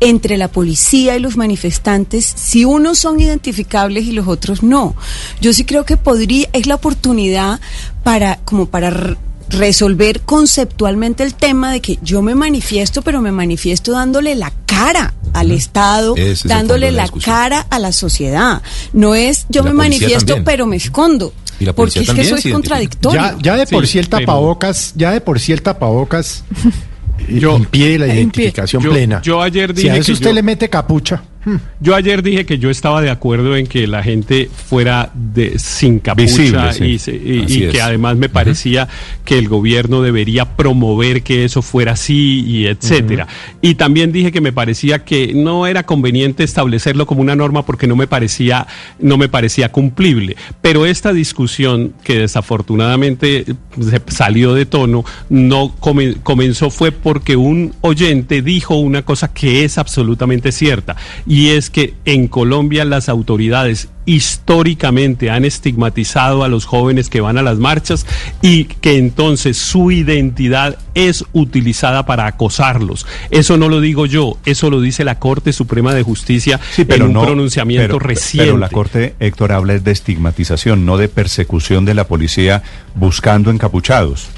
entre 0.00 0.36
la 0.36 0.48
policía 0.48 1.16
y 1.16 1.20
los 1.20 1.36
manifestantes 1.36 2.24
si 2.24 2.64
unos 2.64 2.98
son 2.98 3.20
identificables 3.20 4.04
y 4.04 4.12
los 4.12 4.28
otros 4.28 4.62
no? 4.62 4.94
Yo 5.40 5.52
sí 5.52 5.64
creo 5.64 5.84
que 5.84 5.96
podría, 5.96 6.48
es 6.52 6.66
la 6.66 6.76
oportunidad 6.76 7.60
para, 8.04 8.38
como 8.44 8.66
para 8.66 9.16
resolver 9.48 10.20
conceptualmente 10.22 11.22
el 11.22 11.34
tema 11.34 11.72
de 11.72 11.80
que 11.80 11.98
yo 12.02 12.22
me 12.22 12.34
manifiesto, 12.34 13.02
pero 13.02 13.20
me 13.20 13.32
manifiesto 13.32 13.92
dándole 13.92 14.34
la 14.34 14.52
cara 14.66 15.14
al 15.32 15.50
Estado, 15.50 16.14
Ese 16.16 16.48
dándole 16.48 16.90
la 16.90 17.08
cara 17.08 17.66
a 17.70 17.78
la 17.78 17.92
sociedad. 17.92 18.62
No 18.92 19.14
es 19.14 19.46
yo 19.48 19.62
la 19.62 19.70
me 19.70 19.74
manifiesto, 19.74 20.26
también. 20.26 20.44
pero 20.44 20.66
me 20.66 20.76
escondo. 20.76 21.32
Y 21.62 21.64
la 21.64 21.72
Porque 21.74 21.92
policía 21.94 22.02
es 22.02 22.06
que 22.06 22.10
también 22.16 22.26
eso 22.38 22.48
es 22.48 22.52
contradictorio. 22.52 23.20
Ya, 23.20 23.36
ya 23.40 23.56
de 23.56 23.66
por 23.68 23.86
Sí, 23.86 23.92
sí 23.92 23.98
el 24.00 24.08
tapabocas, 24.08 24.92
ya 24.96 25.12
de 25.12 25.20
por 25.20 25.38
sí 25.38 25.52
el 25.52 25.62
tapabocas 25.62 26.42
Yo- 27.28 27.56
impide 27.56 27.98
la 28.00 28.08
identificación 28.12 28.82
Yo- 28.82 28.90
plena. 28.90 29.22
yo 29.22 29.40
ayer 29.40 29.70
si 29.70 29.82
dije 29.84 29.90
a 29.90 29.96
eso 29.96 30.06
que 30.06 30.12
usted 30.12 30.26
yo- 30.30 30.34
le 30.34 30.42
mete 30.42 30.68
capucha. 30.68 31.22
Yo 31.80 31.94
ayer 31.94 32.22
dije 32.22 32.46
que 32.46 32.58
yo 32.58 32.70
estaba 32.70 33.02
de 33.02 33.10
acuerdo 33.10 33.56
en 33.56 33.66
que 33.66 33.86
la 33.86 34.02
gente 34.02 34.48
fuera 34.52 35.10
de, 35.14 35.58
sin 35.58 35.98
capucha 35.98 36.22
Visible, 36.24 36.72
sí. 36.72 36.84
y, 36.84 36.98
se- 36.98 37.16
y- 37.16 37.42
Así 37.44 37.58
y 37.58 37.64
es. 37.64 37.72
que 37.72 37.82
además 37.82 38.16
me 38.16 38.28
parecía 38.28 38.88
que 39.24 39.38
el 39.38 39.48
gobierno 39.48 40.02
debería 40.02 40.56
promover 40.56 41.22
que 41.22 41.44
eso 41.44 41.60
fuera 41.62 41.92
así 41.92 42.44
y 42.46 42.66
etcétera. 42.66 43.26
Y 43.60 43.74
también 43.74 44.12
dije 44.12 44.30
que 44.30 44.40
me 44.40 44.52
parecía 44.52 45.04
que 45.04 45.32
no 45.34 45.66
era 45.66 45.84
conveniente 45.84 46.44
establecerlo 46.44 47.06
como 47.06 47.22
una 47.22 47.34
norma 47.34 47.64
porque 47.66 47.86
no 47.86 47.96
me 47.96 48.06
parecía 48.06 48.66
no 49.00 49.16
me 49.16 49.28
parecía 49.28 49.70
cumplible. 49.72 50.36
Pero 50.60 50.86
esta 50.86 51.12
discusión 51.12 51.92
que 52.04 52.18
desafortunadamente 52.18 53.44
se 53.80 54.00
salió 54.08 54.54
de 54.54 54.66
tono 54.66 55.04
no 55.28 55.74
come- 55.80 56.14
comenzó 56.22 56.70
fue 56.70 56.92
porque 56.92 57.36
un 57.36 57.74
oyente 57.80 58.42
dijo 58.42 58.76
una 58.76 59.02
cosa 59.02 59.32
que 59.32 59.64
es 59.64 59.78
absolutamente 59.78 60.52
cierta 60.52 60.96
y 61.32 61.48
es 61.48 61.70
que 61.70 61.94
en 62.04 62.28
Colombia 62.28 62.84
las 62.84 63.08
autoridades 63.08 63.88
históricamente 64.04 65.30
han 65.30 65.46
estigmatizado 65.46 66.44
a 66.44 66.48
los 66.48 66.66
jóvenes 66.66 67.08
que 67.08 67.22
van 67.22 67.38
a 67.38 67.42
las 67.42 67.56
marchas 67.56 68.04
y 68.42 68.64
que 68.64 68.98
entonces 68.98 69.56
su 69.56 69.90
identidad 69.90 70.76
es 70.92 71.24
utilizada 71.32 72.04
para 72.04 72.26
acosarlos. 72.26 73.06
Eso 73.30 73.56
no 73.56 73.70
lo 73.70 73.80
digo 73.80 74.04
yo, 74.04 74.36
eso 74.44 74.68
lo 74.68 74.82
dice 74.82 75.04
la 75.04 75.18
Corte 75.18 75.54
Suprema 75.54 75.94
de 75.94 76.02
Justicia 76.02 76.60
en 76.76 77.02
un 77.02 77.14
pronunciamiento 77.14 77.96
pero- 77.96 77.98
reciente. 77.98 78.48
Pero 78.48 78.58
la 78.58 78.68
Corte, 78.68 79.14
Héctor, 79.18 79.52
habla 79.52 79.78
de 79.78 79.90
estigmatización, 79.90 80.84
no 80.84 80.98
de 80.98 81.08
persecución 81.08 81.86
de 81.86 81.94
la 81.94 82.06
policía 82.06 82.62
buscando 82.94 83.50
encapuchados. 83.50 84.28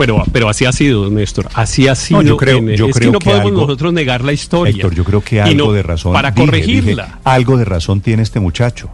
Pero, 0.00 0.24
pero 0.32 0.48
así 0.48 0.64
ha 0.64 0.72
sido, 0.72 1.10
Néstor. 1.10 1.48
Así 1.54 1.86
ha 1.86 1.94
sido. 1.94 2.22
yo 2.22 2.36
creo- 2.36 2.58
en- 2.58 2.70
yo 2.76 2.86
es 2.86 2.94
creo 2.96 3.10
que 3.10 3.12
no 3.12 3.18
que 3.18 3.24
podemos 3.26 3.46
algo- 3.50 3.60
nosotros 3.62 3.92
negar 3.92 4.24
la 4.24 4.32
historia. 4.32 4.72
Héctor, 4.72 4.94
yo 4.94 5.04
creo 5.04 5.20
que 5.22 5.40
algo 5.40 5.66
no- 5.66 5.72
de 5.72 5.82
razón. 5.82 6.12
Para 6.12 6.30
dije, 6.30 6.46
corregirla. 6.46 7.04
dije, 7.04 7.18
algo 7.24 7.56
de 7.58 7.64
razón 7.66 8.00
tiene 8.00 8.22
este 8.22 8.40
muchacho. 8.40 8.88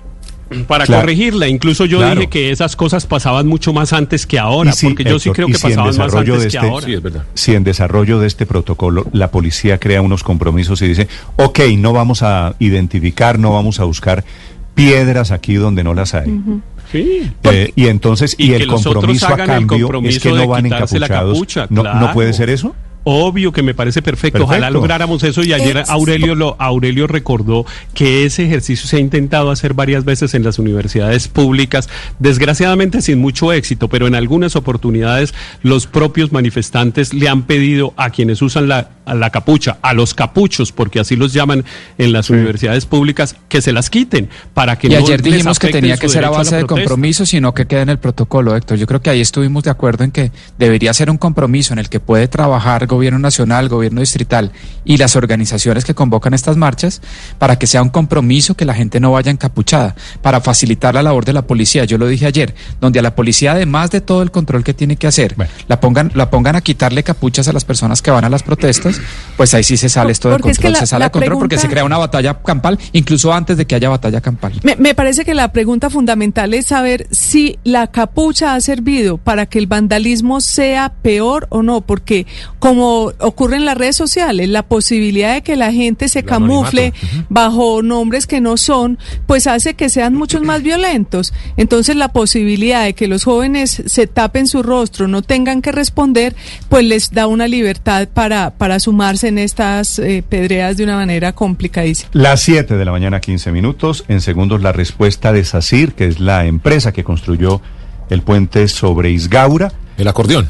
Para 0.69 0.85
Claro. 0.87 1.03
corregirla. 1.03 1.49
Incluso 1.49 1.87
yo 1.87 1.99
Claro. 1.99 2.21
dije 2.21 2.31
que 2.31 2.51
esas 2.51 2.77
cosas 2.77 3.05
pasaban 3.07 3.49
mucho 3.49 3.73
más 3.73 3.93
antes 3.93 4.27
que 4.27 4.39
ahora. 4.39 4.71
Si, 4.73 4.87
porque 4.87 5.03
yo 5.05 5.19
sí 5.19 5.31
creo 5.31 5.49
que 5.49 5.55
si 5.55 5.63
pasaban 5.63 5.87
más 5.97 5.99
antes 6.15 6.27
de 6.27 6.39
que 6.41 6.47
este- 6.47 6.59
ahora. 6.59 6.87
Sí, 6.87 6.93
es 6.95 7.03
verdad. 7.03 7.25
Si 7.35 7.55
en 7.55 7.65
desarrollo 7.65 8.21
de 8.21 8.29
este 8.29 8.47
protocolo 8.47 9.07
la 9.13 9.31
policía 9.33 9.79
crea 9.79 10.03
unos 10.03 10.23
compromisos 10.23 10.81
y 10.83 10.89
dice, 10.89 11.09
ok, 11.37 11.61
no 11.79 11.93
vamos 11.93 12.23
a 12.23 12.55
identificar, 12.61 13.39
no 13.41 13.53
vamos 13.53 13.81
a 13.81 13.85
buscar 13.85 14.25
piedras 14.77 15.31
aquí 15.33 15.55
donde 15.55 15.83
no 15.83 15.95
las 15.95 16.15
hay. 16.15 16.29
Sí. 17.05 17.31
Eh, 17.45 17.73
y 17.77 17.87
entonces, 17.87 18.35
Y 18.39 18.47
y, 18.47 18.49
que 18.51 18.57
el 18.57 18.69
los 18.69 18.81
otros 18.81 18.95
compromiso 18.95 19.27
a 19.27 19.31
hagan 19.35 19.51
el 19.51 19.67
cambio 19.67 19.77
es 19.77 19.83
compromiso 19.83 20.21
que 20.21 20.29
de 20.33 20.35
no 20.43 20.49
van 20.49 20.65
quitarse 20.65 20.99
la 20.99 21.07
encapuchados. 21.07 21.35
capucha, 21.39 21.67
no, 21.71 21.83
¿No 21.83 22.13
puede 22.13 22.33
ser 22.33 22.51
eso? 22.51 22.75
Obvio 23.09 23.53
que 23.53 23.63
me 23.63 23.73
parece 23.73 24.03
perfecto. 24.03 24.43
Ojalá 24.43 24.69
lográramos 24.69 25.23
eso 25.23 25.45
y 25.45 25.53
ayer 25.53 25.77
Es- 25.77 25.91
Aurelio 25.91 26.35
lo 26.35 26.57
Aurelio 26.59 27.07
recordó 27.07 27.65
que 27.95 28.25
ese 28.25 28.45
ejercicio 28.45 28.89
se 28.89 28.97
ha 28.97 28.99
intentado 28.99 29.53
hacer 29.53 29.75
varias 29.75 30.05
veces 30.05 30.35
en 30.35 30.43
las 30.43 30.59
universidades 30.59 31.29
públicas, 31.29 31.89
desgraciadamente 32.19 33.03
sin 33.03 33.21
mucho 33.21 33.53
éxito, 33.53 33.89
pero 33.89 34.09
en 34.09 34.17
algunas 34.17 34.57
oportunidades 34.57 35.35
los 35.63 35.87
propios 35.87 36.33
manifestantes 36.33 37.15
le 37.15 37.29
han 37.29 37.43
pedido 37.45 37.95
a 37.97 38.11
quienes 38.11 38.43
usan 38.43 38.67
la, 38.67 38.91
a 39.07 39.15
la 39.15 39.31
capucha, 39.31 39.79
a 39.81 39.95
los 39.95 40.13
capuchos, 40.15 40.73
porque 40.73 41.01
así 41.01 41.17
los 41.17 41.33
llaman 41.33 41.65
en 41.97 42.13
las 42.13 42.29
universidades 42.29 42.85
públicas, 42.85 43.37
que 43.49 43.63
se 43.63 43.73
las 43.73 43.89
quiten 43.89 44.29
para 44.53 44.77
que 44.77 44.89
Y 44.89 44.91
no 44.91 44.99
ayer 44.99 45.23
dijimos 45.23 45.59
que 45.59 45.69
tenía 45.69 45.97
que 45.97 46.09
ser 46.09 46.25
a 46.25 46.31
base 46.31 46.57
de 46.57 46.67
compromiso, 46.67 47.25
sino 47.25 47.55
que 47.55 47.67
quede 47.67 47.83
en 47.83 47.89
el 47.89 47.99
protocolo, 47.99 48.55
Héctor. 48.55 48.79
Yo 48.79 48.87
creo 48.87 49.01
que 49.01 49.11
ahí 49.11 49.21
estuvimos 49.21 49.63
de 49.65 49.71
acuerdo 49.71 50.05
en 50.05 50.11
que 50.11 50.33
debería 50.59 50.93
ser 50.93 51.09
un 51.09 51.19
compromiso 51.19 51.73
en 51.73 51.79
el 51.79 51.89
que 51.89 52.01
puede 52.01 52.29
trabajar 52.29 52.87
gobierno 52.87 53.19
nacional, 53.19 53.69
gobierno 53.69 54.01
distrital 54.01 54.53
y 54.85 54.97
las 54.97 55.17
organizaciones 55.17 55.85
que 55.85 55.95
convocan 55.95 56.35
estas 56.35 56.57
marchas 56.57 57.01
para 57.39 57.59
que 57.59 57.67
sea 57.67 57.83
un 57.83 57.91
compromiso 57.91 58.55
que 58.55 58.65
la 58.65 58.75
gente 58.75 59.01
no 59.01 59.13
vaya 59.13 59.31
encapuchada, 59.31 59.95
para 60.21 60.41
facilitar 60.41 60.95
la 60.95 61.03
labor 61.03 61.25
de 61.25 61.33
la 61.33 61.43
policía. 61.43 61.85
Yo 61.85 61.97
lo 61.99 62.09
dije 62.09 62.27
ayer, 62.27 62.55
donde 62.81 62.99
a 62.99 63.03
la 63.03 63.15
policía, 63.15 63.53
además 63.53 63.91
de 63.91 64.01
todo 64.01 64.23
el 64.23 64.31
control 64.31 64.65
que 64.65 64.75
tiene 64.75 64.97
que 64.97 65.07
hacer, 65.07 65.35
Bueno. 65.37 65.53
la 65.69 65.81
pongan, 65.81 66.11
la 66.15 66.31
pongan 66.31 66.57
a 66.57 66.61
quitarle 66.61 67.03
capuchas 67.03 67.47
a 67.49 67.53
las 67.53 67.65
personas 67.65 68.03
que 68.03 68.11
van 68.11 68.25
a 68.25 68.29
las 68.29 68.43
protestas, 68.43 68.96
pues 69.37 69.53
ahí 69.55 69.63
sí 69.63 69.77
se 69.77 69.89
sale 69.89 70.13
esto 70.13 70.29
de 70.31 70.37
Porque 70.37 70.51
es 70.53 70.59
que 70.59 70.63
control, 70.65 70.73
la- 70.75 70.81
se 70.81 70.87
sale 70.87 71.01
la 71.01 71.07
de 71.07 71.13
control 71.13 71.39
porque 71.39 71.59
se 71.59 71.69
crea 71.69 71.85
una 71.85 71.99
batalla 71.99 72.35
campal, 72.43 72.79
incluso 72.93 73.33
antes 73.33 73.57
de 73.57 73.67
que 73.67 73.75
haya 73.75 73.89
batalla 73.89 74.21
campal. 74.21 74.53
Me, 74.63 74.77
me 74.77 74.95
parece 74.95 75.25
que 75.25 75.35
la 75.35 75.53
pregunta 75.53 75.91
fundamental 75.91 76.55
es 76.55 76.67
saber 76.67 77.07
si 77.11 77.59
la 77.65 77.87
capucha 77.89 78.55
ha 78.55 78.61
servido 78.61 79.19
para 79.19 79.47
que 79.47 79.59
el 79.59 79.67
vandalismo 79.67 80.41
sea 80.41 80.93
peor 81.03 81.47
o 81.51 81.63
no, 81.63 81.81
porque 81.83 82.27
como 82.59 83.13
ocurre 83.21 83.57
en 83.57 83.65
las 83.65 83.77
redes 83.77 83.97
sociales, 83.97 84.49
la 84.49 84.63
posibilidad 84.63 85.35
de 85.35 85.43
que 85.43 85.57
la 85.57 85.73
gente 85.73 86.09
se 86.09 86.21
El 86.21 86.25
camufle 86.25 86.93
bajo 87.29 87.83
nombres 87.83 88.27
que 88.27 88.41
no 88.41 88.57
son, 88.57 88.99
pues 89.27 89.47
hace 89.47 89.75
que 89.75 89.89
sean 89.91 90.15
muchos 90.17 90.43
más 90.43 90.63
violentos. 90.63 91.33
Entonces 91.57 91.97
la 91.97 92.09
posibilidad 92.09 92.85
de 92.85 92.95
que 92.95 93.09
los 93.09 93.25
jóvenes 93.25 93.83
se 93.87 94.07
tapen 94.07 94.47
su 94.47 94.63
rostro, 94.63 95.09
no 95.09 95.23
tengan 95.23 95.63
que 95.63 95.73
responder, 95.73 96.35
pues 96.69 96.85
les 96.85 97.11
da 97.11 97.27
una 97.27 97.47
libertad 97.49 98.09
para, 98.13 98.51
para 98.51 98.81
sumarse 98.87 99.27
en 99.27 99.39
estas 99.39 99.99
eh, 99.99 100.23
pedreas 100.29 100.77
de 100.77 100.85
una 100.85 100.95
manera 100.95 101.33
complicadísima. 101.33 102.09
Las 102.13 102.43
7 102.43 102.77
de 102.77 102.85
la 102.85 102.93
mañana, 102.93 103.21
15 103.21 103.51
minutos. 103.51 104.05
En 104.07 104.21
segundos, 104.21 104.63
la 104.63 104.71
respuesta 104.71 105.33
de 105.33 105.45
SACIR, 105.45 105.95
que 105.95 106.07
es 106.07 106.21
la 106.21 106.47
empresa 106.47 106.93
que 106.93 107.03
construyó 107.03 107.61
el 108.11 108.23
puente 108.23 108.69
sobre 108.69 109.11
Isgaura. 109.11 109.73
El 109.99 110.07
acordeón. 110.07 110.49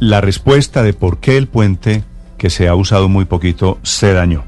La 0.00 0.20
respuesta 0.20 0.82
de 0.82 0.92
por 0.92 1.16
qué 1.16 1.38
el 1.38 1.48
puente, 1.48 2.04
que 2.36 2.50
se 2.50 2.68
ha 2.68 2.74
usado 2.74 3.08
muy 3.08 3.24
poquito, 3.24 3.78
se 3.82 4.12
dañó. 4.12 4.44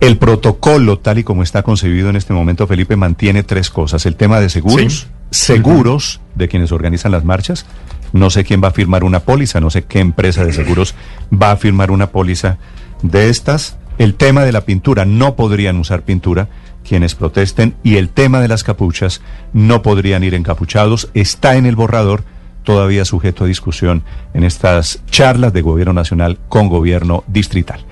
El 0.00 0.18
protocolo, 0.18 0.98
tal 0.98 1.18
y 1.18 1.24
como 1.24 1.42
está 1.42 1.62
concebido 1.62 2.10
en 2.10 2.16
este 2.16 2.34
momento, 2.34 2.66
Felipe, 2.66 2.94
mantiene 2.94 3.42
tres 3.42 3.70
cosas. 3.70 4.04
El 4.04 4.16
tema 4.16 4.38
de 4.38 4.50
seguros, 4.50 5.06
seguros 5.30 6.20
de 6.34 6.48
quienes 6.48 6.72
organizan 6.72 7.12
las 7.12 7.24
marchas. 7.24 7.64
No 8.12 8.30
sé 8.30 8.44
quién 8.44 8.62
va 8.62 8.68
a 8.68 8.72
firmar 8.72 9.04
una 9.04 9.20
póliza, 9.20 9.60
no 9.60 9.70
sé 9.70 9.84
qué 9.84 10.00
empresa 10.00 10.44
de 10.44 10.52
seguros 10.52 10.94
va 11.32 11.52
a 11.52 11.56
firmar 11.56 11.90
una 11.90 12.08
póliza 12.08 12.58
de 13.02 13.28
estas. 13.28 13.78
El 13.98 14.14
tema 14.14 14.44
de 14.44 14.52
la 14.52 14.62
pintura, 14.62 15.04
no 15.04 15.36
podrían 15.36 15.76
usar 15.76 16.02
pintura 16.02 16.48
quienes 16.86 17.14
protesten. 17.14 17.74
Y 17.82 17.96
el 17.96 18.08
tema 18.08 18.40
de 18.40 18.48
las 18.48 18.64
capuchas, 18.64 19.22
no 19.52 19.82
podrían 19.82 20.24
ir 20.24 20.34
encapuchados. 20.34 21.10
Está 21.14 21.56
en 21.56 21.66
el 21.66 21.76
borrador, 21.76 22.24
todavía 22.64 23.04
sujeto 23.04 23.44
a 23.44 23.46
discusión 23.46 24.02
en 24.34 24.44
estas 24.44 25.02
charlas 25.10 25.52
de 25.52 25.62
gobierno 25.62 25.92
nacional 25.92 26.38
con 26.48 26.68
gobierno 26.68 27.24
distrital. 27.26 27.84